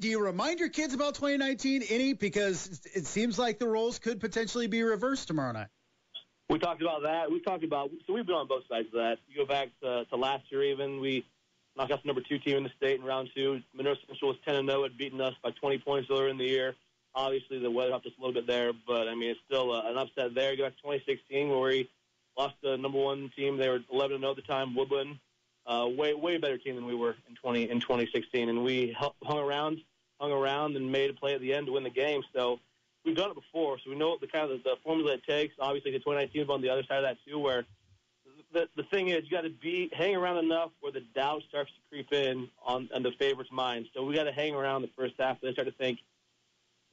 do 0.00 0.08
you 0.08 0.20
remind 0.20 0.58
your 0.58 0.68
kids 0.68 0.94
about 0.94 1.14
2019 1.14 1.82
any 1.88 2.12
because 2.12 2.80
it 2.94 3.06
seems 3.06 3.38
like 3.38 3.58
the 3.58 3.68
roles 3.68 3.98
could 3.98 4.20
potentially 4.20 4.66
be 4.66 4.82
reversed 4.82 5.28
tomorrow 5.28 5.52
night? 5.52 5.68
We 6.50 6.58
talked 6.58 6.82
about 6.82 7.02
that. 7.02 7.30
We 7.30 7.40
talked 7.40 7.64
about 7.64 7.90
so 8.06 8.12
we've 8.12 8.26
been 8.26 8.34
on 8.34 8.48
both 8.48 8.64
sides 8.68 8.88
of 8.88 8.94
that. 8.94 9.18
You 9.28 9.36
go 9.36 9.46
back 9.46 9.68
to, 9.82 10.04
to 10.04 10.16
last 10.16 10.44
year, 10.50 10.62
even 10.64 11.00
we 11.00 11.24
knocked 11.76 11.92
out 11.92 12.02
the 12.02 12.06
number 12.06 12.22
two 12.28 12.38
team 12.38 12.58
in 12.58 12.64
the 12.64 12.70
state 12.76 13.00
in 13.00 13.06
round 13.06 13.30
two. 13.34 13.60
Monroe 13.74 13.94
Central 14.06 14.30
was 14.30 14.38
10 14.44 14.56
and 14.56 14.68
0, 14.68 14.82
had 14.82 14.98
beaten 14.98 15.20
us 15.20 15.34
by 15.42 15.50
20 15.52 15.78
points 15.78 16.08
earlier 16.10 16.28
in 16.28 16.38
the 16.38 16.44
year. 16.44 16.74
Obviously, 17.14 17.60
the 17.60 17.70
weather 17.70 17.90
helped 17.90 18.06
us 18.06 18.12
a 18.18 18.20
little 18.20 18.34
bit 18.34 18.46
there, 18.46 18.72
but 18.86 19.08
I 19.08 19.14
mean 19.14 19.30
it's 19.30 19.40
still 19.46 19.72
uh, 19.72 19.82
an 19.88 19.96
upset 19.96 20.34
there. 20.34 20.50
You 20.50 20.58
go 20.58 20.64
back 20.64 20.76
to 20.76 20.82
2016 20.82 21.48
where 21.48 21.60
we 21.60 21.90
lost 22.36 22.56
the 22.62 22.76
number 22.76 22.98
one 22.98 23.30
team. 23.36 23.56
They 23.56 23.68
were 23.68 23.80
11 23.92 24.18
0 24.18 24.30
at 24.30 24.36
the 24.36 24.42
time, 24.42 24.74
Woodland. 24.74 25.18
Uh, 25.66 25.88
way 25.96 26.12
way 26.12 26.36
better 26.36 26.58
team 26.58 26.74
than 26.74 26.84
we 26.84 26.94
were 26.94 27.16
in 27.28 27.34
20 27.36 27.70
in 27.70 27.80
2016, 27.80 28.48
and 28.50 28.62
we 28.62 28.94
hung 29.22 29.38
around 29.38 29.80
hung 30.20 30.30
around 30.30 30.76
and 30.76 30.90
made 30.90 31.10
a 31.10 31.14
play 31.14 31.34
at 31.34 31.40
the 31.40 31.52
end 31.54 31.66
to 31.66 31.72
win 31.72 31.82
the 31.82 31.90
game. 31.90 32.22
So 32.34 32.60
we've 33.04 33.16
done 33.16 33.30
it 33.30 33.34
before, 33.34 33.78
so 33.78 33.90
we 33.90 33.96
know 33.96 34.16
the 34.20 34.26
kind 34.26 34.50
of 34.50 34.62
the 34.62 34.76
formula 34.84 35.14
it 35.14 35.24
takes. 35.24 35.54
Obviously, 35.58 35.92
the 35.92 35.98
2019 35.98 36.42
is 36.42 36.48
on 36.48 36.60
the 36.60 36.68
other 36.68 36.82
side 36.82 36.98
of 36.98 37.04
that 37.04 37.16
too, 37.26 37.38
where 37.38 37.64
the 38.52 38.68
the 38.76 38.84
thing 38.84 39.08
is 39.08 39.24
you 39.24 39.30
got 39.30 39.42
to 39.42 39.50
be 39.50 39.90
hang 39.92 40.16
around 40.16 40.38
enough 40.38 40.70
where 40.80 40.92
the 40.92 41.02
doubt 41.14 41.42
starts 41.48 41.70
to 41.70 41.80
creep 41.90 42.12
in 42.12 42.48
on, 42.64 42.88
on 42.94 43.02
the 43.02 43.12
favorite's 43.18 43.52
mind. 43.52 43.86
So 43.94 44.04
we 44.04 44.14
got 44.14 44.24
to 44.24 44.32
hang 44.32 44.54
around 44.54 44.82
the 44.82 44.90
first 44.96 45.14
half. 45.18 45.40
They 45.40 45.52
start 45.52 45.68
to 45.68 45.74
think, 45.74 45.98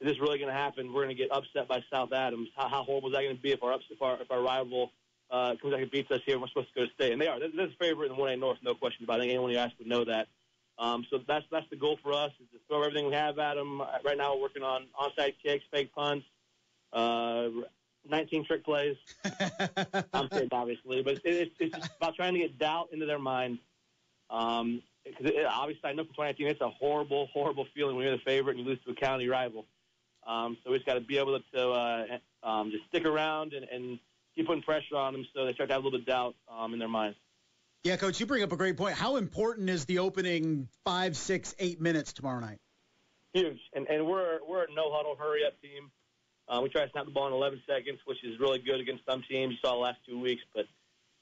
is 0.00 0.08
this 0.08 0.20
really 0.20 0.38
going 0.38 0.50
to 0.50 0.58
happen? 0.58 0.92
We're 0.92 1.04
going 1.04 1.16
to 1.16 1.22
get 1.22 1.32
upset 1.32 1.68
by 1.68 1.82
South 1.90 2.12
Adams. 2.12 2.48
How, 2.56 2.68
how 2.68 2.82
horrible 2.82 3.08
is 3.08 3.14
that 3.14 3.22
going 3.22 3.36
to 3.36 3.42
be 3.42 3.52
if 3.52 3.62
our 3.62 3.74
if 3.74 4.02
our, 4.02 4.20
if 4.20 4.30
our 4.30 4.42
rival 4.42 4.92
uh, 5.32 5.54
comes 5.60 5.72
back 5.72 5.82
and 5.82 5.90
beats 5.90 6.10
us 6.10 6.20
here? 6.24 6.38
We're 6.38 6.48
supposed 6.48 6.68
to 6.74 6.80
go 6.80 6.86
to 6.86 6.92
state, 6.92 7.12
and 7.12 7.20
they 7.20 7.26
are. 7.26 7.40
They're, 7.40 7.48
they're 7.54 7.66
the 7.66 7.74
favorite 7.80 8.10
in 8.10 8.16
the 8.16 8.22
1A 8.22 8.38
North, 8.38 8.58
no 8.62 8.74
question 8.74 9.04
about 9.04 9.14
it. 9.14 9.16
I 9.16 9.20
think 9.22 9.30
anyone 9.32 9.50
you 9.50 9.58
ask 9.58 9.72
would 9.78 9.88
know 9.88 10.04
that. 10.04 10.28
Um, 10.78 11.06
so 11.10 11.18
that's 11.26 11.44
that's 11.50 11.68
the 11.70 11.76
goal 11.76 11.98
for 12.02 12.12
us 12.12 12.32
is 12.40 12.48
to 12.52 12.58
throw 12.68 12.82
everything 12.82 13.06
we 13.06 13.14
have 13.14 13.38
at 13.38 13.54
them. 13.54 13.82
Right 14.04 14.16
now, 14.16 14.34
we're 14.34 14.42
working 14.42 14.62
on 14.62 14.86
onside 15.00 15.34
kicks, 15.42 15.64
fake 15.70 15.92
punts, 15.94 16.26
uh, 16.92 17.48
19 18.08 18.44
trick 18.46 18.64
plays. 18.64 18.96
I'm 20.12 20.28
kidding, 20.28 20.48
obviously, 20.52 21.02
but 21.02 21.20
it's, 21.24 21.54
it's 21.58 21.76
just 21.76 21.90
about 21.96 22.14
trying 22.16 22.34
to 22.34 22.40
get 22.40 22.58
doubt 22.58 22.88
into 22.92 23.06
their 23.06 23.18
mind. 23.18 23.58
Um, 24.30 24.82
because 25.04 25.26
it, 25.26 25.46
obviously, 25.46 25.90
I 25.90 25.92
know 25.92 26.04
for 26.04 26.10
2019, 26.10 26.46
it's 26.46 26.60
a 26.60 26.70
horrible, 26.70 27.28
horrible 27.32 27.66
feeling 27.74 27.96
when 27.96 28.06
you're 28.06 28.16
the 28.16 28.22
favorite 28.22 28.56
and 28.56 28.64
you 28.64 28.70
lose 28.70 28.82
to 28.84 28.92
a 28.92 28.94
county 28.94 29.28
rival. 29.28 29.66
Um, 30.26 30.56
so 30.62 30.70
we 30.70 30.76
just 30.76 30.86
got 30.86 30.94
to 30.94 31.00
be 31.00 31.18
able 31.18 31.38
to 31.38 31.70
uh, 31.70 32.06
um, 32.42 32.70
just 32.70 32.84
stick 32.88 33.04
around 33.04 33.52
and, 33.52 33.66
and 33.68 33.98
keep 34.34 34.46
putting 34.46 34.62
pressure 34.62 34.96
on 34.96 35.12
them 35.12 35.26
so 35.34 35.44
they 35.44 35.52
start 35.54 35.68
to 35.68 35.74
have 35.74 35.82
a 35.82 35.86
little 35.86 35.98
bit 35.98 36.00
of 36.00 36.06
doubt 36.06 36.34
um, 36.50 36.72
in 36.72 36.78
their 36.78 36.88
minds. 36.88 37.16
Yeah, 37.84 37.96
coach, 37.96 38.20
you 38.20 38.26
bring 38.26 38.42
up 38.42 38.52
a 38.52 38.56
great 38.56 38.76
point. 38.76 38.94
How 38.94 39.16
important 39.16 39.68
is 39.68 39.84
the 39.86 39.98
opening 39.98 40.68
five, 40.84 41.16
six, 41.16 41.54
eight 41.58 41.80
minutes 41.80 42.12
tomorrow 42.12 42.40
night? 42.40 42.58
Huge, 43.34 43.58
and 43.74 43.88
and 43.88 44.06
we're 44.06 44.38
we're 44.46 44.64
a 44.64 44.72
no 44.74 44.92
huddle, 44.92 45.16
hurry 45.18 45.44
up 45.44 45.60
team. 45.60 45.90
Uh, 46.48 46.60
we 46.62 46.68
try 46.68 46.84
to 46.84 46.90
snap 46.90 47.06
the 47.06 47.10
ball 47.10 47.28
in 47.28 47.32
11 47.32 47.62
seconds, 47.66 47.98
which 48.04 48.22
is 48.24 48.38
really 48.38 48.58
good 48.58 48.80
against 48.80 49.04
some 49.06 49.24
teams. 49.28 49.52
You 49.52 49.58
saw 49.64 49.72
the 49.74 49.80
last 49.80 49.98
two 50.06 50.20
weeks, 50.20 50.42
but 50.54 50.66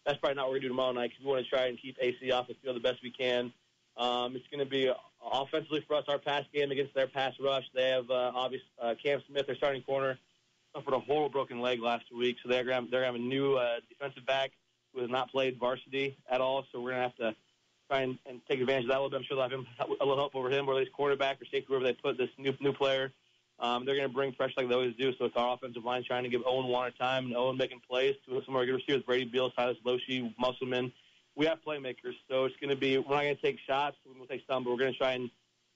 that's 0.04 0.18
probably 0.18 0.34
not 0.34 0.46
what 0.46 0.52
we're 0.52 0.54
going 0.56 0.62
to 0.62 0.68
do 0.68 0.74
tomorrow 0.74 0.92
night 0.92 1.10
because 1.10 1.24
we 1.24 1.30
want 1.30 1.44
to 1.44 1.50
try 1.50 1.66
and 1.66 1.80
keep 1.80 1.96
AC 2.00 2.30
off 2.32 2.48
the 2.48 2.54
field 2.62 2.76
the 2.76 2.80
best 2.80 2.98
we 3.02 3.10
can. 3.10 3.52
Um, 3.96 4.34
it's 4.34 4.46
going 4.50 4.64
to 4.64 4.70
be 4.70 4.88
uh, 4.88 4.94
offensively 5.22 5.84
for 5.86 5.96
us 5.96 6.04
our 6.08 6.18
pass 6.18 6.44
game 6.52 6.70
against 6.70 6.94
their 6.94 7.06
pass 7.06 7.34
rush. 7.40 7.64
They 7.74 7.90
have 7.90 8.10
uh, 8.10 8.32
obvious 8.34 8.62
uh, 8.80 8.94
Cam 9.02 9.22
Smith, 9.28 9.46
their 9.46 9.56
starting 9.56 9.82
corner, 9.82 10.18
suffered 10.74 10.94
a 10.94 11.00
horrible 11.00 11.28
broken 11.28 11.60
leg 11.60 11.80
last 11.80 12.04
week, 12.16 12.36
so 12.42 12.48
they're 12.48 12.64
going 12.64 12.90
to 12.90 13.04
have 13.04 13.14
a 13.14 13.18
new 13.18 13.54
uh, 13.54 13.76
defensive 13.88 14.26
back 14.26 14.52
who 14.94 15.00
has 15.00 15.10
not 15.10 15.30
played 15.30 15.58
varsity 15.58 16.16
at 16.30 16.40
all. 16.40 16.64
So 16.72 16.80
we're 16.80 16.90
going 16.90 17.02
to 17.02 17.08
have 17.08 17.16
to 17.16 17.36
try 17.88 18.02
and, 18.02 18.18
and 18.26 18.40
take 18.48 18.60
advantage 18.60 18.84
of 18.84 18.90
that 18.90 18.98
a 18.98 19.02
little 19.02 19.10
bit. 19.10 19.18
I'm 19.18 19.24
sure 19.24 19.36
they'll 19.36 19.48
have 19.48 19.52
him, 19.52 19.66
a 20.00 20.04
little 20.04 20.16
help 20.16 20.34
over 20.34 20.50
him, 20.50 20.68
or 20.68 20.74
at 20.74 20.78
least 20.78 20.92
quarterback 20.92 21.40
or 21.40 21.44
safety, 21.44 21.66
wherever 21.68 21.84
they 21.84 21.92
put 21.92 22.18
this 22.18 22.30
new 22.38 22.54
new 22.60 22.72
player. 22.72 23.12
Um, 23.58 23.84
they're 23.84 23.94
going 23.94 24.08
to 24.08 24.14
bring 24.14 24.32
pressure 24.32 24.54
like 24.56 24.68
they 24.68 24.74
always 24.74 24.96
do. 24.96 25.12
So 25.18 25.26
it's 25.26 25.36
our 25.36 25.54
offensive 25.54 25.84
line 25.84 26.02
trying 26.06 26.22
to 26.22 26.30
give 26.30 26.40
Owen 26.46 26.66
Warner 26.66 26.92
time 26.92 27.26
and 27.26 27.36
Owen 27.36 27.58
making 27.58 27.80
plays 27.88 28.14
to 28.26 28.40
some 28.46 28.54
of 28.54 28.58
our 28.58 28.64
good 28.64 28.76
receivers, 28.76 29.02
Brady 29.02 29.26
Beal, 29.26 29.52
Silas 29.54 29.76
Loshi, 29.84 30.34
Musselman. 30.38 30.92
We 31.36 31.46
have 31.46 31.58
playmakers, 31.66 32.14
so 32.28 32.46
it's 32.46 32.56
going 32.56 32.70
to 32.70 32.76
be, 32.76 32.96
we're 32.96 33.14
not 33.14 33.22
going 33.22 33.36
to 33.36 33.42
take 33.42 33.58
shots. 33.66 33.96
We'll 34.04 34.26
take 34.26 34.42
some, 34.48 34.64
but 34.64 34.70
we're 34.70 34.78
going 34.78 34.92
to 34.92 34.98
try 34.98 35.12
and 35.12 35.30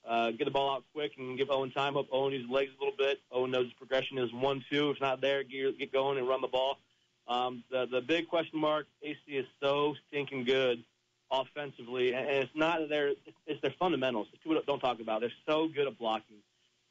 uh, 0.08 0.30
get 0.32 0.44
the 0.44 0.50
ball 0.50 0.74
out 0.74 0.84
quick 0.92 1.12
and 1.18 1.38
give 1.38 1.50
Owen 1.50 1.70
time. 1.70 1.94
Hope 1.94 2.08
Owen 2.12 2.32
uses 2.32 2.50
legs 2.50 2.70
a 2.78 2.84
little 2.84 2.96
bit. 2.96 3.20
Owen 3.32 3.50
knows 3.50 3.64
his 3.64 3.72
progression 3.74 4.18
is 4.18 4.32
one, 4.32 4.64
two. 4.70 4.90
If 4.90 4.96
it's 4.96 5.00
not 5.00 5.20
there, 5.20 5.42
get, 5.42 5.78
get 5.78 5.92
going 5.92 6.18
and 6.18 6.28
run 6.28 6.40
the 6.40 6.48
ball. 6.48 6.78
Um, 7.26 7.64
the 7.70 7.86
the 7.90 8.02
big 8.02 8.28
question 8.28 8.58
mark, 8.58 8.86
AC 9.02 9.18
is 9.28 9.46
so 9.62 9.94
stinking 10.08 10.44
good 10.44 10.84
offensively, 11.30 12.12
and 12.12 12.28
it's 12.28 12.50
not 12.54 12.88
they're 12.88 13.12
it's 13.46 13.60
their 13.62 13.74
fundamentals. 13.78 14.26
People 14.42 14.60
don't 14.66 14.80
talk 14.80 15.00
about. 15.00 15.20
They're 15.20 15.32
so 15.46 15.68
good 15.68 15.86
at 15.86 15.98
blocking. 15.98 16.36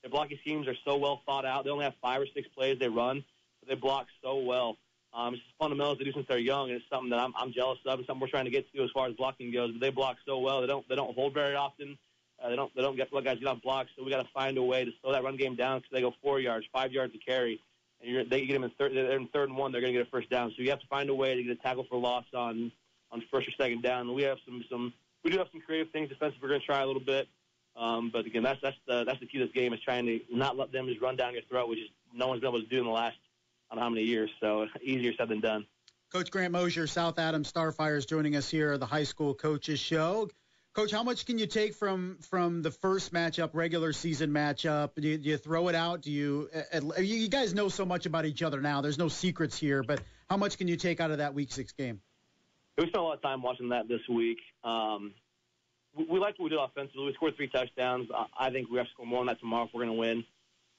Their 0.02 0.10
blocking 0.10 0.38
schemes 0.42 0.68
are 0.68 0.76
so 0.84 0.98
well 0.98 1.22
thought 1.26 1.46
out. 1.46 1.66
They 1.66 1.70
only 1.70 1.86
have 1.86 1.94
five 2.02 2.22
or 2.22 2.28
six 2.34 2.48
plays 2.56 2.80
they 2.80 2.90
run, 2.90 3.24
but 3.60 3.70
they 3.70 3.76
block 3.76 4.08
so 4.24 4.38
well. 4.38 4.78
Um, 5.14 5.36
it's 5.36 5.44
fundamentals 5.60 6.00
they 6.00 6.06
do 6.06 6.14
since 6.14 6.26
they're 6.28 6.40
young, 6.40 6.70
and 6.70 6.78
it's 6.78 6.90
something 6.90 7.12
that 7.12 7.20
I'm, 7.20 7.34
I'm 7.38 7.54
jealous 7.54 7.78
of, 7.86 8.00
and 8.00 8.08
something 8.08 8.20
we're 8.20 8.28
trying 8.28 8.46
to 8.46 8.52
get 8.52 8.66
to 8.74 8.84
as 8.84 8.90
far 8.92 9.08
as 9.08 9.14
blocking 9.14 9.52
goes. 9.52 9.72
But 9.72 9.82
they 9.82 9.92
block 9.92 10.18
so 10.26 10.40
well. 10.40 10.62
They 10.62 10.68
don't 10.68 10.88
they 10.90 10.96
don't 10.96 11.14
hold 11.14 11.36
very 11.36 11.56
often. 11.56 11.98
Uh, 12.44 12.50
they 12.50 12.56
don't 12.56 12.76
they 12.76 12.82
don't 12.82 12.98
get 12.98 13.14
let 13.14 13.24
guys 13.24 13.40
get 13.40 13.48
off 13.48 13.62
blocks. 13.62 13.90
So 13.96 14.04
we 14.04 14.12
got 14.12 14.22
to 14.22 14.30
find 14.34 14.58
a 14.58 14.64
way 14.64 14.84
to 14.84 14.92
slow 15.02 15.14
that 15.14 15.24
run 15.24 15.38
game 15.38 15.56
down 15.56 15.80
because 15.80 15.92
they 15.94 16.02
go 16.02 16.14
four 16.22 16.40
yards, 16.40 16.66
five 16.74 16.92
yards 16.92 17.14
to 17.14 17.20
carry 17.20 17.62
and 18.04 18.12
you're, 18.12 18.24
they 18.26 18.46
get 18.46 18.54
them 18.54 18.64
in 18.64 18.72
third. 18.72 18.94
They're 18.94 19.18
in 19.18 19.28
third 19.30 19.50
and 19.50 19.58
one. 19.58 19.72
They're 19.72 19.82
going 19.82 19.94
to 19.94 20.00
get 20.00 20.08
a 20.08 20.12
first 20.12 20.30
down. 20.30 20.52
So 20.56 20.62
you 20.62 20.70
have 20.70 20.82
to 20.82 20.88
find 20.88 21.10
a 21.10 21.16
way 21.16 21.36
to 21.36 21.44
get 21.44 21.52
a 21.52 21.56
tackle 21.56 21.86
for 21.90 21.98
loss 21.98 22.26
on 22.34 22.72
on 23.12 23.24
first 23.32 23.48
or 23.48 23.52
second 23.58 23.82
down. 23.82 24.08
And 24.08 24.16
we 24.16 24.24
have 24.24 24.38
some 24.46 24.64
some 24.70 24.94
we 25.24 25.32
do 25.32 25.38
have 25.38 25.48
some 25.52 25.62
creative 25.62 25.92
things 25.92 26.10
defensively. 26.10 26.40
We're 26.42 26.50
going 26.50 26.62
to 26.62 26.66
try 26.66 26.82
a 26.82 26.86
little 26.86 27.02
bit. 27.02 27.28
Um, 27.76 28.12
but 28.12 28.26
again, 28.26 28.44
that's 28.44 28.60
that's 28.62 28.78
the 28.88 29.04
that's 29.06 29.20
the 29.20 29.26
key 29.26 29.40
to 29.40 29.46
this 29.46 29.54
game 29.54 29.74
is 29.74 29.80
trying 29.80 30.06
to 30.06 30.20
not 30.30 30.58
let 30.58 30.72
them 30.72 30.88
just 30.88 31.02
run 31.02 31.16
down 31.16 31.34
your 31.34 31.44
throat, 31.44 31.70
which 31.70 31.80
is 31.80 31.90
no 32.14 32.28
one's 32.28 32.42
been 32.42 32.50
able 32.50 32.62
to 32.62 32.68
do 32.68 32.80
in 32.80 32.86
the 32.86 32.92
last 32.92 33.18
I 33.72 33.76
don't 33.76 33.80
know 33.80 33.84
how 33.86 33.90
many 33.90 34.04
years. 34.04 34.30
So 34.40 34.68
easier 34.84 35.14
said 35.18 35.30
than 35.30 35.40
done. 35.40 35.66
Coach 36.12 36.30
Grant 36.30 36.52
Moser, 36.52 36.86
South 36.86 37.18
Adams 37.18 37.52
Starfires, 37.52 38.08
joining 38.08 38.36
us 38.36 38.48
here 38.48 38.74
at 38.74 38.80
the 38.80 38.86
High 38.86 39.04
School 39.04 39.34
Coaches 39.34 39.80
Show. 39.80 40.30
Coach, 40.74 40.92
how 40.92 41.04
much 41.04 41.28
can 41.28 41.38
you 41.38 41.46
take 41.46 41.76
from 41.76 42.18
from 42.22 42.64
the 42.64 42.72
first 42.72 43.14
matchup, 43.14 43.52
regular 43.54 43.94
season 43.94 44.32
matchup? 44.32 44.96
Do 44.96 45.08
you, 45.08 45.18
do 45.20 45.30
you 45.30 45.38
throw 45.38 45.68
it 45.68 45.76
out? 45.76 46.02
Do 46.02 46.12
you, 46.12 46.50
you 46.98 47.28
guys 47.28 47.54
know 47.54 47.70
so 47.70 47.86
much 47.86 48.08
about 48.08 48.26
each 48.26 48.42
other 48.42 48.60
now? 48.60 48.82
There's 48.82 48.98
no 48.98 49.08
secrets 49.08 49.56
here, 49.56 49.84
but 49.84 50.02
how 50.32 50.38
much 50.38 50.58
can 50.58 50.68
you 50.68 50.76
take 50.76 51.00
out 51.00 51.12
of 51.12 51.20
that 51.20 51.36
Week 51.36 51.52
Six 51.52 51.74
game? 51.74 52.02
We 52.80 52.86
spent 52.86 52.96
a 52.96 53.02
lot 53.04 53.14
of 53.18 53.22
time 53.22 53.44
watching 53.44 53.70
that 53.70 53.88
this 53.88 54.02
week. 54.10 54.40
Um, 54.64 55.14
we, 55.96 56.06
we 56.06 56.20
liked 56.20 56.40
what 56.40 56.46
we 56.46 56.50
did 56.50 56.60
offensively. 56.60 57.06
We 57.06 57.14
scored 57.14 57.36
three 57.36 57.50
touchdowns. 57.50 58.10
I 58.40 58.50
think 58.50 58.72
we 58.72 58.78
have 58.80 58.88
to 58.88 58.92
score 58.94 59.06
more 59.06 59.20
than 59.20 59.28
that 59.28 59.40
tomorrow 59.40 59.66
if 59.66 59.70
we're 59.76 59.86
going 59.86 59.96
to 59.96 60.00
win. 60.00 60.24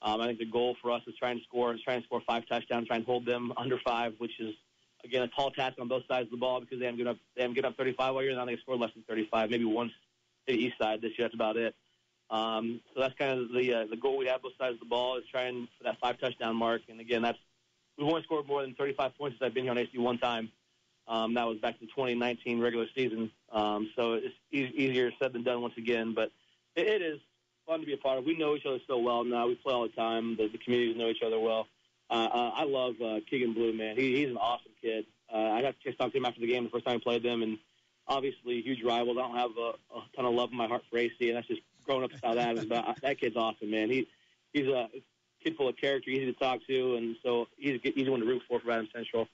Um, 0.01 0.19
I 0.19 0.27
think 0.27 0.39
the 0.39 0.45
goal 0.45 0.75
for 0.81 0.91
us 0.91 1.03
is 1.07 1.15
trying 1.17 1.37
to 1.37 1.43
score, 1.45 1.73
is 1.73 1.81
trying 1.81 2.01
to 2.01 2.05
score 2.05 2.21
five 2.27 2.45
touchdowns, 2.49 2.87
trying 2.87 2.99
to 2.99 3.05
hold 3.05 3.25
them 3.25 3.53
under 3.55 3.79
five, 3.79 4.15
which 4.17 4.41
is 4.41 4.55
again, 5.05 5.21
a 5.21 5.27
tall 5.27 5.51
task 5.51 5.77
on 5.79 5.87
both 5.87 6.03
sides 6.07 6.27
of 6.27 6.31
the 6.31 6.37
ball 6.37 6.59
because 6.59 6.79
they 6.79 6.85
haven't 6.85 6.97
given 6.97 7.11
up 7.11 7.17
they 7.35 7.41
haven't 7.41 7.55
given 7.55 7.69
up 7.69 7.77
35 7.77 8.15
all 8.15 8.21
year. 8.21 8.31
And 8.31 8.39
I 8.39 8.45
they 8.45 8.57
scored 8.57 8.79
less 8.79 8.91
than 8.93 9.03
35, 9.03 9.49
maybe 9.49 9.65
once 9.65 9.91
to 10.47 10.53
the 10.53 10.59
east 10.59 10.77
side 10.79 11.01
this 11.01 11.11
year. 11.17 11.27
That's 11.27 11.35
about 11.35 11.57
it. 11.57 11.75
Um, 12.29 12.81
so 12.93 13.01
that's 13.01 13.13
kind 13.15 13.39
of 13.39 13.49
the 13.53 13.73
uh, 13.73 13.85
the 13.89 13.97
goal 13.97 14.17
we 14.17 14.27
have 14.27 14.41
both 14.41 14.53
sides 14.57 14.73
of 14.73 14.79
the 14.79 14.85
ball 14.85 15.17
is 15.17 15.23
trying 15.31 15.67
for 15.77 15.83
that 15.83 15.99
five 15.99 16.19
touchdown 16.19 16.55
mark. 16.55 16.81
And 16.89 16.99
again, 16.99 17.21
that's 17.21 17.37
we've 17.97 18.07
only 18.07 18.23
scored 18.23 18.47
more 18.47 18.61
than 18.61 18.73
35 18.75 19.17
points 19.17 19.37
since 19.37 19.47
I've 19.47 19.53
been 19.53 19.63
here 19.63 19.71
on 19.71 19.77
AC 19.77 19.97
one 19.97 20.17
time. 20.17 20.51
Um, 21.07 21.35
that 21.35 21.45
was 21.45 21.59
back 21.59 21.79
the 21.79 21.85
2019 21.85 22.59
regular 22.59 22.87
season. 22.95 23.29
Um, 23.51 23.91
so 23.95 24.13
it's 24.13 24.33
e- 24.51 24.73
easier 24.75 25.11
said 25.21 25.33
than 25.33 25.43
done 25.43 25.61
once 25.61 25.75
again, 25.77 26.13
but 26.15 26.31
it, 26.75 26.87
it 26.87 27.01
is 27.03 27.19
fun 27.67 27.79
to 27.79 27.85
be 27.85 27.93
a 27.93 27.97
part 27.97 28.17
of. 28.17 28.25
We 28.25 28.35
know 28.35 28.55
each 28.55 28.65
other 28.65 28.79
so 28.87 28.97
well 28.97 29.23
now. 29.23 29.47
We 29.47 29.55
play 29.55 29.73
all 29.73 29.83
the 29.83 29.89
time. 29.89 30.35
The, 30.35 30.47
the 30.47 30.57
communities 30.57 30.97
know 30.97 31.09
each 31.09 31.21
other 31.23 31.39
well. 31.39 31.67
Uh, 32.09 32.13
uh, 32.13 32.51
I 32.55 32.63
love 32.65 32.95
uh, 33.03 33.19
Keegan 33.29 33.53
Blue, 33.53 33.73
man. 33.73 33.95
He, 33.95 34.17
he's 34.17 34.29
an 34.29 34.37
awesome 34.37 34.71
kid. 34.81 35.05
Uh, 35.33 35.37
I 35.37 35.61
got 35.61 35.75
to 35.83 35.93
talk 35.93 36.11
to 36.11 36.17
him 36.17 36.25
after 36.25 36.39
the 36.39 36.47
game 36.47 36.63
the 36.65 36.69
first 36.69 36.85
time 36.85 36.97
I 36.97 37.03
played 37.03 37.23
them, 37.23 37.41
and 37.41 37.57
obviously 38.07 38.61
huge 38.61 38.83
rivals. 38.83 39.17
I 39.17 39.21
don't 39.21 39.37
have 39.37 39.51
a, 39.57 39.97
a 39.97 40.03
ton 40.15 40.25
of 40.25 40.33
love 40.33 40.51
in 40.51 40.57
my 40.57 40.67
heart 40.67 40.83
for 40.89 40.97
AC, 40.97 41.15
and 41.21 41.37
that's 41.37 41.47
just 41.47 41.61
growing 41.83 42.03
up 42.03 42.11
in 42.11 42.19
South 42.19 42.37
Adams. 42.37 42.65
But 42.65 42.87
I, 42.87 42.93
that 43.01 43.19
kid's 43.19 43.35
awesome, 43.35 43.71
man. 43.71 43.89
He 43.89 44.07
he's 44.53 44.67
a 44.67 44.89
kid 45.43 45.55
full 45.57 45.69
of 45.69 45.77
character, 45.77 46.09
easy 46.09 46.25
to 46.25 46.33
talk 46.33 46.59
to, 46.67 46.95
and 46.95 47.15
so 47.23 47.47
he's 47.57 47.79
he's 47.83 48.09
one 48.09 48.19
to 48.19 48.25
root 48.25 48.43
for 48.47 48.59
for 48.59 48.71
Adams 48.71 48.89
Central. 48.93 49.27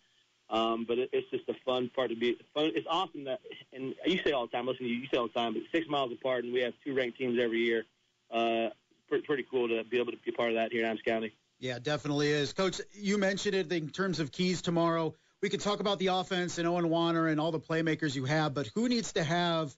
Um, 0.50 0.86
but 0.86 1.00
it, 1.00 1.10
it's 1.14 1.30
just 1.32 1.48
a 1.48 1.54
fun 1.66 1.90
part 1.96 2.10
to 2.10 2.16
be. 2.16 2.38
Fun. 2.54 2.72
It's 2.76 2.88
awesome 2.90 3.24
that, 3.26 3.40
and 3.74 3.96
you 4.06 4.20
say 4.24 4.32
all 4.32 4.48
the 4.48 4.52
time. 4.52 4.68
Listen 4.68 4.86
you, 4.86 4.96
you 4.96 5.08
say 5.12 5.18
all 5.18 5.28
the 5.28 5.34
time. 5.34 5.54
But 5.54 5.64
six 5.74 5.88
miles 5.90 6.12
apart, 6.12 6.44
and 6.44 6.54
we 6.54 6.62
have 6.62 6.74
two 6.86 6.94
ranked 6.94 7.18
teams 7.18 7.40
every 7.42 7.60
year. 7.60 7.86
Uh, 8.30 8.70
pretty, 9.08 9.26
pretty 9.26 9.46
cool 9.50 9.68
to 9.70 9.84
be 9.84 10.00
able 10.00 10.12
to 10.12 10.18
be 10.26 10.32
part 10.32 10.50
of 10.50 10.56
that 10.56 10.72
here 10.72 10.82
in 10.82 10.88
Adams 10.88 11.02
County. 11.06 11.34
Yeah, 11.62 11.78
definitely 11.78 12.30
is. 12.30 12.54
Coach, 12.54 12.82
you 12.92 13.20
mentioned 13.20 13.54
it 13.54 13.72
in 13.72 13.90
terms 13.90 14.20
of 14.20 14.32
keys 14.32 14.64
tomorrow. 14.64 15.14
We 15.42 15.50
could 15.50 15.62
talk 15.62 15.80
about 15.80 16.00
the 16.00 16.08
offense 16.08 16.58
and 16.58 16.68
Owen 16.68 16.90
Warner 16.90 17.28
and 17.28 17.40
all 17.40 17.52
the 17.52 17.60
playmakers 17.60 18.16
you 18.16 18.26
have, 18.26 18.56
but 18.56 18.68
who 18.74 18.90
needs 18.90 19.14
to 19.14 19.24
have 19.24 19.72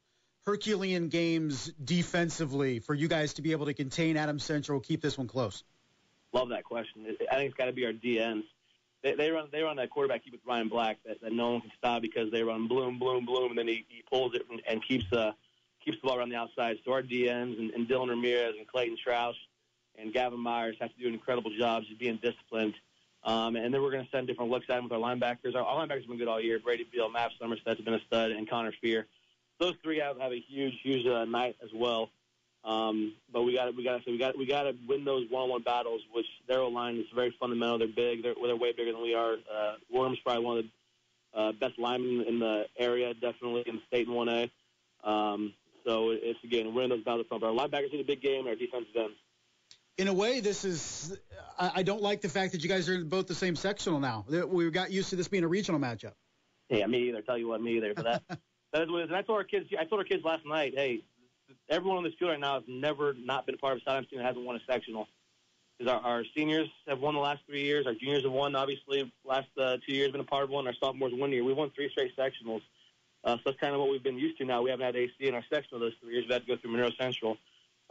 Herculean 0.46 1.10
games 1.10 1.74
defensively 1.84 2.80
for 2.80 2.94
you 2.94 3.10
guys 3.10 3.34
to 3.34 3.42
be 3.42 3.52
able 3.52 3.66
to 3.66 3.74
contain 3.74 4.16
Adams 4.16 4.46
Central, 4.46 4.80
keep 4.80 5.02
this 5.02 5.18
one 5.18 5.28
close? 5.28 5.66
Love 6.32 6.50
that 6.50 6.64
question. 6.64 7.18
I 7.30 7.36
think 7.36 7.50
it's 7.50 7.58
got 7.58 7.66
to 7.66 7.74
be 7.74 7.86
our 7.86 7.92
DNs. 7.92 8.44
They, 9.02 9.16
they 9.16 9.32
run 9.32 9.50
they 9.52 9.62
run 9.62 9.76
that 9.76 9.90
quarterback 9.90 10.24
keep 10.24 10.32
with 10.32 10.42
Ryan 10.48 10.70
Black 10.70 11.00
that, 11.06 11.20
that 11.22 11.34
no 11.34 11.52
one 11.52 11.62
can 11.62 11.72
stop 11.78 12.02
because 12.02 12.32
they 12.32 12.44
run 12.44 12.70
bloom 12.70 12.98
bloom 12.98 13.26
bloom 13.26 13.50
and 13.50 13.58
then 13.58 13.68
he, 13.68 13.86
he 13.90 14.02
pulls 14.10 14.34
it 14.34 14.44
and, 14.50 14.62
and 14.66 14.82
keeps 14.82 15.12
uh 15.12 15.34
keeps 15.84 16.00
the 16.02 16.08
ball 16.08 16.18
around 16.18 16.30
the 16.30 16.38
outside. 16.38 16.78
So 16.86 16.94
our 16.94 17.04
DNs 17.04 17.60
and, 17.60 17.72
and 17.72 17.90
Dylan 17.90 18.08
Ramirez 18.08 18.56
and 18.58 18.66
Clayton 18.66 18.96
Strauss 18.96 19.36
and 19.98 20.14
Gavin 20.14 20.40
Myers 20.40 20.76
have 20.80 20.94
to 20.94 21.00
do 21.00 21.08
an 21.08 21.14
incredible 21.14 21.52
job 21.58 21.84
just 21.84 22.00
being 22.00 22.20
disciplined. 22.22 22.74
Um, 23.24 23.56
and 23.56 23.74
then 23.74 23.82
we're 23.82 23.92
going 23.92 24.04
to 24.04 24.12
send 24.12 24.28
different 24.28 24.52
looks 24.52 24.66
at 24.70 24.76
them 24.76 24.84
with 24.84 24.92
our 24.92 25.00
linebackers. 25.00 25.56
Our, 25.56 25.62
our 25.64 25.86
linebackers 25.86 26.02
have 26.02 26.10
been 26.10 26.18
good 26.18 26.28
all 26.28 26.42
year. 26.42 26.60
Brady 26.60 26.86
Beal, 26.92 27.10
Matt 27.10 27.32
Somerset's 27.40 27.80
been 27.82 27.94
a 27.94 28.02
stud, 28.08 28.32
and 28.32 28.50
Connor 28.50 28.74
Fear. 28.82 29.08
Those 29.60 29.76
three 29.82 30.00
have, 30.00 30.20
have 30.20 30.34
a 30.34 30.40
huge, 30.40 30.74
huge 30.84 31.06
uh, 31.08 31.26
night 31.26 31.56
as 31.64 31.70
well. 31.74 32.10
Um, 32.66 33.14
but 33.32 33.44
we 33.44 33.56
got 33.56 33.76
we 33.76 33.84
got 33.84 34.04
to 34.04 34.12
we 34.12 34.18
got 34.18 34.38
we 34.38 34.46
got 34.46 34.64
to 34.64 34.76
win 34.88 35.04
those 35.04 35.30
one-on-one 35.30 35.64
battles, 35.64 36.02
which 36.14 36.26
their 36.48 36.64
line 36.64 36.98
is 36.98 37.06
very 37.14 37.36
fundamental. 37.38 37.78
They're 37.78 37.88
big. 37.88 38.24
They're 38.24 38.36
they're 38.42 38.56
way 38.56 38.72
bigger 38.72 38.94
than 38.94 39.02
we 39.02 39.14
are. 39.14 39.34
Uh, 39.34 39.74
Worm's 39.92 40.20
probably 40.20 40.46
one 40.46 40.58
of 40.60 40.66
the 40.66 41.40
uh, 41.40 41.52
best 41.54 41.78
linemen 41.78 42.26
in 42.26 42.40
the 42.40 42.66
area, 42.78 43.14
definitely 43.14 43.64
in 43.68 43.76
the 43.76 43.82
state 43.88 44.08
in 44.08 44.14
1A. 44.14 44.50
Um, 45.04 45.54
so 45.86 46.12
it's 46.12 46.42
again 46.46 46.74
winning 46.74 46.90
those 46.92 47.04
battles 47.04 47.28
from 47.28 47.44
our 47.44 47.52
linebackers 47.52 47.94
in 47.94 48.00
a 48.00 48.06
big 48.06 48.22
game 48.22 48.48
our 48.48 48.56
defensive 48.56 48.96
ends 48.96 49.16
in 49.98 50.08
a 50.08 50.14
way, 50.14 50.40
this 50.40 50.66
is. 50.66 51.18
I 51.58 51.84
don't 51.84 52.02
like 52.02 52.22
the 52.22 52.30
fact 52.30 52.54
that 52.54 52.64
you 52.64 52.70
guys 52.70 52.90
are 52.90 53.04
both 53.06 53.28
the 53.28 53.36
same 53.36 53.56
sectional 53.56 54.00
now. 54.00 54.26
We 54.28 54.70
got 54.72 54.92
used 54.92 55.12
to 55.12 55.16
this 55.16 55.28
being 55.28 55.44
a 55.44 55.48
regional 55.48 55.80
matchup. 55.80 56.14
Yeah, 56.70 56.88
me 56.88 57.10
either. 57.10 57.22
Tell 57.22 57.38
you 57.38 57.48
what, 57.48 57.62
me 57.62 57.78
either. 57.78 57.94
But 57.94 58.06
that 58.06 58.24
that 58.74 58.82
is 58.82 58.90
what 58.90 59.00
it 59.00 59.04
is. 59.04 59.10
And 59.10 59.18
I 59.18 59.22
told 59.22 59.38
our 59.38 59.44
kids. 59.44 59.68
I 59.80 59.86
told 59.86 60.00
our 60.00 60.06
kids 60.06 60.24
last 60.24 60.46
night. 60.46 60.74
Hey, 60.76 61.02
everyone 61.70 61.98
on 61.98 62.04
this 62.04 62.14
field 62.18 62.32
right 62.32 62.40
now 62.40 62.56
has 62.56 62.64
never 62.68 63.14
not 63.14 63.46
been 63.46 63.56
a 63.56 63.58
part 63.60 63.74
of 63.74 63.82
a 63.86 63.90
South 63.90 64.10
team 64.10 64.20
that 64.20 64.26
hasn't 64.26 64.44
won 64.44 64.56
a 64.56 64.60
sectional. 64.68 65.08
Because 65.78 65.94
our, 65.94 66.02
our 66.02 66.24
seniors 66.36 66.70
have 66.88 67.00
won 67.00 67.14
the 67.14 67.20
last 67.20 67.42
three 67.48 67.64
years. 67.64 67.86
Our 67.88 67.94
juniors 67.94 68.24
have 68.24 68.32
won, 68.32 68.56
obviously, 68.56 69.12
last 69.26 69.48
uh, 69.60 69.78
two 69.88 69.94
years 69.94 70.12
been 70.12 70.22
a 70.22 70.24
part 70.24 70.44
of 70.44 70.50
one. 70.50 70.68
Our 70.68 70.74
sophomores 70.74 71.14
one 71.14 71.32
year. 71.32 71.44
We 71.44 71.54
won 71.54 71.72
three 71.72 71.90
straight 71.92 72.16
sectionals. 72.18 72.62
Uh, 73.24 73.38
so 73.38 73.42
that's 73.46 73.60
kind 73.60 73.74
of 73.74 73.80
what 73.80 73.90
we've 73.90 74.04
been 74.04 74.18
used 74.18 74.38
to 74.40 74.46
now. 74.46 74.62
We 74.62 74.70
haven't 74.70 74.86
had 74.86 74.96
AC 74.96 75.14
in 75.20 75.34
our 75.34 75.44
sectional 75.52 75.80
those 75.80 75.94
three 76.02 76.14
years. 76.14 76.26
We've 76.26 76.34
had 76.34 76.46
to 76.46 76.48
go 76.48 76.58
through 76.58 76.72
Monroe 76.72 76.92
Central. 77.00 77.38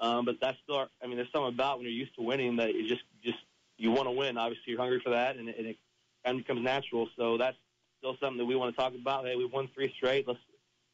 Um, 0.02 0.24
but 0.24 0.36
that's 0.40 0.58
still, 0.64 0.88
I 1.02 1.06
mean, 1.06 1.16
there's 1.16 1.30
something 1.32 1.54
about 1.54 1.78
when 1.78 1.84
you're 1.84 1.94
used 1.94 2.14
to 2.16 2.22
winning 2.22 2.56
that 2.56 2.74
you 2.74 2.88
just, 2.88 3.02
just 3.22 3.38
you 3.78 3.92
want 3.92 4.08
to 4.08 4.10
win. 4.10 4.36
Obviously, 4.36 4.72
you're 4.72 4.80
hungry 4.80 5.00
for 5.02 5.10
that, 5.10 5.36
and 5.36 5.48
it, 5.48 5.56
and 5.56 5.66
it 5.68 5.76
kind 6.24 6.38
of 6.38 6.44
becomes 6.44 6.64
natural. 6.64 7.08
So 7.16 7.38
that's 7.38 7.56
still 7.98 8.16
something 8.20 8.38
that 8.38 8.44
we 8.44 8.56
want 8.56 8.74
to 8.74 8.80
talk 8.80 8.94
about. 8.94 9.24
Hey, 9.24 9.36
we 9.36 9.46
won 9.46 9.68
three 9.74 9.92
straight. 9.96 10.26
Let's 10.26 10.40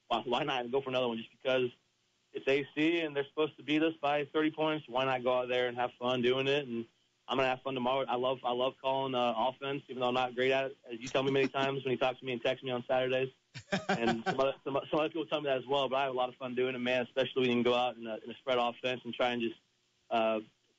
why, 0.08 0.42
not 0.42 0.70
go 0.70 0.82
for 0.82 0.90
another 0.90 1.08
one? 1.08 1.16
Just 1.16 1.30
because 1.42 1.70
it's 2.32 2.46
AC 2.46 3.00
and 3.00 3.16
they're 3.16 3.26
supposed 3.30 3.56
to 3.56 3.62
beat 3.62 3.82
us 3.82 3.94
by 4.00 4.26
30 4.32 4.50
points, 4.50 4.84
why 4.88 5.04
not 5.04 5.24
go 5.24 5.38
out 5.38 5.48
there 5.48 5.68
and 5.68 5.76
have 5.76 5.90
fun 5.98 6.22
doing 6.22 6.46
it? 6.46 6.66
And 6.66 6.84
I'm 7.28 7.36
gonna 7.36 7.48
have 7.48 7.62
fun 7.62 7.74
tomorrow. 7.74 8.04
I 8.08 8.16
love 8.16 8.38
I 8.44 8.52
love 8.52 8.74
calling 8.80 9.14
uh, 9.14 9.34
offense, 9.36 9.82
even 9.88 10.00
though 10.00 10.08
I'm 10.08 10.14
not 10.14 10.34
great 10.34 10.52
at 10.52 10.66
it, 10.66 10.76
as 10.92 11.00
you 11.00 11.08
tell 11.08 11.22
me 11.22 11.30
many 11.30 11.48
times 11.60 11.84
when 11.84 11.92
you 11.92 11.98
talk 11.98 12.18
to 12.18 12.24
me 12.24 12.32
and 12.32 12.42
text 12.42 12.64
me 12.64 12.70
on 12.70 12.84
Saturdays. 12.88 13.28
And 13.88 14.22
some 14.24 14.40
other, 14.40 14.54
some, 14.64 14.78
some 14.90 15.00
other 15.00 15.08
people 15.08 15.26
tell 15.26 15.40
me 15.40 15.48
that 15.48 15.58
as 15.58 15.66
well. 15.68 15.88
But 15.88 15.96
I 15.96 16.02
have 16.04 16.14
a 16.14 16.16
lot 16.16 16.28
of 16.28 16.34
fun 16.36 16.54
doing 16.54 16.74
it, 16.74 16.78
man. 16.78 17.02
Especially 17.02 17.42
when 17.42 17.50
you 17.50 17.56
can 17.56 17.62
go 17.62 17.74
out 17.74 17.96
in 17.96 18.06
a, 18.06 18.14
in 18.24 18.30
a 18.30 18.34
spread 18.40 18.58
offense 18.58 19.00
and 19.04 19.14
try 19.14 19.30
and 19.30 19.42
just 19.42 19.56
uh, 20.10 20.38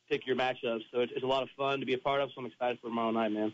pick 0.10 0.26
your 0.26 0.36
matchups. 0.36 0.84
So 0.92 1.02
it's, 1.02 1.12
it's 1.16 1.24
a 1.24 1.28
lot 1.28 1.44
of 1.44 1.50
fun 1.58 1.80
to 1.80 1.86
be 1.86 1.94
a 1.94 1.98
part 1.98 2.22
of. 2.22 2.30
So 2.34 2.42
I'm 2.42 2.48
excited 2.48 2.80
for 2.82 2.88
tomorrow 2.88 3.12
night, 3.12 3.32
man. 3.32 3.54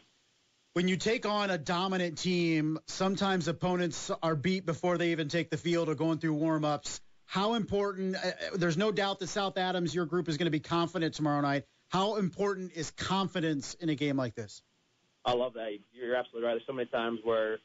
When 0.74 0.88
you 0.89 0.97
take 0.97 1.26
on 1.26 1.49
a 1.51 1.57
dominant 1.57 2.18
team, 2.18 2.80
sometimes 2.88 3.47
opponents 3.47 4.11
are 4.22 4.36
beat 4.36 4.66
before 4.66 4.97
they 4.97 5.11
even 5.11 5.30
take 5.30 5.49
the 5.49 5.57
field 5.57 5.88
or 5.88 5.95
going 5.95 6.18
through 6.18 6.34
warm-ups. 6.34 6.99
How 7.26 7.53
important? 7.53 8.18
Uh, 8.18 8.32
there's 8.55 8.78
no 8.78 8.91
doubt 8.91 9.20
that 9.20 9.28
South 9.28 9.57
Adams, 9.57 9.95
your 9.95 10.05
group, 10.05 10.28
is 10.28 10.38
going 10.38 10.47
to 10.47 10.51
be 10.51 10.59
confident 10.59 11.16
tomorrow 11.16 11.41
night. 11.41 11.63
How 11.88 12.18
important 12.18 12.74
is 12.76 12.91
confidence 12.91 13.74
in 13.76 13.89
a 13.89 13.95
game 13.95 14.18
like 14.18 14.36
this? 14.36 14.63
I 15.24 15.34
love 15.34 15.53
that. 15.53 15.70
You're 15.93 16.16
absolutely 16.16 16.47
right. 16.47 16.53
There's 16.55 16.68
so 16.68 16.74
many 16.74 16.89
times 16.89 17.20
where 17.24 17.59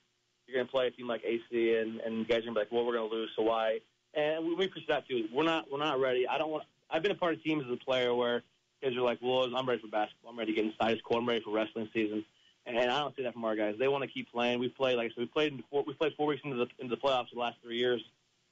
you're 0.51 0.59
going 0.59 0.67
to 0.67 0.73
play 0.73 0.87
a 0.87 0.91
team 0.91 1.07
like 1.07 1.23
AC, 1.25 1.77
and 1.77 2.01
and 2.01 2.19
you 2.19 2.25
guys 2.25 2.39
are 2.39 2.43
going 2.43 2.55
to 2.55 2.61
be 2.61 2.61
like, 2.61 2.73
well, 2.73 2.85
we're 2.85 2.97
going 2.97 3.09
to 3.09 3.15
lose, 3.15 3.31
so 3.37 3.43
why? 3.43 3.79
And 4.15 4.45
we, 4.45 4.55
we 4.55 4.67
preach 4.67 4.87
that 4.89 5.07
too. 5.09 5.29
We're 5.33 5.45
not 5.45 5.71
we're 5.71 5.79
not 5.79 6.01
ready. 6.01 6.27
I 6.27 6.39
don't 6.39 6.51
want. 6.51 6.65
I've 6.91 7.03
been 7.03 7.13
a 7.13 7.17
part 7.17 7.35
of 7.35 7.43
teams 7.43 7.65
as 7.67 7.73
a 7.73 7.85
player 7.85 8.15
where 8.15 8.43
guys 8.83 8.97
are 8.97 9.03
like, 9.03 9.19
well, 9.23 9.45
I'm 9.55 9.69
ready 9.69 9.81
for 9.81 9.89
basketball. 9.89 10.33
I'm 10.33 10.39
ready 10.39 10.53
to 10.53 10.57
get 10.57 10.65
inside 10.71 10.93
his 10.93 11.03
court. 11.03 11.23
I'm 11.23 11.29
ready 11.29 11.43
for 11.43 11.51
wrestling 11.51 11.89
season. 11.93 12.25
And 12.67 12.79
I 12.79 13.01
don't 13.01 13.17
see 13.17 13.23
that 13.23 13.33
from 13.33 13.45
our 13.45 13.57
guys. 13.57 13.75
They 13.79 13.89
want 13.89 14.05
to 14.05 14.09
keep 14.09 14.31
playing. 14.31 14.59
We 14.59 14.69
played, 14.69 14.97
like 14.97 15.07
I 15.07 15.09
said, 15.09 15.19
we 15.19 15.27
played 15.27 15.63
four, 15.71 15.83
we 15.87 15.95
played 15.95 16.13
four 16.17 16.27
weeks 16.27 16.43
into 16.45 16.57
the 16.57 16.67
into 16.79 16.95
the 16.95 17.01
playoffs 17.01 17.27
the 17.33 17.41
last 17.41 17.57
three 17.63 17.79
years, 17.79 18.03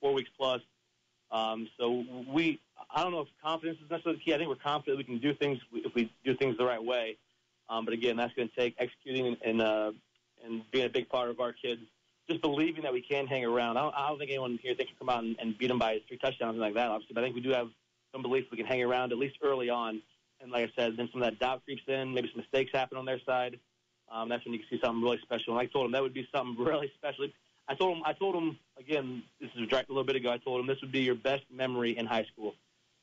four 0.01 0.13
weeks 0.13 0.31
plus. 0.37 0.61
Um, 1.31 1.69
so 1.79 2.05
we, 2.33 2.59
I 2.91 3.03
don't 3.03 3.13
know 3.13 3.21
if 3.21 3.29
confidence 3.43 3.79
is 3.85 3.91
necessarily 3.91 4.19
the 4.19 4.25
key. 4.25 4.35
I 4.35 4.39
think 4.39 4.49
we're 4.49 4.57
confident 4.57 4.97
we 4.97 5.05
can 5.05 5.19
do 5.19 5.35
things 5.35 5.59
if 5.73 5.95
we 5.95 6.11
do 6.25 6.35
things 6.37 6.57
the 6.57 6.65
right 6.65 6.83
way. 6.83 7.17
Um, 7.69 7.85
but 7.85 7.93
again, 7.93 8.17
that's 8.17 8.33
going 8.33 8.49
to 8.49 8.55
take 8.57 8.75
executing 8.79 9.27
and 9.27 9.37
and, 9.45 9.63
uh, 9.63 9.93
and 10.45 10.62
being 10.70 10.86
a 10.86 10.89
big 10.89 11.09
part 11.09 11.30
of 11.30 11.41
our 11.41 11.53
kids 11.53 11.82
just 12.28 12.43
believing 12.43 12.82
that 12.82 12.93
we 12.93 13.01
can 13.01 13.26
hang 13.26 13.45
around. 13.45 13.76
I 13.76 13.82
don't, 13.82 13.95
I 13.95 14.09
don't 14.09 14.18
think 14.18 14.30
anyone 14.30 14.59
here 14.62 14.74
thinks 14.74 14.93
we 14.93 14.99
come 14.99 15.09
out 15.09 15.24
and, 15.24 15.36
and 15.41 15.57
beat 15.57 15.68
them 15.68 15.78
by 15.78 16.01
three 16.07 16.18
touchdowns 16.18 16.59
like 16.59 16.74
that, 16.74 16.89
obviously. 16.89 17.14
But 17.14 17.24
I 17.24 17.26
think 17.26 17.36
we 17.36 17.41
do 17.41 17.51
have 17.51 17.68
some 18.12 18.22
belief 18.22 18.45
we 18.51 18.57
can 18.57 18.66
hang 18.66 18.82
around 18.82 19.12
at 19.12 19.18
least 19.18 19.36
early 19.43 19.70
on. 19.70 20.03
And 20.41 20.53
like 20.53 20.68
I 20.68 20.72
said, 20.76 20.97
then 20.97 21.09
some 21.11 21.22
of 21.22 21.30
that 21.30 21.41
doubt 21.41 21.64
creeps 21.64 21.82
in. 21.89 22.12
Maybe 22.12 22.28
some 22.32 22.41
mistakes 22.41 22.70
happen 22.72 22.99
on 22.99 23.07
their 23.07 23.20
side. 23.24 23.59
Um, 24.11 24.28
that's 24.28 24.45
when 24.45 24.55
you 24.55 24.61
can 24.61 24.68
see 24.70 24.80
something 24.82 25.03
really 25.03 25.18
special. 25.22 25.59
And 25.59 25.61
I 25.61 25.66
told 25.66 25.86
him 25.86 25.93
that 25.93 26.03
would 26.03 26.14
be 26.14 26.28
something 26.34 26.62
really 26.64 26.93
special. 26.97 27.26
I 27.66 27.74
told 27.74 27.97
him, 27.97 28.03
I 28.05 28.12
told 28.12 28.34
him 28.34 28.59
again. 28.78 29.22
This 29.41 29.51
is 29.57 29.70
a 29.70 29.76
little 29.89 30.05
bit 30.05 30.16
ago. 30.16 30.30
I 30.30 30.39
told 30.39 30.61
him 30.61 30.66
this 30.66 30.80
would 30.80 30.93
be 30.93 31.01
your 31.01 31.14
best 31.14 31.43
memory 31.53 31.97
in 31.97 32.07
high 32.07 32.24
school. 32.32 32.55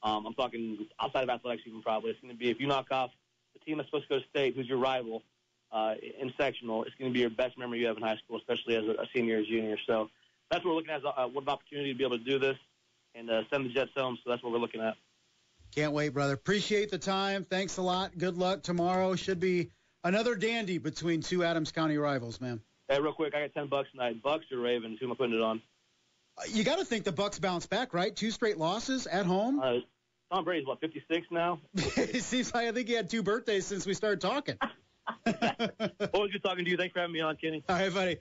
Um, 0.01 0.25
I'm 0.25 0.33
talking 0.33 0.87
outside 0.99 1.23
of 1.23 1.29
athletics, 1.29 1.63
even 1.65 1.81
probably. 1.81 2.11
It's 2.11 2.21
going 2.21 2.33
to 2.33 2.37
be 2.37 2.49
if 2.49 2.59
you 2.59 2.67
knock 2.67 2.87
off 2.91 3.11
the 3.53 3.59
team 3.59 3.77
that's 3.77 3.89
supposed 3.89 4.05
to 4.05 4.15
go 4.15 4.19
to 4.19 4.25
state, 4.29 4.55
who's 4.55 4.67
your 4.67 4.77
rival 4.77 5.23
uh, 5.71 5.95
in 6.19 6.33
sectional, 6.37 6.83
it's 6.83 6.95
going 6.95 7.11
to 7.11 7.13
be 7.13 7.21
your 7.21 7.29
best 7.29 7.57
memory 7.57 7.79
you 7.79 7.87
have 7.87 7.97
in 7.97 8.03
high 8.03 8.17
school, 8.17 8.37
especially 8.37 8.75
as 8.75 8.83
a, 8.83 9.05
senior 9.13 9.39
or 9.39 9.43
junior. 9.43 9.77
So 9.85 10.09
that's 10.49 10.63
what 10.63 10.71
we're 10.71 10.77
looking 10.77 10.91
at. 10.91 10.99
Is, 10.99 11.05
uh, 11.05 11.27
what 11.27 11.43
an 11.43 11.49
opportunity 11.49 11.91
to 11.91 11.97
be 11.97 12.03
able 12.03 12.17
to 12.17 12.23
do 12.23 12.39
this 12.39 12.57
and 13.15 13.29
uh, 13.29 13.43
send 13.51 13.65
the 13.65 13.69
Jets 13.69 13.91
home. 13.95 14.17
So 14.23 14.29
that's 14.29 14.43
what 14.43 14.51
we're 14.51 14.59
looking 14.59 14.81
at. 14.81 14.95
Can't 15.73 15.91
wait, 15.91 16.09
brother. 16.09 16.33
Appreciate 16.33 16.91
the 16.91 16.97
time. 16.97 17.43
Thanks 17.43 17.77
a 17.77 17.81
lot. 17.81 18.17
Good 18.17 18.37
luck 18.37 18.63
tomorrow. 18.63 19.15
Should 19.15 19.39
be 19.39 19.71
another 20.03 20.35
dandy 20.35 20.77
between 20.77 21.21
two 21.21 21.43
Adams 21.43 21.71
County 21.71 21.97
rivals, 21.97 22.39
man. 22.39 22.61
Hey, 22.87 23.01
real 23.01 23.13
quick, 23.13 23.33
I 23.35 23.41
got 23.41 23.53
ten 23.53 23.67
bucks 23.67 23.89
tonight. 23.91 24.21
Bucks 24.21 24.45
or 24.51 24.59
Ravens? 24.59 24.99
Who 24.99 25.07
am 25.07 25.11
I 25.13 25.15
putting 25.15 25.35
it 25.35 25.41
on? 25.41 25.61
Uh, 26.37 26.43
you 26.49 26.63
got 26.63 26.77
to 26.79 26.85
think 26.85 27.03
the 27.03 27.11
Bucks 27.11 27.39
bounce 27.39 27.65
back, 27.65 27.93
right? 27.93 28.15
Two 28.15 28.31
straight 28.31 28.57
losses 28.57 29.07
at 29.07 29.25
home. 29.25 29.59
Uh, 29.59 29.79
Tom 30.31 30.43
Brady's 30.43 30.67
what, 30.67 30.79
56 30.79 31.27
now? 31.31 31.59
it 31.73 32.23
seems 32.23 32.53
like 32.53 32.67
I 32.67 32.71
think 32.71 32.87
he 32.87 32.93
had 32.93 33.09
two 33.09 33.23
birthdays 33.23 33.65
since 33.65 33.85
we 33.85 33.93
started 33.93 34.21
talking. 34.21 34.57
Always 35.25 36.31
good 36.31 36.43
talking 36.43 36.65
to 36.65 36.71
you. 36.71 36.77
Thanks 36.77 36.93
for 36.93 36.99
having 36.99 37.13
me 37.13 37.21
on, 37.21 37.35
Kenny. 37.37 37.63
All 37.69 37.75
right, 37.75 37.93
buddy. 37.93 38.17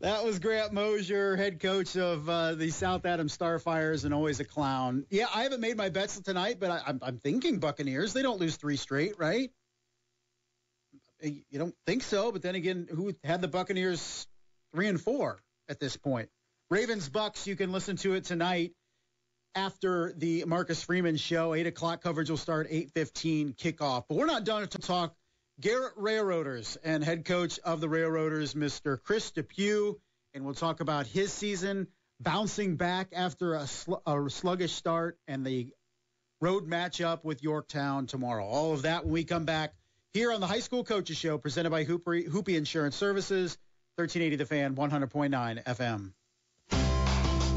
That 0.00 0.24
was 0.24 0.38
Grant 0.38 0.72
Moser, 0.72 1.36
head 1.36 1.60
coach 1.60 1.94
of 1.96 2.26
uh, 2.26 2.54
the 2.54 2.70
South 2.70 3.04
Adams 3.04 3.36
Starfires, 3.36 4.06
and 4.06 4.14
always 4.14 4.40
a 4.40 4.44
clown. 4.44 5.04
Yeah, 5.10 5.26
I 5.34 5.42
haven't 5.42 5.60
made 5.60 5.76
my 5.76 5.90
bets 5.90 6.18
tonight, 6.20 6.56
but 6.58 6.70
I, 6.70 6.82
I'm, 6.86 7.00
I'm 7.02 7.18
thinking 7.18 7.58
Buccaneers. 7.58 8.14
They 8.14 8.22
don't 8.22 8.40
lose 8.40 8.56
three 8.56 8.76
straight, 8.76 9.18
right? 9.18 9.50
You 11.22 11.58
don't 11.58 11.74
think 11.86 12.02
so, 12.02 12.32
but 12.32 12.40
then 12.40 12.54
again, 12.54 12.88
who 12.90 13.14
had 13.24 13.42
the 13.42 13.48
Buccaneers 13.48 14.26
three 14.72 14.88
and 14.88 14.98
four 14.98 15.38
at 15.68 15.78
this 15.78 15.98
point. 15.98 16.30
Ravens 16.70 17.10
Bucks, 17.10 17.46
you 17.46 17.56
can 17.56 17.70
listen 17.70 17.96
to 17.96 18.14
it 18.14 18.24
tonight 18.24 18.72
after 19.54 20.14
the 20.16 20.44
Marcus 20.46 20.82
Freeman 20.82 21.18
show. 21.18 21.52
Eight 21.52 21.66
o'clock 21.66 22.02
coverage 22.02 22.30
will 22.30 22.38
start. 22.38 22.68
Eight 22.70 22.90
fifteen 22.92 23.52
kickoff. 23.52 24.04
But 24.08 24.16
we're 24.16 24.24
not 24.24 24.44
done 24.44 24.66
to 24.66 24.78
talk 24.78 25.14
Garrett 25.60 25.92
Railroaders 25.96 26.78
and 26.82 27.04
head 27.04 27.26
coach 27.26 27.58
of 27.58 27.82
the 27.82 27.88
Railroaders, 27.88 28.54
Mr. 28.54 29.02
Chris 29.02 29.30
DePew, 29.32 29.96
and 30.32 30.44
we'll 30.44 30.54
talk 30.54 30.80
about 30.80 31.06
his 31.06 31.32
season 31.32 31.86
bouncing 32.18 32.76
back 32.76 33.08
after 33.12 33.54
a, 33.54 33.66
sl- 33.66 33.96
a 34.06 34.30
sluggish 34.30 34.72
start 34.72 35.18
and 35.28 35.44
the 35.44 35.70
road 36.40 36.66
matchup 36.66 37.24
with 37.24 37.42
Yorktown 37.42 38.06
tomorrow. 38.06 38.46
All 38.46 38.72
of 38.72 38.82
that 38.82 39.04
when 39.04 39.12
we 39.12 39.24
come 39.24 39.44
back 39.44 39.74
here 40.14 40.32
on 40.32 40.40
the 40.40 40.46
High 40.46 40.60
School 40.60 40.82
Coaches 40.82 41.18
Show, 41.18 41.36
presented 41.36 41.70
by 41.70 41.84
Hupe, 41.84 42.28
Hupe 42.28 42.56
Insurance 42.56 42.96
Services, 42.96 43.58
1380 43.96 44.36
The 44.36 44.46
Fan, 44.46 44.74
100.9 44.76 45.64
FM. 45.64 46.12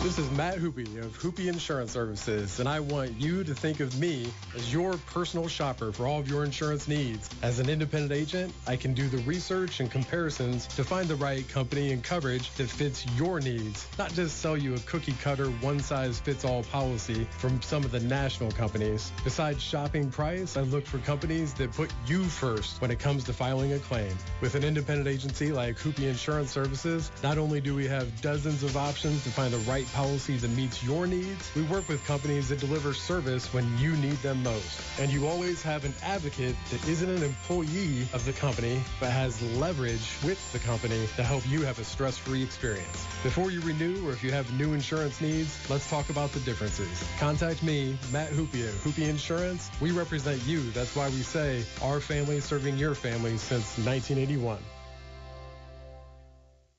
This 0.04 0.20
is 0.20 0.30
Matt 0.32 0.58
Hupe 0.58 1.02
of 1.02 1.18
Hupe 1.18 1.48
Insurance 1.48 1.94
Services, 1.94 2.60
and 2.60 2.68
I 2.68 2.82
want 2.82 3.22
you 3.22 3.42
to 3.46 3.56
think 3.56 3.80
of 3.80 3.98
me 3.98 4.28
as 4.54 4.72
your 4.72 4.98
personal 4.98 5.48
shopper 5.48 5.94
for 5.94 6.08
all 6.08 6.20
of 6.20 6.28
your 6.28 6.44
insurance 6.44 6.90
needs. 6.90 7.30
As 7.42 7.60
an 7.60 7.70
independent 7.70 8.12
agent, 8.12 8.54
I 8.68 8.76
can 8.76 8.94
do 8.94 9.08
the 9.08 9.20
research 9.20 9.80
and 9.80 9.90
comparisons 9.90 10.68
to 10.76 10.84
find 10.84 11.08
the 11.08 11.16
right 11.16 11.48
company 11.48 11.94
and 11.94 12.04
coverage 12.04 12.52
that 12.56 12.70
fits 12.70 13.06
your 13.16 13.40
needs, 13.40 13.88
not 13.98 14.14
just 14.14 14.40
sell 14.40 14.58
you 14.58 14.74
a 14.74 14.80
cookie 14.80 15.16
cutter, 15.22 15.48
one 15.62 15.80
size 15.80 16.20
fits 16.20 16.44
all 16.44 16.64
policy 16.64 17.26
from 17.38 17.62
some 17.62 17.86
of 17.86 17.92
the 17.92 18.02
national 18.02 18.52
companies. 18.52 19.10
Besides 19.24 19.64
shopping 19.64 20.12
price, 20.12 20.58
I 20.58 20.64
look 20.64 20.86
for 20.86 20.98
companies 20.98 21.54
that 21.54 21.72
put 21.72 21.94
you 22.08 22.26
first 22.26 22.82
when 22.82 22.92
it 22.92 23.00
comes 23.00 23.24
to 23.24 23.32
filing 23.32 23.72
a 23.72 23.80
claim. 23.80 24.14
With 24.42 24.56
an 24.56 24.66
independent 24.66 25.08
agency 25.08 25.54
like 25.54 25.78
Hupe 25.78 26.00
Insurance 26.00 26.52
Services, 26.52 27.10
not 27.24 27.38
only 27.38 27.62
do 27.62 27.74
we 27.74 27.88
have 27.88 28.22
dozens 28.22 28.64
of 28.64 28.76
options 28.76 29.24
to 29.24 29.30
find 29.30 29.54
the 29.54 29.60
right 29.60 29.88
policy 29.94 30.38
that 30.38 30.50
meets 30.52 30.84
your 30.84 31.08
needs, 31.08 31.52
we 31.56 31.62
work 31.64 31.88
with 31.88 32.04
companies 32.06 32.50
that 32.50 32.60
deliver 32.60 32.94
service 32.94 33.54
when 33.54 33.66
you 33.78 33.96
need 33.98 34.18
them 34.18 34.44
most. 34.44 34.82
And 35.00 35.12
you 35.12 35.28
always 35.28 35.62
have 35.62 35.86
an 35.86 35.94
advocate 36.04 36.56
that 36.72 36.88
isn't 36.88 37.10
an 37.10 37.24
employee 37.24 38.08
of 38.14 38.26
the 38.26 38.34
company, 38.34 38.82
but 39.00 39.12
has 39.12 39.42
leverage 39.58 40.18
with 40.24 40.40
the 40.52 40.60
company 40.60 41.08
to 41.16 41.24
help 41.24 41.48
you 41.48 41.62
have 41.62 41.80
a 41.80 41.84
stress-free 41.84 42.44
experience. 42.44 43.08
Before 43.24 43.52
you 43.52 43.62
renew 43.62 44.08
or 44.08 44.12
if 44.12 44.24
you 44.24 44.32
have 44.32 44.52
new 44.60 44.74
insurance 44.74 45.22
needs, 45.22 45.70
let's 45.70 45.90
talk 45.90 46.10
about 46.10 46.32
the 46.32 46.40
differences. 46.42 47.04
Contact 47.20 47.64
me, 47.64 47.98
Matt 48.12 48.32
Hupe 48.32 48.68
at 48.68 48.74
Hupe 48.84 49.08
Insurance. 49.08 49.70
We 49.80 49.92
represent 49.92 50.42
you. 50.46 50.62
That's 50.72 50.96
why 50.96 51.10
we 51.10 51.22
say 51.22 51.64
our 51.82 52.00
family 52.00 52.40
serving 52.40 52.78
your 52.78 52.96
family 52.96 53.38
since 53.38 53.78
1981. 53.78 54.58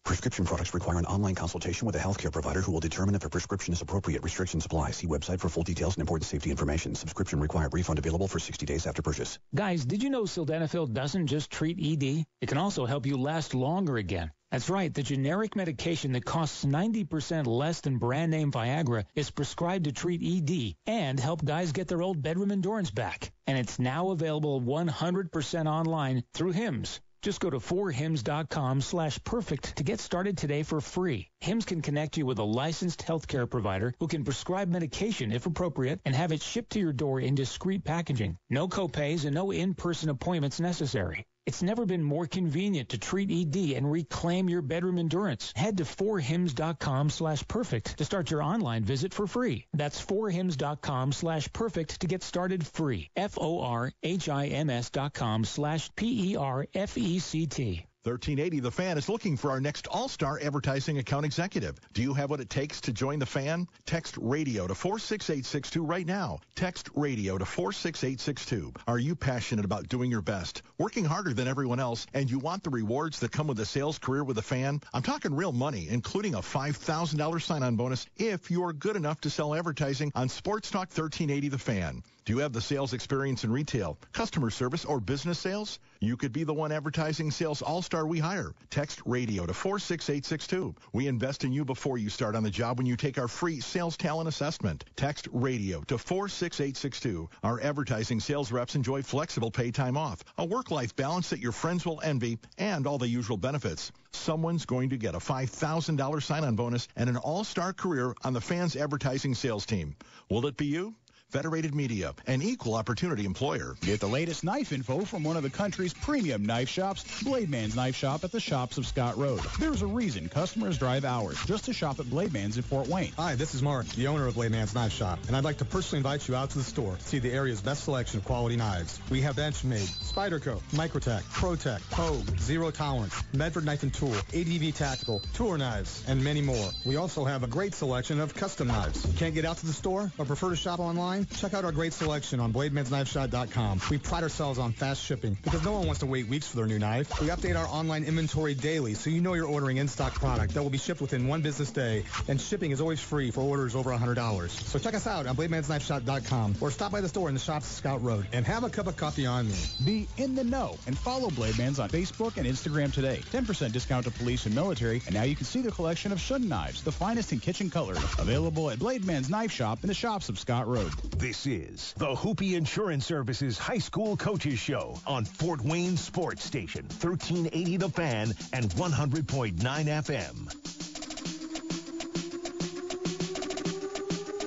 Prescription 0.04 0.44
products 0.44 0.74
require 0.74 0.98
an 0.98 1.06
online 1.06 1.34
consultation 1.34 1.86
with 1.86 1.96
a 1.96 1.98
healthcare 1.98 2.30
provider 2.30 2.60
who 2.60 2.72
will 2.72 2.80
determine 2.80 3.14
if 3.14 3.24
a 3.24 3.30
prescription 3.30 3.72
is 3.72 3.80
appropriate. 3.80 4.22
Restrictions 4.22 4.66
apply. 4.66 4.90
See 4.90 5.06
website 5.06 5.40
for 5.40 5.48
full 5.48 5.62
details 5.62 5.94
and 5.94 6.02
important 6.02 6.26
safety 6.26 6.50
information. 6.50 6.94
Subscription 6.94 7.40
required. 7.40 7.72
Refund 7.72 7.98
available 7.98 8.28
for 8.28 8.38
60 8.38 8.66
days 8.66 8.86
after 8.86 9.00
purchase. 9.00 9.38
Guys, 9.54 9.86
did 9.86 10.02
you 10.02 10.10
know 10.10 10.24
sildenafil 10.24 10.92
doesn't 10.92 11.28
just 11.28 11.50
treat 11.50 11.78
ED? 11.80 12.26
It 12.42 12.48
can 12.48 12.58
also 12.58 12.84
help 12.84 13.06
you 13.06 13.16
last 13.16 13.54
longer 13.54 13.96
again. 13.96 14.30
That's 14.50 14.68
right, 14.68 14.92
the 14.92 15.02
generic 15.02 15.56
medication 15.56 16.12
that 16.12 16.26
costs 16.26 16.66
90% 16.66 17.46
less 17.46 17.80
than 17.80 17.96
brand 17.96 18.30
name 18.30 18.52
Viagra 18.52 19.04
is 19.14 19.30
prescribed 19.30 19.86
to 19.86 19.92
treat 19.92 20.22
ED 20.22 20.74
and 20.86 21.18
help 21.18 21.44
guys 21.44 21.72
get 21.72 21.88
their 21.88 22.02
old 22.02 22.22
bedroom 22.22 22.52
endurance 22.52 22.90
back. 22.90 23.32
And 23.46 23.56
it's 23.56 23.78
now 23.78 24.10
available 24.10 24.60
100% 24.60 25.66
online 25.66 26.24
through 26.34 26.52
HIMS. 26.52 27.00
Just 27.24 27.40
go 27.40 27.48
to 27.48 27.56
4hims.com 27.56 28.82
slash 28.82 29.18
perfect 29.24 29.76
to 29.76 29.82
get 29.82 29.98
started 29.98 30.36
today 30.36 30.62
for 30.62 30.78
free. 30.82 31.30
HIMS 31.40 31.64
can 31.64 31.80
connect 31.80 32.18
you 32.18 32.26
with 32.26 32.38
a 32.38 32.44
licensed 32.44 33.00
healthcare 33.06 33.48
provider 33.48 33.94
who 33.98 34.08
can 34.08 34.24
prescribe 34.24 34.68
medication 34.68 35.32
if 35.32 35.46
appropriate 35.46 36.00
and 36.04 36.14
have 36.14 36.32
it 36.32 36.42
shipped 36.42 36.72
to 36.72 36.80
your 36.80 36.92
door 36.92 37.20
in 37.20 37.34
discreet 37.34 37.82
packaging. 37.82 38.36
No 38.50 38.68
copays 38.68 39.24
and 39.24 39.34
no 39.34 39.52
in-person 39.52 40.10
appointments 40.10 40.60
necessary. 40.60 41.24
It's 41.46 41.62
never 41.62 41.84
been 41.84 42.02
more 42.02 42.26
convenient 42.26 42.88
to 42.90 42.98
treat 42.98 43.30
ED 43.30 43.76
and 43.76 43.90
reclaim 43.90 44.48
your 44.48 44.62
bedroom 44.62 44.98
endurance. 44.98 45.52
Head 45.54 45.76
to 45.76 45.84
4hims.com 45.84 47.10
slash 47.10 47.46
perfect 47.46 47.98
to 47.98 48.04
start 48.04 48.30
your 48.30 48.42
online 48.42 48.84
visit 48.84 49.12
for 49.12 49.26
free. 49.26 49.66
That's 49.74 50.04
4hims.com 50.04 51.12
slash 51.12 51.52
perfect 51.52 52.00
to 52.00 52.06
get 52.06 52.22
started 52.22 52.66
free. 52.66 53.10
F-O-R-H-I-M-S 53.16 54.90
dot 54.90 55.12
com 55.12 55.44
slash 55.44 55.94
P-E-R-F-E-C-T. 55.94 57.86
1380 58.04 58.60
The 58.60 58.70
Fan 58.70 58.98
is 58.98 59.08
looking 59.08 59.38
for 59.38 59.50
our 59.50 59.60
next 59.60 59.86
all-star 59.86 60.38
advertising 60.42 60.98
account 60.98 61.24
executive. 61.24 61.80
Do 61.94 62.02
you 62.02 62.12
have 62.12 62.28
what 62.28 62.40
it 62.40 62.50
takes 62.50 62.82
to 62.82 62.92
join 62.92 63.18
the 63.18 63.24
fan? 63.24 63.66
Text 63.86 64.18
radio 64.20 64.66
to 64.66 64.74
46862 64.74 65.82
right 65.82 66.06
now. 66.06 66.40
Text 66.54 66.90
radio 66.94 67.38
to 67.38 67.46
46862. 67.46 68.74
Are 68.86 68.98
you 68.98 69.16
passionate 69.16 69.64
about 69.64 69.88
doing 69.88 70.10
your 70.10 70.20
best, 70.20 70.60
working 70.76 71.06
harder 71.06 71.32
than 71.32 71.48
everyone 71.48 71.80
else, 71.80 72.06
and 72.12 72.30
you 72.30 72.38
want 72.38 72.62
the 72.62 72.68
rewards 72.68 73.20
that 73.20 73.32
come 73.32 73.46
with 73.46 73.58
a 73.60 73.64
sales 73.64 73.98
career 73.98 74.22
with 74.22 74.36
The 74.36 74.42
fan? 74.42 74.82
I'm 74.92 75.00
talking 75.00 75.34
real 75.34 75.52
money, 75.52 75.88
including 75.88 76.34
a 76.34 76.42
$5,000 76.42 77.40
sign-on 77.40 77.76
bonus 77.76 78.06
if 78.18 78.50
you're 78.50 78.74
good 78.74 78.96
enough 78.96 79.22
to 79.22 79.30
sell 79.30 79.54
advertising 79.54 80.12
on 80.14 80.28
Sports 80.28 80.70
Talk 80.70 80.90
1380 80.90 81.48
The 81.48 81.58
Fan. 81.58 82.02
Do 82.26 82.32
you 82.32 82.38
have 82.38 82.54
the 82.54 82.60
sales 82.62 82.94
experience 82.94 83.44
in 83.44 83.52
retail, 83.52 83.98
customer 84.12 84.48
service, 84.48 84.86
or 84.86 84.98
business 84.98 85.38
sales? 85.38 85.78
You 86.00 86.16
could 86.16 86.32
be 86.32 86.44
the 86.44 86.54
one 86.54 86.72
advertising 86.72 87.30
sales 87.30 87.60
all-star 87.60 88.06
we 88.06 88.18
hire. 88.18 88.54
Text 88.70 89.02
radio 89.04 89.44
to 89.44 89.52
46862. 89.52 90.74
We 90.94 91.06
invest 91.06 91.44
in 91.44 91.52
you 91.52 91.66
before 91.66 91.98
you 91.98 92.08
start 92.08 92.34
on 92.34 92.42
the 92.42 92.50
job 92.50 92.78
when 92.78 92.86
you 92.86 92.96
take 92.96 93.18
our 93.18 93.28
free 93.28 93.60
sales 93.60 93.98
talent 93.98 94.26
assessment. 94.26 94.86
Text 94.96 95.28
radio 95.32 95.82
to 95.82 95.98
46862. 95.98 97.28
Our 97.42 97.60
advertising 97.60 98.20
sales 98.20 98.50
reps 98.50 98.74
enjoy 98.74 99.02
flexible 99.02 99.50
pay 99.50 99.70
time 99.70 99.98
off, 99.98 100.24
a 100.38 100.46
work-life 100.46 100.96
balance 100.96 101.28
that 101.28 101.40
your 101.40 101.52
friends 101.52 101.84
will 101.84 102.00
envy, 102.02 102.38
and 102.56 102.86
all 102.86 102.96
the 102.96 103.06
usual 103.06 103.36
benefits. 103.36 103.92
Someone's 104.12 104.64
going 104.64 104.88
to 104.90 104.96
get 104.96 105.14
a 105.14 105.18
$5,000 105.18 106.22
sign-on 106.22 106.56
bonus 106.56 106.88
and 106.96 107.10
an 107.10 107.18
all-star 107.18 107.74
career 107.74 108.14
on 108.24 108.32
the 108.32 108.40
fans 108.40 108.76
advertising 108.76 109.34
sales 109.34 109.66
team. 109.66 109.94
Will 110.30 110.46
it 110.46 110.56
be 110.56 110.66
you? 110.66 110.94
Federated 111.34 111.74
Media, 111.74 112.14
an 112.28 112.42
equal 112.42 112.76
opportunity 112.76 113.24
employer. 113.24 113.74
Get 113.80 113.98
the 113.98 114.06
latest 114.06 114.44
knife 114.44 114.72
info 114.72 115.04
from 115.04 115.24
one 115.24 115.36
of 115.36 115.42
the 115.42 115.50
country's 115.50 115.92
premium 115.92 116.46
knife 116.46 116.68
shops, 116.68 117.24
Blade 117.24 117.50
Man's 117.50 117.74
Knife 117.74 117.96
Shop 117.96 118.22
at 118.22 118.30
the 118.30 118.38
shops 118.38 118.78
of 118.78 118.86
Scott 118.86 119.16
Road. 119.16 119.40
There's 119.58 119.82
a 119.82 119.86
reason 119.88 120.28
customers 120.28 120.78
drive 120.78 121.04
hours 121.04 121.36
just 121.44 121.64
to 121.64 121.72
shop 121.72 121.98
at 121.98 122.08
Blade 122.08 122.32
Man's 122.32 122.56
in 122.56 122.62
Fort 122.62 122.86
Wayne. 122.86 123.10
Hi, 123.16 123.34
this 123.34 123.52
is 123.52 123.62
Mark, 123.64 123.84
the 123.96 124.06
owner 124.06 124.28
of 124.28 124.34
Blade 124.34 124.52
Man's 124.52 124.76
Knife 124.76 124.92
Shop, 124.92 125.18
and 125.26 125.36
I'd 125.36 125.42
like 125.42 125.58
to 125.58 125.64
personally 125.64 125.98
invite 125.98 126.28
you 126.28 126.36
out 126.36 126.50
to 126.50 126.58
the 126.58 126.62
store 126.62 126.94
to 126.94 127.02
see 127.02 127.18
the 127.18 127.32
area's 127.32 127.60
best 127.60 127.82
selection 127.82 128.20
of 128.20 128.24
quality 128.24 128.54
knives. 128.54 129.00
We 129.10 129.20
have 129.22 129.34
Benchmade, 129.34 129.90
Spyderco, 130.12 130.62
Microtech, 130.70 131.24
ProTech, 131.24 131.80
Hogue, 131.92 132.38
Zero 132.38 132.70
Tolerance, 132.70 133.20
Medford 133.32 133.64
Knife 133.64 133.82
and 133.82 133.92
Tool, 133.92 134.14
ADV 134.32 134.72
Tactical, 134.76 135.20
Tour 135.32 135.58
Knives, 135.58 136.04
and 136.06 136.22
many 136.22 136.42
more. 136.42 136.70
We 136.86 136.94
also 136.94 137.24
have 137.24 137.42
a 137.42 137.48
great 137.48 137.74
selection 137.74 138.20
of 138.20 138.36
custom 138.36 138.68
knives. 138.68 139.04
Can't 139.16 139.34
get 139.34 139.44
out 139.44 139.56
to 139.56 139.66
the 139.66 139.72
store 139.72 140.12
or 140.16 140.24
prefer 140.24 140.50
to 140.50 140.56
shop 140.56 140.78
online? 140.78 141.23
Check 141.36 141.54
out 141.54 141.64
our 141.64 141.72
great 141.72 141.92
selection 141.92 142.40
on 142.40 142.52
BladeMansKnifeShop.com. 142.52 143.80
We 143.90 143.98
pride 143.98 144.22
ourselves 144.22 144.58
on 144.58 144.72
fast 144.72 145.02
shipping 145.02 145.36
because 145.42 145.64
no 145.64 145.72
one 145.72 145.86
wants 145.86 146.00
to 146.00 146.06
wait 146.06 146.28
weeks 146.28 146.46
for 146.46 146.56
their 146.56 146.66
new 146.66 146.78
knife. 146.78 147.20
We 147.20 147.28
update 147.28 147.58
our 147.58 147.66
online 147.66 148.04
inventory 148.04 148.54
daily 148.54 148.94
so 148.94 149.10
you 149.10 149.20
know 149.20 149.34
you're 149.34 149.48
ordering 149.48 149.76
in-stock 149.78 150.14
product 150.14 150.54
that 150.54 150.62
will 150.62 150.70
be 150.70 150.78
shipped 150.78 151.00
within 151.00 151.28
one 151.28 151.42
business 151.42 151.70
day, 151.70 152.04
and 152.28 152.40
shipping 152.40 152.70
is 152.70 152.80
always 152.80 153.00
free 153.00 153.30
for 153.30 153.40
orders 153.40 153.74
over 153.74 153.90
$100. 153.90 154.50
So 154.50 154.78
check 154.78 154.94
us 154.94 155.06
out 155.06 155.26
on 155.26 155.36
BladeMansKnifeShop.com 155.36 156.56
or 156.60 156.70
stop 156.70 156.92
by 156.92 157.00
the 157.00 157.08
store 157.08 157.28
in 157.28 157.34
the 157.34 157.40
shops 157.40 157.70
of 157.70 157.76
Scott 157.76 158.02
Road 158.02 158.26
and 158.32 158.46
have 158.46 158.64
a 158.64 158.70
cup 158.70 158.86
of 158.86 158.96
coffee 158.96 159.26
on 159.26 159.48
me. 159.48 159.58
Be 159.84 160.08
in 160.16 160.34
the 160.34 160.44
know 160.44 160.76
and 160.86 160.96
follow 160.96 161.28
Blademans 161.28 161.82
on 161.82 161.88
Facebook 161.88 162.36
and 162.36 162.46
Instagram 162.46 162.92
today. 162.92 163.20
10% 163.32 163.72
discount 163.72 164.04
to 164.04 164.10
police 164.10 164.46
and 164.46 164.54
military, 164.54 165.02
and 165.06 165.14
now 165.14 165.22
you 165.22 165.36
can 165.36 165.46
see 165.46 165.62
the 165.62 165.70
collection 165.72 166.12
of 166.12 166.20
Shun 166.20 166.48
knives, 166.48 166.82
the 166.82 166.92
finest 166.92 167.32
in 167.32 167.40
kitchen 167.40 167.70
colors, 167.70 168.02
available 168.18 168.70
at 168.70 168.78
Blademans 168.78 169.30
Knife 169.30 169.52
Shop 169.52 169.78
in 169.82 169.88
the 169.88 169.94
shops 169.94 170.28
of 170.28 170.38
Scott 170.38 170.66
Road. 170.66 170.92
This 171.18 171.46
is 171.46 171.94
the 171.96 172.12
Hupe 172.14 172.54
Insurance 172.54 173.06
Services 173.06 173.56
High 173.56 173.78
School 173.78 174.16
Coaches 174.16 174.58
Show 174.58 174.98
on 175.06 175.24
Fort 175.24 175.62
Wayne 175.62 175.96
Sports 175.96 176.42
Station, 176.44 176.82
1380 176.82 177.76
The 177.76 177.88
Fan 177.88 178.34
and 178.52 178.68
100.9 178.70 179.54
FM. 179.54 180.48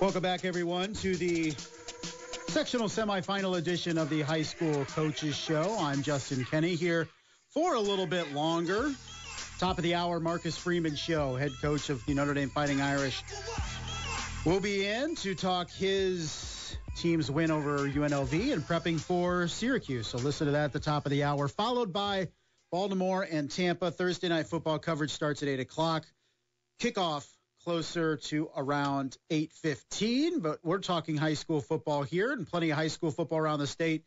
Welcome 0.01 0.21
back, 0.21 0.43
everyone, 0.43 0.93
to 0.95 1.15
the 1.15 1.53
sectional 2.49 2.89
semifinal 2.89 3.57
edition 3.57 3.97
of 3.97 4.09
the 4.09 4.21
High 4.21 4.43
School 4.43 4.83
Coaches 4.85 5.37
Show. 5.37 5.77
I'm 5.79 6.03
Justin 6.03 6.43
Kenny 6.43 6.75
here 6.75 7.07
for 7.49 7.75
a 7.75 7.81
little 7.81 8.07
bit 8.07 8.33
longer. 8.33 8.91
Top 9.57 9.77
of 9.77 9.83
the 9.83 9.95
hour, 9.95 10.19
Marcus 10.19 10.57
Freeman 10.57 10.95
Show, 10.95 11.37
head 11.37 11.53
coach 11.61 11.89
of 11.89 12.05
the 12.05 12.13
Notre 12.13 12.33
Dame 12.33 12.49
Fighting 12.49 12.81
Irish, 12.81 13.23
will 14.45 14.59
be 14.59 14.85
in 14.85 15.15
to 15.15 15.33
talk 15.33 15.71
his 15.71 16.46
team's 16.97 17.29
win 17.29 17.51
over 17.51 17.79
UNLV 17.79 18.53
and 18.53 18.63
prepping 18.63 18.99
for 18.99 19.47
Syracuse. 19.47 20.07
So 20.07 20.17
listen 20.17 20.47
to 20.47 20.51
that 20.51 20.65
at 20.65 20.73
the 20.73 20.79
top 20.79 21.05
of 21.05 21.11
the 21.11 21.23
hour, 21.23 21.47
followed 21.47 21.93
by 21.93 22.29
Baltimore 22.71 23.21
and 23.29 23.49
Tampa. 23.49 23.91
Thursday 23.91 24.29
night 24.29 24.47
football 24.47 24.79
coverage 24.79 25.11
starts 25.11 25.43
at 25.43 25.49
8 25.49 25.59
o'clock. 25.59 26.05
Kickoff 26.81 27.27
closer 27.63 28.17
to 28.17 28.49
around 28.55 29.17
8.15, 29.29 30.41
but 30.41 30.59
we're 30.63 30.79
talking 30.79 31.17
high 31.17 31.35
school 31.35 31.61
football 31.61 32.03
here 32.03 32.31
and 32.31 32.47
plenty 32.47 32.71
of 32.71 32.77
high 32.77 32.87
school 32.87 33.11
football 33.11 33.39
around 33.39 33.59
the 33.59 33.67
state 33.67 34.03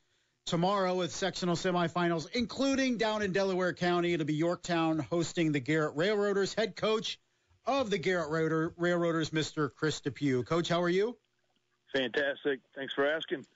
tomorrow 0.47 0.95
with 0.95 1.13
sectional 1.13 1.55
semifinals, 1.55 2.27
including 2.33 2.97
down 2.97 3.23
in 3.23 3.33
Delaware 3.33 3.73
County. 3.73 4.15
It'll 4.15 4.27
be 4.27 4.35
Yorktown 4.35 4.99
hosting 4.99 5.53
the 5.53 5.61
Garrett 5.61 5.95
Railroaders. 5.95 6.55
Head 6.55 6.75
coach 6.75 7.21
of 7.67 7.91
the 7.91 7.99
Garrett 7.99 8.31
Railroaders, 8.77 9.31
Mr. 9.31 9.71
Chris 9.75 10.01
DePew. 10.01 10.45
Coach, 10.47 10.69
how 10.69 10.83
are 10.83 10.89
you? 10.89 11.17
Fantastic. 11.95 12.61
Thanks 12.75 12.95
for 12.95 13.07
asking. 13.07 13.47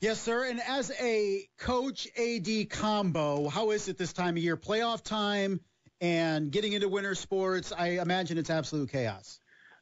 Yes, 0.00 0.20
sir. 0.20 0.44
And 0.44 0.60
as 0.60 0.90
a 1.00 1.48
coach 1.58 2.08
AD 2.18 2.70
combo, 2.70 3.48
how 3.48 3.70
is 3.70 3.88
it 3.88 3.98
this 3.98 4.12
time 4.12 4.36
of 4.36 4.42
year? 4.42 4.56
Playoff 4.56 5.02
time 5.02 5.60
and 6.00 6.50
getting 6.50 6.72
into 6.72 6.88
winter 6.88 7.14
sports. 7.14 7.72
I 7.72 8.00
imagine 8.00 8.38
it's 8.38 8.50
absolute 8.50 8.90
chaos. 8.90 9.38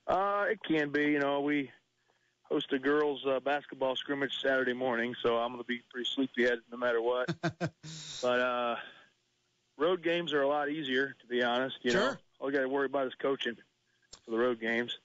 Uh, 0.06 0.44
it 0.50 0.60
can 0.62 0.90
be. 0.90 1.04
You 1.04 1.20
know, 1.20 1.40
we 1.40 1.70
host 2.44 2.72
a 2.72 2.78
girls' 2.78 3.24
uh, 3.26 3.40
basketball 3.40 3.96
scrimmage 3.96 4.40
Saturday 4.40 4.74
morning, 4.74 5.14
so 5.22 5.36
I'm 5.36 5.52
going 5.52 5.62
to 5.62 5.66
be 5.66 5.80
pretty 5.90 6.08
sleepyhead 6.14 6.58
no 6.70 6.76
matter 6.76 7.00
what. 7.00 7.34
but 8.22 8.40
uh, 8.40 8.76
road 9.78 10.02
games 10.02 10.32
are 10.32 10.42
a 10.42 10.48
lot 10.48 10.68
easier, 10.68 11.14
to 11.20 11.26
be 11.26 11.42
honest. 11.42 11.78
You 11.82 11.92
sure. 11.92 12.00
know, 12.00 12.16
all 12.40 12.50
you 12.50 12.56
got 12.56 12.62
to 12.62 12.68
worry 12.68 12.86
about 12.86 13.06
is 13.06 13.14
coaching 13.14 13.56
for 14.24 14.30
the 14.30 14.38
road 14.38 14.60
games. 14.60 14.98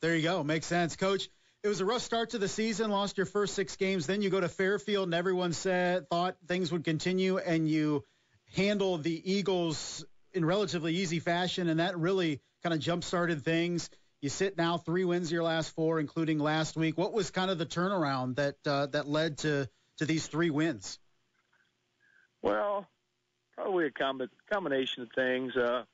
There 0.00 0.16
you 0.16 0.22
go. 0.22 0.42
Makes 0.42 0.66
sense, 0.66 0.96
Coach. 0.96 1.28
It 1.64 1.68
was 1.68 1.80
a 1.80 1.86
rough 1.86 2.02
start 2.02 2.30
to 2.30 2.38
the 2.38 2.46
season. 2.46 2.90
Lost 2.90 3.16
your 3.16 3.24
first 3.24 3.54
six 3.54 3.74
games. 3.76 4.06
Then 4.06 4.20
you 4.20 4.28
go 4.28 4.38
to 4.38 4.50
Fairfield, 4.50 5.06
and 5.06 5.14
everyone 5.14 5.54
said 5.54 6.10
thought 6.10 6.36
things 6.46 6.70
would 6.70 6.84
continue, 6.84 7.38
and 7.38 7.66
you 7.66 8.04
handle 8.54 8.98
the 8.98 9.32
Eagles 9.32 10.04
in 10.34 10.44
relatively 10.44 10.94
easy 10.94 11.20
fashion, 11.20 11.70
and 11.70 11.80
that 11.80 11.98
really 11.98 12.42
kind 12.62 12.74
of 12.74 12.80
jump 12.80 13.02
started 13.02 13.42
things. 13.42 13.88
You 14.20 14.28
sit 14.28 14.58
now 14.58 14.76
three 14.76 15.06
wins 15.06 15.32
your 15.32 15.42
last 15.42 15.74
four, 15.74 16.00
including 16.00 16.38
last 16.38 16.76
week. 16.76 16.98
What 16.98 17.14
was 17.14 17.30
kind 17.30 17.50
of 17.50 17.56
the 17.56 17.64
turnaround 17.64 18.36
that 18.36 18.56
uh, 18.66 18.86
that 18.88 19.08
led 19.08 19.38
to 19.38 19.66
to 19.96 20.04
these 20.04 20.26
three 20.26 20.50
wins? 20.50 20.98
Well, 22.42 22.86
probably 23.54 23.86
a 23.86 23.90
com- 23.90 24.28
combination 24.52 25.04
of 25.04 25.08
things. 25.14 25.56
Uh, 25.56 25.84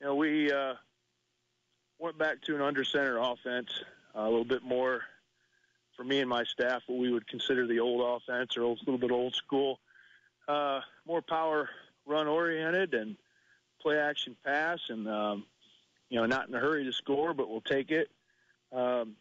you 0.00 0.06
know, 0.08 0.16
we 0.16 0.50
uh, 0.50 0.74
went 2.00 2.18
back 2.18 2.42
to 2.42 2.56
an 2.56 2.60
under 2.60 2.82
center 2.82 3.18
offense, 3.18 3.70
a 4.16 4.24
little 4.24 4.44
bit 4.44 4.62
more 4.62 5.02
for 5.96 6.04
me 6.04 6.20
and 6.20 6.28
my 6.28 6.44
staff, 6.44 6.82
what 6.86 6.98
we 6.98 7.10
would 7.10 7.26
consider 7.26 7.66
the 7.66 7.80
old 7.80 8.22
offense 8.22 8.56
or 8.56 8.62
a 8.62 8.68
little 8.68 8.98
bit 8.98 9.10
old 9.10 9.34
school, 9.34 9.80
uh, 10.48 10.80
more 11.06 11.22
power 11.22 11.68
run 12.06 12.26
oriented 12.26 12.94
and 12.94 13.16
play 13.80 13.98
action 13.98 14.36
pass, 14.44 14.78
and 14.88 15.08
um, 15.08 15.44
you 16.08 16.18
know, 16.18 16.26
not 16.26 16.48
in 16.48 16.54
a 16.54 16.58
hurry 16.58 16.84
to 16.84 16.92
score, 16.92 17.34
but 17.34 17.48
we'll 17.48 17.60
take 17.60 17.90
it. 17.90 18.08
Um, 18.72 19.16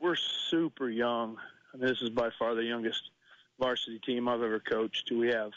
we're 0.00 0.16
super 0.16 0.88
young. 0.88 1.36
and 1.72 1.82
this 1.82 2.00
is 2.00 2.10
by 2.10 2.30
far 2.38 2.54
the 2.54 2.64
youngest 2.64 3.10
varsity 3.58 3.98
team 3.98 4.28
I've 4.28 4.42
ever 4.42 4.60
coached. 4.60 5.10
We 5.10 5.28
have, 5.28 5.52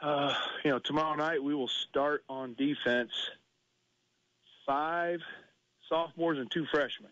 uh, 0.00 0.34
you 0.64 0.70
know, 0.70 0.78
tomorrow 0.78 1.16
night 1.16 1.42
we 1.42 1.54
will 1.54 1.68
start 1.68 2.22
on 2.28 2.54
defense 2.54 3.12
five 4.64 5.20
sophomores 5.88 6.38
and 6.38 6.50
two 6.50 6.66
freshmen. 6.66 7.10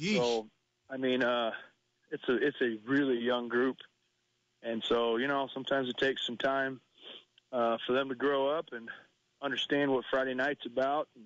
Yeesh. 0.00 0.16
So, 0.16 0.46
I 0.90 0.96
mean, 0.96 1.22
uh, 1.22 1.52
it's 2.10 2.28
a 2.28 2.34
it's 2.34 2.60
a 2.60 2.78
really 2.86 3.18
young 3.18 3.48
group, 3.48 3.76
and 4.62 4.82
so 4.82 5.16
you 5.16 5.26
know 5.26 5.48
sometimes 5.52 5.88
it 5.88 5.96
takes 5.98 6.24
some 6.26 6.36
time 6.36 6.80
uh, 7.52 7.78
for 7.86 7.92
them 7.92 8.08
to 8.08 8.14
grow 8.14 8.48
up 8.48 8.66
and 8.72 8.88
understand 9.42 9.90
what 9.90 10.04
Friday 10.10 10.34
night's 10.34 10.66
about, 10.66 11.08
and, 11.14 11.24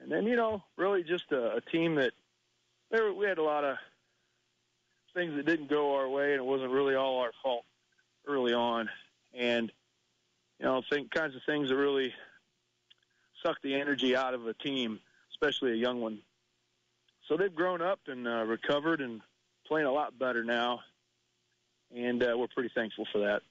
and 0.00 0.10
then 0.10 0.24
you 0.24 0.36
know 0.36 0.62
really 0.76 1.02
just 1.02 1.30
a, 1.32 1.56
a 1.56 1.60
team 1.60 1.96
that 1.96 2.12
there 2.90 3.12
we 3.12 3.26
had 3.26 3.38
a 3.38 3.42
lot 3.42 3.64
of 3.64 3.76
things 5.14 5.34
that 5.36 5.46
didn't 5.46 5.68
go 5.68 5.94
our 5.94 6.08
way, 6.08 6.32
and 6.32 6.40
it 6.40 6.44
wasn't 6.44 6.70
really 6.70 6.94
all 6.94 7.20
our 7.20 7.32
fault 7.42 7.64
early 8.26 8.52
on, 8.52 8.88
and 9.32 9.70
you 10.58 10.66
know 10.66 10.82
think 10.90 11.10
kinds 11.10 11.36
of 11.36 11.42
things 11.46 11.68
that 11.68 11.76
really 11.76 12.12
suck 13.44 13.60
the 13.62 13.74
energy 13.74 14.16
out 14.16 14.34
of 14.34 14.46
a 14.46 14.54
team, 14.54 14.98
especially 15.30 15.72
a 15.72 15.76
young 15.76 16.00
one. 16.00 16.18
So 17.28 17.36
they've 17.36 17.54
grown 17.54 17.80
up 17.80 18.00
and 18.06 18.26
uh, 18.26 18.44
recovered 18.44 19.00
and 19.00 19.20
playing 19.66 19.86
a 19.86 19.92
lot 19.92 20.18
better 20.18 20.44
now, 20.44 20.80
and 21.94 22.22
uh, 22.22 22.34
we're 22.36 22.48
pretty 22.48 22.70
thankful 22.74 23.06
for 23.12 23.20
that. 23.20 23.42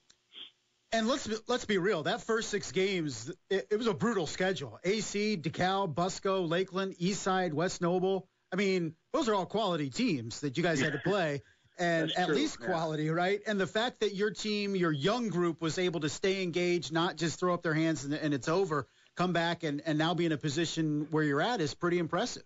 And 0.92 1.08
let's 1.08 1.26
be, 1.26 1.36
let's 1.48 1.66
be 1.66 1.80
real. 1.80 2.04
That 2.04 2.22
first 2.22 2.50
six 2.50 2.72
games, 2.72 3.32
it, 3.50 3.68
it 3.72 3.78
was 3.78 3.88
a 3.88 3.96
brutal 3.96 4.28
schedule. 4.28 4.80
AC, 4.84 5.38
DeKalb, 5.38 5.96
Busco, 5.96 6.48
Lakeland, 6.48 6.96
Eastside, 7.02 7.52
West 7.54 7.82
Noble. 7.82 8.28
I 8.52 8.58
mean, 8.58 8.94
those 9.12 9.28
are 9.28 9.34
all 9.34 9.48
quality 9.48 9.90
teams 9.90 10.42
that 10.42 10.56
you 10.56 10.62
guys 10.62 10.80
had 10.80 10.94
to 10.94 11.00
play, 11.04 11.42
and 11.80 12.12
at 12.12 12.28
true, 12.28 12.36
least 12.36 12.60
yeah. 12.62 12.68
quality, 12.68 13.10
right? 13.10 13.42
And 13.48 13.60
the 13.60 13.66
fact 13.66 14.02
that 14.02 14.14
your 14.14 14.30
team, 14.30 14.76
your 14.76 14.92
young 14.92 15.30
group, 15.30 15.62
was 15.62 15.80
able 15.80 16.02
to 16.02 16.10
stay 16.10 16.44
engaged, 16.44 16.94
not 16.94 17.18
just 17.18 17.40
throw 17.40 17.56
up 17.56 17.64
their 17.64 17.74
hands 17.74 18.06
and, 18.06 18.14
and 18.14 18.32
it's 18.32 18.48
over, 18.48 18.88
come 19.16 19.34
back 19.34 19.64
and, 19.64 19.82
and 19.88 19.98
now 19.98 20.14
be 20.14 20.28
in 20.28 20.32
a 20.32 20.38
position 20.38 21.08
where 21.10 21.24
you're 21.24 21.42
at 21.42 21.60
is 21.60 21.74
pretty 21.74 21.98
impressive. 21.98 22.44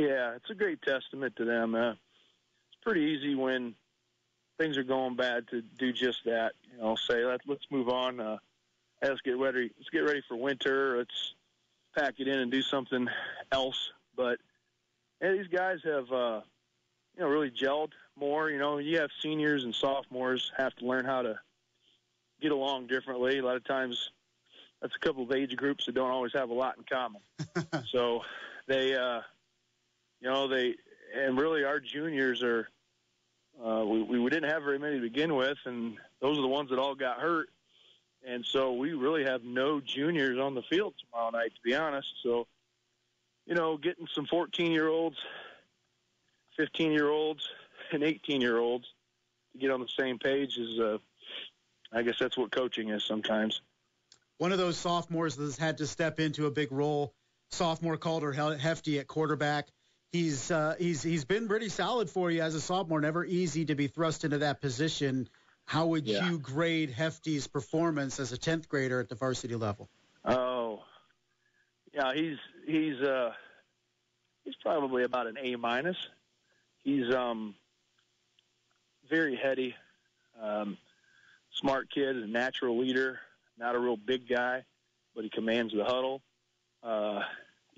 Yeah, 0.00 0.34
it's 0.34 0.48
a 0.48 0.54
great 0.54 0.80
testament 0.80 1.36
to 1.36 1.44
them. 1.44 1.74
Uh, 1.74 1.90
it's 1.90 2.80
pretty 2.82 3.02
easy 3.02 3.34
when 3.34 3.74
things 4.58 4.78
are 4.78 4.82
going 4.82 5.14
bad 5.14 5.46
to 5.48 5.60
do 5.60 5.92
just 5.92 6.24
that. 6.24 6.52
You 6.72 6.80
know, 6.80 6.96
say 6.96 7.22
Let, 7.22 7.42
let's 7.46 7.66
move 7.70 7.90
on. 7.90 8.18
Uh, 8.18 8.38
let's 9.02 9.20
get 9.20 9.36
ready. 9.36 9.70
Let's 9.76 9.90
get 9.90 9.98
ready 9.98 10.22
for 10.26 10.38
winter. 10.38 10.96
Let's 10.96 11.34
pack 11.94 12.14
it 12.16 12.28
in 12.28 12.38
and 12.38 12.50
do 12.50 12.62
something 12.62 13.08
else. 13.52 13.90
But 14.16 14.38
yeah, 15.20 15.32
these 15.32 15.48
guys 15.48 15.80
have 15.84 16.10
uh, 16.10 16.40
you 17.14 17.20
know 17.20 17.28
really 17.28 17.50
gelled 17.50 17.92
more. 18.18 18.48
You 18.48 18.58
know, 18.58 18.78
you 18.78 19.00
have 19.00 19.10
seniors 19.20 19.64
and 19.64 19.74
sophomores 19.74 20.50
have 20.56 20.74
to 20.76 20.86
learn 20.86 21.04
how 21.04 21.20
to 21.20 21.38
get 22.40 22.52
along 22.52 22.86
differently. 22.86 23.36
A 23.36 23.44
lot 23.44 23.56
of 23.56 23.64
times, 23.64 24.12
that's 24.80 24.96
a 24.96 25.06
couple 25.06 25.24
of 25.24 25.32
age 25.32 25.56
groups 25.56 25.84
that 25.84 25.94
don't 25.94 26.10
always 26.10 26.32
have 26.32 26.48
a 26.48 26.54
lot 26.54 26.78
in 26.78 26.84
common. 26.84 27.20
so 27.92 28.22
they. 28.66 28.94
Uh, 28.94 29.20
you 30.20 30.28
know 30.28 30.48
they 30.48 30.74
and 31.14 31.38
really 31.38 31.64
our 31.64 31.80
juniors 31.80 32.42
are 32.42 32.68
uh, 33.64 33.84
we 33.84 34.02
we 34.02 34.30
didn't 34.30 34.50
have 34.50 34.62
very 34.62 34.78
many 34.78 34.96
to 34.96 35.02
begin 35.02 35.34
with, 35.34 35.58
and 35.64 35.96
those 36.20 36.38
are 36.38 36.42
the 36.42 36.48
ones 36.48 36.70
that 36.70 36.78
all 36.78 36.94
got 36.94 37.18
hurt, 37.18 37.48
and 38.26 38.44
so 38.44 38.72
we 38.72 38.92
really 38.92 39.24
have 39.24 39.44
no 39.44 39.80
juniors 39.80 40.38
on 40.38 40.54
the 40.54 40.62
field 40.62 40.94
tomorrow 40.98 41.30
night, 41.30 41.52
to 41.54 41.60
be 41.62 41.74
honest. 41.74 42.08
So, 42.22 42.46
you 43.46 43.54
know, 43.54 43.76
getting 43.76 44.06
some 44.14 44.26
14 44.26 44.72
year 44.72 44.88
olds, 44.88 45.16
15 46.56 46.92
year 46.92 47.08
olds, 47.08 47.46
and 47.92 48.02
18 48.02 48.40
year 48.40 48.58
olds 48.58 48.86
to 49.52 49.58
get 49.58 49.70
on 49.70 49.80
the 49.80 49.88
same 49.98 50.18
page 50.18 50.56
is, 50.56 50.78
uh, 50.78 50.98
I 51.92 52.02
guess 52.02 52.16
that's 52.18 52.36
what 52.36 52.52
coaching 52.52 52.90
is 52.90 53.04
sometimes. 53.04 53.60
One 54.38 54.52
of 54.52 54.58
those 54.58 54.78
sophomores 54.78 55.36
that's 55.36 55.58
had 55.58 55.78
to 55.78 55.86
step 55.86 56.18
into 56.18 56.46
a 56.46 56.50
big 56.50 56.72
role, 56.72 57.14
sophomore 57.50 57.98
Calder 57.98 58.32
Hefty 58.32 58.98
at 58.98 59.06
quarterback. 59.06 59.68
He's 60.12 60.50
uh, 60.50 60.74
he's 60.78 61.02
he's 61.02 61.24
been 61.24 61.46
pretty 61.46 61.68
solid 61.68 62.10
for 62.10 62.30
you 62.32 62.42
as 62.42 62.56
a 62.56 62.60
sophomore. 62.60 63.00
Never 63.00 63.24
easy 63.24 63.64
to 63.66 63.76
be 63.76 63.86
thrust 63.86 64.24
into 64.24 64.38
that 64.38 64.60
position. 64.60 65.28
How 65.66 65.86
would 65.86 66.06
Yeah. 66.06 66.28
you 66.28 66.38
grade 66.38 66.90
Hefty's 66.90 67.46
performance 67.46 68.18
as 68.18 68.32
a 68.32 68.38
tenth 68.38 68.68
grader 68.68 68.98
at 68.98 69.08
the 69.08 69.14
varsity 69.14 69.54
level? 69.54 69.88
Oh, 70.24 70.82
yeah, 71.94 72.12
he's 72.12 72.38
he's 72.66 73.00
uh 73.00 73.32
he's 74.44 74.56
probably 74.56 75.04
about 75.04 75.28
an 75.28 75.36
A 75.40 75.54
minus. 75.54 75.96
He's 76.82 77.14
um 77.14 77.54
very 79.08 79.36
heady, 79.36 79.76
um, 80.40 80.76
smart 81.52 81.88
kid, 81.88 82.16
a 82.16 82.26
natural 82.26 82.78
leader. 82.78 83.20
Not 83.58 83.76
a 83.76 83.78
real 83.78 83.96
big 83.96 84.28
guy, 84.28 84.64
but 85.14 85.22
he 85.22 85.30
commands 85.30 85.72
the 85.72 85.84
huddle. 85.84 86.20
Uh, 86.82 87.22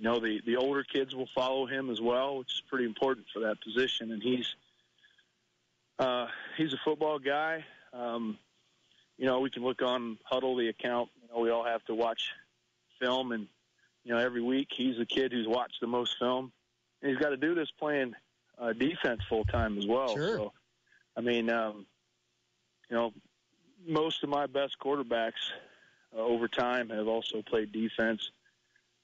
you 0.03 0.09
know, 0.09 0.19
the 0.19 0.41
the 0.45 0.57
older 0.57 0.83
kids 0.83 1.15
will 1.15 1.29
follow 1.33 1.65
him 1.65 1.89
as 1.89 2.01
well, 2.01 2.39
which 2.39 2.55
is 2.55 2.63
pretty 2.69 2.87
important 2.87 3.27
for 3.33 3.39
that 3.43 3.61
position. 3.61 4.11
And 4.11 4.21
he's 4.21 4.53
uh, 5.97 6.27
he's 6.57 6.73
a 6.73 6.79
football 6.85 7.21
guy. 7.21 7.65
Um, 7.93 8.37
you 9.17 9.27
know, 9.27 9.39
we 9.39 9.49
can 9.49 9.63
look 9.63 9.81
on 9.81 10.19
Hudl, 10.31 10.59
the 10.59 10.67
account. 10.67 11.11
You 11.23 11.29
know, 11.33 11.41
we 11.41 11.51
all 11.51 11.63
have 11.63 11.85
to 11.85 11.95
watch 11.95 12.31
film, 13.01 13.31
and 13.31 13.47
you 14.03 14.13
know, 14.13 14.19
every 14.19 14.43
week 14.43 14.71
he's 14.73 14.99
the 14.99 15.07
kid 15.07 15.31
who's 15.31 15.47
watched 15.47 15.81
the 15.81 15.87
most 15.87 16.17
film, 16.19 16.51
and 17.01 17.13
he's 17.13 17.21
got 17.21 17.31
to 17.31 17.37
do 17.37 17.55
this 17.55 17.71
playing 17.71 18.17
uh, 18.59 18.73
defense 18.73 19.21
full 19.29 19.45
time 19.45 19.79
as 19.79 19.87
well. 19.87 20.17
Sure. 20.17 20.37
So, 20.37 20.53
I 21.17 21.21
mean, 21.21 21.49
um, 21.49 21.87
you 22.91 22.97
know, 22.97 23.13
most 23.87 24.25
of 24.25 24.31
my 24.31 24.47
best 24.47 24.81
quarterbacks 24.81 25.53
uh, 26.13 26.21
over 26.21 26.49
time 26.49 26.91
have 26.91 27.07
also 27.07 27.41
played 27.41 27.71
defense, 27.71 28.33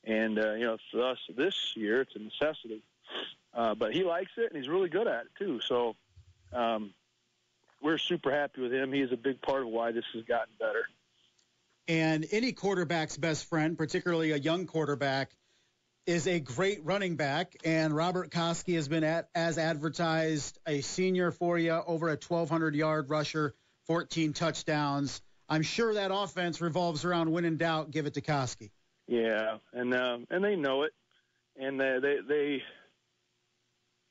and 0.08 0.38
uh, 0.38 0.52
you 0.54 0.64
know, 0.64 0.78
for 0.90 1.10
us 1.10 1.18
this 1.36 1.54
year, 1.76 2.00
it's 2.00 2.16
a 2.16 2.18
necessity. 2.18 2.82
Uh, 3.54 3.74
but 3.74 3.94
he 3.94 4.04
likes 4.04 4.32
it, 4.36 4.52
and 4.52 4.56
he's 4.56 4.68
really 4.68 4.88
good 4.88 5.06
at 5.06 5.26
it 5.26 5.30
too. 5.38 5.60
So. 5.60 5.94
Um, 6.52 6.94
we're 7.80 7.98
super 7.98 8.32
happy 8.32 8.60
with 8.60 8.72
him. 8.72 8.92
He 8.92 9.00
is 9.00 9.12
a 9.12 9.16
big 9.16 9.40
part 9.40 9.62
of 9.62 9.68
why 9.68 9.92
this 9.92 10.04
has 10.14 10.24
gotten 10.24 10.52
better. 10.58 10.88
And 11.86 12.26
any 12.32 12.52
quarterback's 12.52 13.16
best 13.16 13.46
friend, 13.46 13.78
particularly 13.78 14.32
a 14.32 14.36
young 14.36 14.66
quarterback, 14.66 15.30
is 16.06 16.26
a 16.26 16.40
great 16.40 16.84
running 16.84 17.16
back. 17.16 17.56
And 17.64 17.94
Robert 17.94 18.30
Koski 18.30 18.74
has 18.74 18.88
been 18.88 19.04
at, 19.04 19.28
as 19.34 19.58
advertised, 19.58 20.58
a 20.66 20.80
senior 20.80 21.30
for 21.30 21.58
you, 21.58 21.72
over 21.72 22.08
a 22.08 22.18
1,200 22.18 22.74
yard 22.74 23.08
rusher, 23.10 23.54
14 23.86 24.32
touchdowns. 24.32 25.22
I'm 25.48 25.62
sure 25.62 25.94
that 25.94 26.10
offense 26.12 26.60
revolves 26.60 27.06
around 27.06 27.32
win 27.32 27.46
and 27.46 27.58
doubt. 27.58 27.90
Give 27.90 28.06
it 28.06 28.14
to 28.14 28.20
Koski. 28.20 28.70
Yeah, 29.08 29.56
and 29.72 29.94
um, 29.94 30.26
and 30.30 30.44
they 30.44 30.54
know 30.54 30.82
it, 30.82 30.92
and 31.58 31.80
they 31.80 31.98
they, 32.00 32.18
they 32.28 32.50
you 32.52 32.62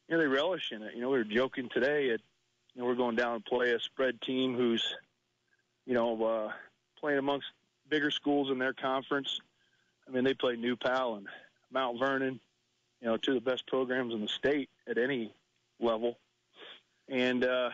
know 0.09 0.17
they 0.17 0.27
relish 0.27 0.71
in 0.71 0.81
it. 0.81 0.95
You 0.95 1.01
know, 1.01 1.09
we 1.09 1.19
were 1.19 1.23
joking 1.23 1.69
today. 1.69 2.09
At, 2.09 2.19
you 2.73 2.81
know, 2.81 2.85
we're 2.87 2.95
going 2.95 3.15
down 3.15 3.35
and 3.35 3.45
play 3.45 3.71
a 3.71 3.79
spread 3.79 4.19
team 4.21 4.55
who's, 4.55 4.83
you 5.85 5.93
know, 5.93 6.23
uh, 6.23 6.51
playing 6.99 7.19
amongst 7.19 7.47
bigger 7.89 8.11
schools 8.11 8.51
in 8.51 8.57
their 8.57 8.73
conference. 8.73 9.39
I 10.07 10.11
mean, 10.11 10.23
they 10.23 10.33
play 10.33 10.55
New 10.55 10.75
Pal 10.75 11.15
and 11.15 11.27
Mount 11.71 11.99
Vernon, 11.99 12.39
you 13.01 13.07
know, 13.07 13.17
two 13.17 13.37
of 13.37 13.43
the 13.43 13.49
best 13.49 13.67
programs 13.67 14.13
in 14.13 14.21
the 14.21 14.27
state 14.27 14.69
at 14.87 14.97
any 14.97 15.31
level, 15.79 16.17
and 17.07 17.43
uh, 17.43 17.69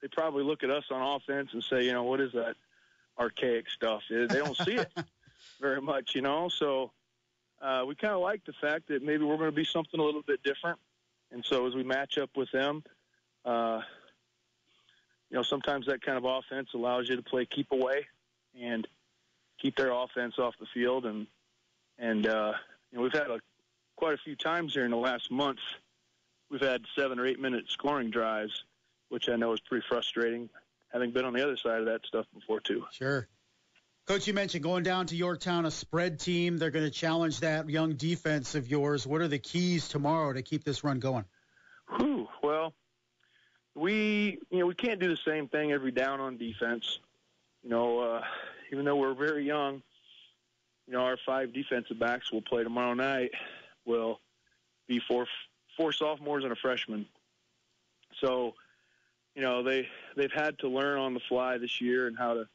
they 0.00 0.08
probably 0.08 0.44
look 0.44 0.64
at 0.64 0.70
us 0.70 0.84
on 0.90 1.16
offense 1.16 1.50
and 1.52 1.62
say, 1.62 1.84
you 1.84 1.92
know, 1.92 2.04
what 2.04 2.20
is 2.20 2.32
that 2.32 2.56
archaic 3.18 3.68
stuff? 3.68 4.02
They 4.08 4.26
don't 4.26 4.56
see 4.56 4.76
it 4.76 4.90
very 5.60 5.80
much, 5.80 6.14
you 6.14 6.22
know. 6.22 6.48
So 6.48 6.92
uh, 7.60 7.84
we 7.86 7.94
kind 7.94 8.14
of 8.14 8.20
like 8.20 8.44
the 8.44 8.52
fact 8.54 8.88
that 8.88 9.02
maybe 9.02 9.24
we're 9.24 9.36
going 9.36 9.50
to 9.50 9.56
be 9.56 9.64
something 9.64 10.00
a 10.00 10.02
little 10.02 10.22
bit 10.22 10.42
different. 10.42 10.78
And 11.30 11.44
so 11.44 11.66
as 11.66 11.74
we 11.74 11.84
match 11.84 12.18
up 12.18 12.30
with 12.36 12.50
them, 12.50 12.82
uh, 13.44 13.80
you 15.30 15.36
know, 15.36 15.42
sometimes 15.42 15.86
that 15.86 16.02
kind 16.02 16.18
of 16.18 16.24
offense 16.24 16.70
allows 16.74 17.08
you 17.08 17.16
to 17.16 17.22
play 17.22 17.46
keep 17.46 17.70
away 17.70 18.06
and 18.60 18.86
keep 19.60 19.76
their 19.76 19.92
offense 19.92 20.38
off 20.38 20.54
the 20.58 20.66
field. 20.74 21.06
And 21.06 21.26
and 21.98 22.26
uh, 22.26 22.54
you 22.90 22.98
know, 22.98 23.04
we've 23.04 23.12
had 23.12 23.30
a, 23.30 23.38
quite 23.96 24.14
a 24.14 24.18
few 24.18 24.34
times 24.34 24.74
here 24.74 24.84
in 24.84 24.90
the 24.90 24.96
last 24.96 25.30
month. 25.30 25.60
We've 26.50 26.60
had 26.60 26.82
seven 26.96 27.20
or 27.20 27.26
eight 27.26 27.38
minute 27.38 27.66
scoring 27.68 28.10
drives, 28.10 28.64
which 29.08 29.28
I 29.28 29.36
know 29.36 29.52
is 29.52 29.60
pretty 29.60 29.86
frustrating, 29.88 30.48
having 30.92 31.12
been 31.12 31.24
on 31.24 31.32
the 31.32 31.44
other 31.44 31.56
side 31.56 31.78
of 31.78 31.86
that 31.86 32.04
stuff 32.06 32.26
before 32.34 32.58
too. 32.58 32.84
Sure. 32.92 33.28
Coach, 34.06 34.26
you 34.26 34.34
mentioned 34.34 34.64
going 34.64 34.82
down 34.82 35.06
to 35.06 35.16
Yorktown, 35.16 35.66
a 35.66 35.70
spread 35.70 36.18
team. 36.18 36.58
They're 36.58 36.70
going 36.70 36.84
to 36.84 36.90
challenge 36.90 37.40
that 37.40 37.68
young 37.68 37.94
defense 37.94 38.54
of 38.54 38.68
yours. 38.68 39.06
What 39.06 39.20
are 39.20 39.28
the 39.28 39.38
keys 39.38 39.88
tomorrow 39.88 40.32
to 40.32 40.42
keep 40.42 40.64
this 40.64 40.82
run 40.82 40.98
going? 40.98 41.24
Whew, 41.96 42.28
well, 42.42 42.74
we 43.74 44.38
you 44.50 44.58
know 44.58 44.66
we 44.66 44.74
can't 44.74 45.00
do 45.00 45.08
the 45.08 45.18
same 45.24 45.48
thing 45.48 45.72
every 45.72 45.92
down 45.92 46.20
on 46.20 46.36
defense. 46.36 46.98
You 47.62 47.70
know, 47.70 48.00
uh, 48.00 48.22
even 48.72 48.84
though 48.84 48.96
we're 48.96 49.14
very 49.14 49.46
young, 49.46 49.82
you 50.86 50.94
know 50.94 51.00
our 51.00 51.16
five 51.24 51.52
defensive 51.52 51.98
backs 51.98 52.32
will 52.32 52.42
play 52.42 52.64
tomorrow 52.64 52.94
night. 52.94 53.30
Will 53.84 54.20
be 54.88 55.00
four 55.00 55.26
four 55.76 55.92
sophomores 55.92 56.44
and 56.44 56.52
a 56.52 56.56
freshman. 56.56 57.06
So, 58.20 58.54
you 59.34 59.42
know 59.42 59.62
they 59.62 59.88
they've 60.16 60.32
had 60.32 60.58
to 60.60 60.68
learn 60.68 60.98
on 60.98 61.14
the 61.14 61.20
fly 61.20 61.58
this 61.58 61.80
year 61.80 62.06
and 62.06 62.18
how 62.18 62.34
to 62.34 62.48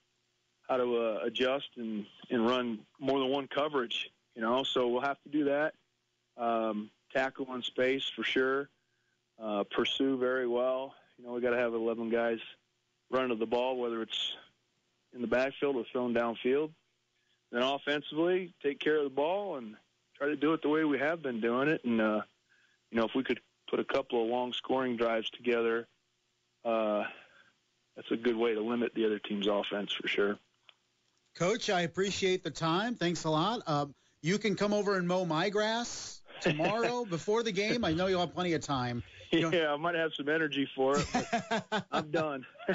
how 0.68 0.78
to 0.78 0.98
uh, 0.98 1.20
adjust 1.26 1.70
and, 1.78 2.06
and 2.30 2.48
run 2.48 2.80
more 3.00 3.20
than 3.20 3.30
one 3.30 3.48
coverage, 3.48 4.10
you 4.36 4.42
know, 4.42 4.64
so 4.64 4.88
we'll 4.88 5.02
have 5.02 5.22
to 5.24 5.30
do 5.30 5.46
that. 5.46 5.74
Um, 6.38 6.90
tackle 7.14 7.48
on 7.50 7.62
space 7.62 8.10
for 8.16 8.24
sure. 8.24 8.70
Uh, 9.42 9.64
pursue 9.64 10.18
very 10.18 10.48
well. 10.48 10.94
You 11.18 11.26
know, 11.26 11.34
we 11.34 11.42
got 11.42 11.52
to 11.52 11.58
have 11.58 11.74
11 11.74 12.10
guys 12.10 12.40
running 13.10 13.30
to 13.30 13.36
the 13.36 13.46
ball, 13.46 13.78
whether 13.78 14.02
it's 14.02 14.34
in 15.14 15.22
the 15.22 15.28
backfield 15.28 15.76
or 15.76 15.86
thrown 15.92 16.14
downfield. 16.14 16.72
Then 17.52 17.62
offensively, 17.62 18.54
take 18.62 18.80
care 18.80 18.98
of 18.98 19.04
the 19.04 19.10
ball 19.10 19.58
and 19.58 19.76
try 20.18 20.28
to 20.28 20.36
do 20.36 20.54
it 20.54 20.62
the 20.62 20.70
way 20.70 20.84
we 20.84 21.00
have 21.00 21.22
been 21.22 21.42
doing 21.42 21.70
it. 21.70 21.84
And, 21.86 22.02
uh, 22.02 22.22
you 22.92 22.98
know, 22.98 23.06
if 23.06 23.16
we 23.16 23.24
could 23.24 23.40
put 23.70 23.80
a 23.80 23.84
couple 23.84 24.24
of 24.24 24.30
long 24.30 24.54
scoring 24.54 24.98
drives 24.98 25.30
together, 25.30 25.88
uh, 26.64 27.04
that's 27.96 28.12
a 28.12 28.18
good 28.18 28.36
way 28.36 28.54
to 28.54 28.62
limit 28.62 28.94
the 28.94 29.06
other 29.06 29.20
team's 29.20 29.48
offense 29.48 29.94
for 29.94 30.08
sure. 30.08 30.38
Coach, 31.36 31.70
I 31.70 31.82
appreciate 31.82 32.44
the 32.44 32.50
time. 32.50 32.96
Thanks 32.96 33.26
a 33.26 33.30
lot. 33.30 33.62
Uh, 33.68 33.88
you 34.22 34.38
can 34.38 34.56
come 34.56 34.74
over 34.74 34.98
and 34.98 35.06
mow 35.06 35.26
my 35.26 35.50
grass 35.50 36.22
tomorrow 36.40 37.04
before 37.10 37.44
the 37.44 37.52
game. 37.52 37.84
I 37.84 37.92
know 37.92 38.08
you'll 38.08 38.22
have 38.22 38.34
plenty 38.34 38.54
of 38.54 38.62
time. 38.62 39.04
You 39.32 39.52
yeah, 39.52 39.74
I 39.74 39.76
might 39.76 39.96
have 39.96 40.14
some 40.14 40.30
energy 40.30 40.66
for 40.74 40.98
it, 40.98 41.06
but 41.12 41.86
I'm 41.92 42.10
done. 42.10 42.46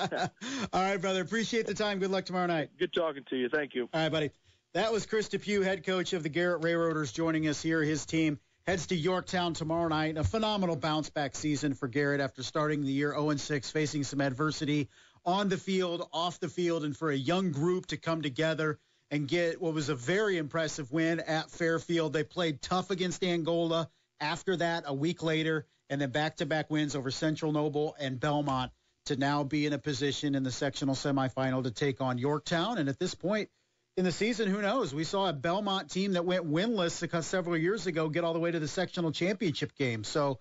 All 0.73 0.83
right, 0.83 0.99
brother. 0.99 1.23
Appreciate 1.23 1.67
the 1.67 1.73
time. 1.73 2.01
Good 2.01 2.11
luck 2.11 2.27
tomorrow 2.27 2.47
night. 2.47 2.71
Good 2.79 2.93
talking 2.93 3.25
to 3.31 3.37
you. 3.37 3.49
Thank 3.49 3.75
you. 3.75 3.89
All 3.95 4.01
right, 4.03 4.13
buddy. 4.13 4.31
That 4.75 4.93
was 4.93 5.07
Chris 5.07 5.31
DePew, 5.31 5.65
head 5.65 5.87
coach 5.87 6.13
of 6.13 6.23
the 6.23 6.29
Garrett 6.29 6.63
Railroaders, 6.63 7.13
joining 7.13 7.49
us 7.49 7.63
here. 7.63 7.83
His 7.83 8.05
team 8.05 8.39
heads 8.67 8.89
to 8.89 8.95
Yorktown 8.95 9.55
tomorrow 9.55 9.89
night. 9.89 10.19
A 10.19 10.25
phenomenal 10.25 10.77
bounce 10.77 11.09
back 11.09 11.35
season 11.35 11.73
for 11.73 11.89
Garrett 11.89 12.21
after 12.21 12.43
starting 12.43 12.83
the 12.83 12.93
year 12.93 13.13
0 13.13 13.37
6, 13.37 13.71
facing 13.71 14.05
some 14.05 14.21
adversity 14.21 14.91
on 15.25 15.49
the 15.49 15.57
field, 15.57 16.09
off 16.13 16.41
the 16.41 16.49
field, 16.49 16.85
and 16.85 16.97
for 16.97 17.11
a 17.11 17.17
young 17.17 17.53
group 17.53 17.87
to 17.87 17.97
come 17.97 18.23
together 18.23 18.79
and 19.11 19.27
get 19.27 19.61
what 19.61 19.75
was 19.75 19.89
a 19.89 19.95
very 19.95 20.37
impressive 20.37 20.93
win 20.93 21.21
at 21.21 21.51
Fairfield. 21.51 22.13
They 22.13 22.25
played 22.25 22.63
tough 22.63 22.91
against 22.91 23.25
Angola. 23.25 23.89
After 24.21 24.57
that, 24.57 24.85
a 24.87 24.95
week 24.95 25.23
later, 25.23 25.67
and 25.89 26.01
then 26.01 26.11
back-to-back 26.11 26.71
wins 26.71 26.95
over 26.95 27.11
Central 27.11 27.53
Noble 27.53 27.97
and 27.99 28.21
Belmont 28.21 28.71
to 29.07 29.17
now 29.17 29.43
be 29.43 29.67
in 29.67 29.73
a 29.73 29.79
position 29.79 30.35
in 30.35 30.43
the 30.43 30.53
sectional 30.53 30.95
semifinal 30.95 31.65
to 31.65 31.71
take 31.71 32.01
on 32.01 32.19
Yorktown. 32.19 32.79
And 32.79 32.89
at 32.89 32.99
this 32.99 33.15
point 33.15 33.49
in 33.97 34.05
the 34.05 34.13
season, 34.13 34.49
who 34.49 34.63
knows? 34.63 34.95
We 34.95 35.05
saw 35.05 35.29
a 35.29 35.33
Belmont 35.33 35.91
team 35.91 36.13
that 36.13 36.25
went 36.25 36.49
winless 36.49 37.25
several 37.25 37.57
years 37.57 37.87
ago 37.87 38.09
get 38.09 38.25
all 38.25 38.35
the 38.35 38.39
way 38.39 38.51
to 38.51 38.61
the 38.61 38.69
sectional 38.69 39.11
championship 39.11 39.75
game. 39.75 40.05
So 40.05 40.39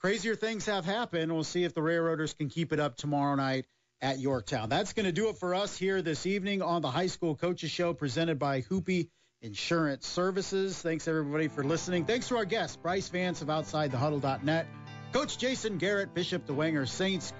crazier 0.00 0.34
things 0.34 0.66
have 0.66 0.84
happened. 0.84 1.32
We'll 1.32 1.44
see 1.44 1.64
if 1.64 1.74
the 1.74 1.82
Railroaders 1.82 2.32
can 2.32 2.48
keep 2.48 2.72
it 2.72 2.80
up 2.80 2.96
tomorrow 2.96 3.36
night 3.36 3.66
at 4.02 4.18
Yorktown. 4.18 4.68
That's 4.68 4.92
going 4.92 5.06
to 5.06 5.12
do 5.12 5.28
it 5.28 5.38
for 5.38 5.54
us 5.54 5.78
here 5.78 6.02
this 6.02 6.26
evening 6.26 6.60
on 6.60 6.82
the 6.82 6.90
High 6.90 7.06
School 7.06 7.36
Coaches 7.36 7.70
Show 7.70 7.94
presented 7.94 8.38
by 8.38 8.60
Hupe 8.60 9.08
Insurance 9.40 10.06
Services. 10.06 10.76
Thanks 10.82 11.06
everybody 11.06 11.46
for 11.46 11.62
listening. 11.62 12.04
Thanks 12.04 12.28
to 12.28 12.36
our 12.36 12.44
guests, 12.44 12.76
Brice 12.76 13.08
Vance 13.08 13.42
of 13.42 13.48
OutsideTheHuddle.net, 13.48 14.66
Coach 15.12 15.38
Jason 15.38 15.78
Garrett, 15.78 16.14
Bishop 16.14 16.46
Dwenger 16.46 16.88
Saints, 16.88 17.32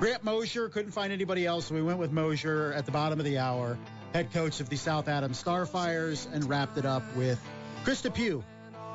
Grant 0.00 0.24
Moser. 0.24 0.70
Couldn't 0.70 0.92
find 0.92 1.12
anybody 1.12 1.46
else, 1.46 1.66
so 1.66 1.74
we 1.74 1.82
went 1.82 1.98
with 1.98 2.12
Moser 2.12 2.72
at 2.72 2.86
the 2.86 2.92
bottom 2.92 3.18
of 3.18 3.26
the 3.26 3.38
hour, 3.38 3.78
head 4.14 4.32
coach 4.32 4.60
of 4.60 4.70
the 4.70 4.76
South 4.76 5.06
Adams 5.06 5.42
Starfires, 5.42 6.26
and 6.32 6.48
wrapped 6.48 6.78
it 6.78 6.86
up 6.86 7.02
with 7.14 7.38
Krista 7.84 8.10
DePew, 8.10 8.42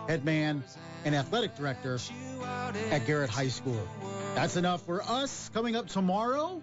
head 0.07 0.25
man 0.25 0.63
and 1.05 1.15
athletic 1.15 1.55
director 1.55 1.99
at 2.91 3.05
Garrett 3.05 3.29
High 3.29 3.47
School. 3.47 3.87
That's 4.35 4.55
enough 4.55 4.85
for 4.85 5.01
us. 5.01 5.49
Coming 5.53 5.75
up 5.75 5.87
tomorrow, 5.87 6.61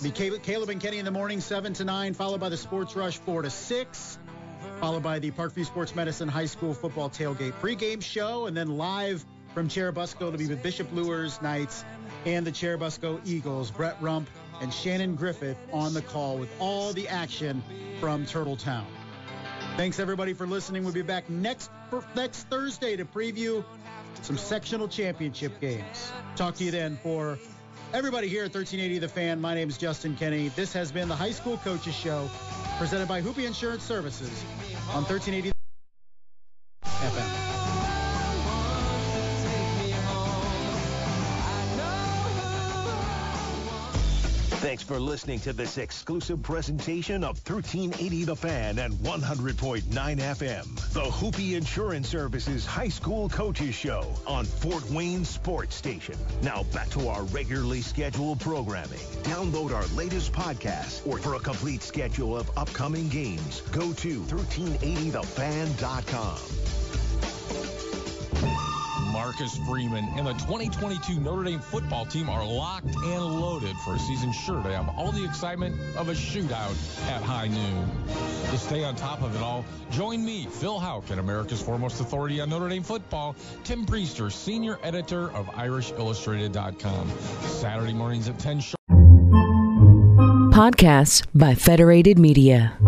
be 0.00 0.10
Caleb 0.10 0.68
and 0.68 0.80
Kenny 0.80 0.98
in 0.98 1.04
the 1.04 1.10
morning, 1.10 1.40
7 1.40 1.72
to 1.74 1.84
9, 1.84 2.14
followed 2.14 2.40
by 2.40 2.48
the 2.48 2.56
Sports 2.56 2.96
Rush, 2.96 3.18
4 3.18 3.42
to 3.42 3.50
6, 3.50 4.18
followed 4.80 5.02
by 5.02 5.18
the 5.18 5.30
Parkview 5.30 5.66
Sports 5.66 5.94
Medicine 5.94 6.28
High 6.28 6.46
School 6.46 6.74
Football 6.74 7.10
Tailgate 7.10 7.52
pregame 7.60 8.02
show, 8.02 8.46
and 8.46 8.56
then 8.56 8.76
live 8.78 9.24
from 9.54 9.68
Churubusco 9.68 10.32
to 10.32 10.38
be 10.38 10.46
with 10.46 10.62
Bishop 10.62 10.90
Luers 10.92 11.40
Knights 11.42 11.84
and 12.24 12.46
the 12.46 12.52
Churubusco 12.52 13.20
Eagles, 13.26 13.70
Brett 13.70 13.96
Rump 14.00 14.28
and 14.60 14.72
Shannon 14.72 15.14
Griffith 15.14 15.58
on 15.72 15.92
the 15.92 16.02
call 16.02 16.38
with 16.38 16.50
all 16.58 16.92
the 16.92 17.08
action 17.08 17.62
from 18.00 18.24
Turtle 18.24 18.56
Town. 18.56 18.86
Thanks 19.76 19.98
everybody 19.98 20.34
for 20.34 20.46
listening. 20.46 20.84
We'll 20.84 20.92
be 20.92 21.02
back 21.02 21.28
next 21.30 21.70
next 22.14 22.44
Thursday 22.44 22.96
to 22.96 23.04
preview 23.04 23.64
some 24.22 24.36
sectional 24.36 24.88
championship 24.88 25.60
games. 25.60 26.12
Talk 26.36 26.54
to 26.56 26.64
you 26.64 26.70
then 26.70 26.98
for 27.02 27.38
Everybody 27.94 28.26
here 28.26 28.44
at 28.44 28.54
1380 28.54 29.00
The 29.00 29.08
Fan, 29.08 29.38
my 29.38 29.54
name 29.54 29.68
is 29.68 29.76
Justin 29.76 30.16
Kenny. 30.16 30.48
This 30.48 30.72
has 30.72 30.90
been 30.90 31.08
the 31.08 31.14
High 31.14 31.30
School 31.30 31.58
Coaches 31.58 31.94
Show 31.94 32.30
presented 32.78 33.06
by 33.06 33.20
Hupe 33.20 33.44
Insurance 33.44 33.82
Services 33.82 34.30
on 34.94 35.04
1380 35.04 35.51
Thanks 44.72 44.84
for 44.84 44.98
listening 44.98 45.38
to 45.40 45.52
this 45.52 45.76
exclusive 45.76 46.42
presentation 46.42 47.24
of 47.24 47.36
1380 47.46 48.24
The 48.24 48.34
Fan 48.34 48.78
and 48.78 48.94
100.9 48.94 49.82
FM. 49.82 50.92
The 50.94 51.02
Hupe 51.02 51.54
Insurance 51.54 52.08
Services 52.08 52.64
High 52.64 52.88
School 52.88 53.28
Coaches 53.28 53.74
Show 53.74 54.06
on 54.26 54.46
Fort 54.46 54.90
Wayne 54.90 55.26
Sports 55.26 55.74
Station. 55.74 56.16
Now 56.40 56.62
back 56.72 56.88
to 56.92 57.08
our 57.08 57.24
regularly 57.24 57.82
scheduled 57.82 58.40
programming. 58.40 58.98
Download 59.24 59.74
our 59.74 59.86
latest 59.88 60.32
podcast 60.32 61.06
or 61.06 61.18
for 61.18 61.34
a 61.34 61.38
complete 61.38 61.82
schedule 61.82 62.34
of 62.34 62.50
upcoming 62.56 63.10
games, 63.10 63.60
go 63.72 63.92
to 63.92 64.22
1380thefan.com. 64.22 66.61
Marcus 69.12 69.58
Freeman 69.58 70.08
and 70.16 70.26
the 70.26 70.32
2022 70.32 71.20
Notre 71.20 71.44
Dame 71.44 71.60
football 71.60 72.06
team 72.06 72.30
are 72.30 72.46
locked 72.46 72.86
and 72.86 73.40
loaded 73.40 73.76
for 73.84 73.94
a 73.94 73.98
season 73.98 74.32
sure 74.32 74.62
to 74.62 74.72
have 74.74 74.88
all 74.96 75.12
the 75.12 75.22
excitement 75.22 75.76
of 75.96 76.08
a 76.08 76.12
shootout 76.12 76.74
at 77.08 77.22
high 77.22 77.46
noon. 77.46 77.88
To 78.50 78.58
stay 78.58 78.84
on 78.84 78.96
top 78.96 79.22
of 79.22 79.36
it 79.36 79.42
all, 79.42 79.64
join 79.90 80.24
me, 80.24 80.46
Phil 80.46 80.78
Houck, 80.78 81.10
and 81.10 81.20
America's 81.20 81.60
foremost 81.60 82.00
authority 82.00 82.40
on 82.40 82.48
Notre 82.48 82.70
Dame 82.70 82.82
football, 82.82 83.36
Tim 83.64 83.84
Prister, 83.84 84.32
senior 84.32 84.78
editor 84.82 85.30
of 85.32 85.46
IrishIllustrated.com. 85.48 87.10
Saturday 87.42 87.92
mornings 87.92 88.28
at 88.28 88.38
10 88.38 88.60
sharp. 88.60 88.76
Podcasts 90.52 91.26
by 91.34 91.54
Federated 91.54 92.18
Media. 92.18 92.78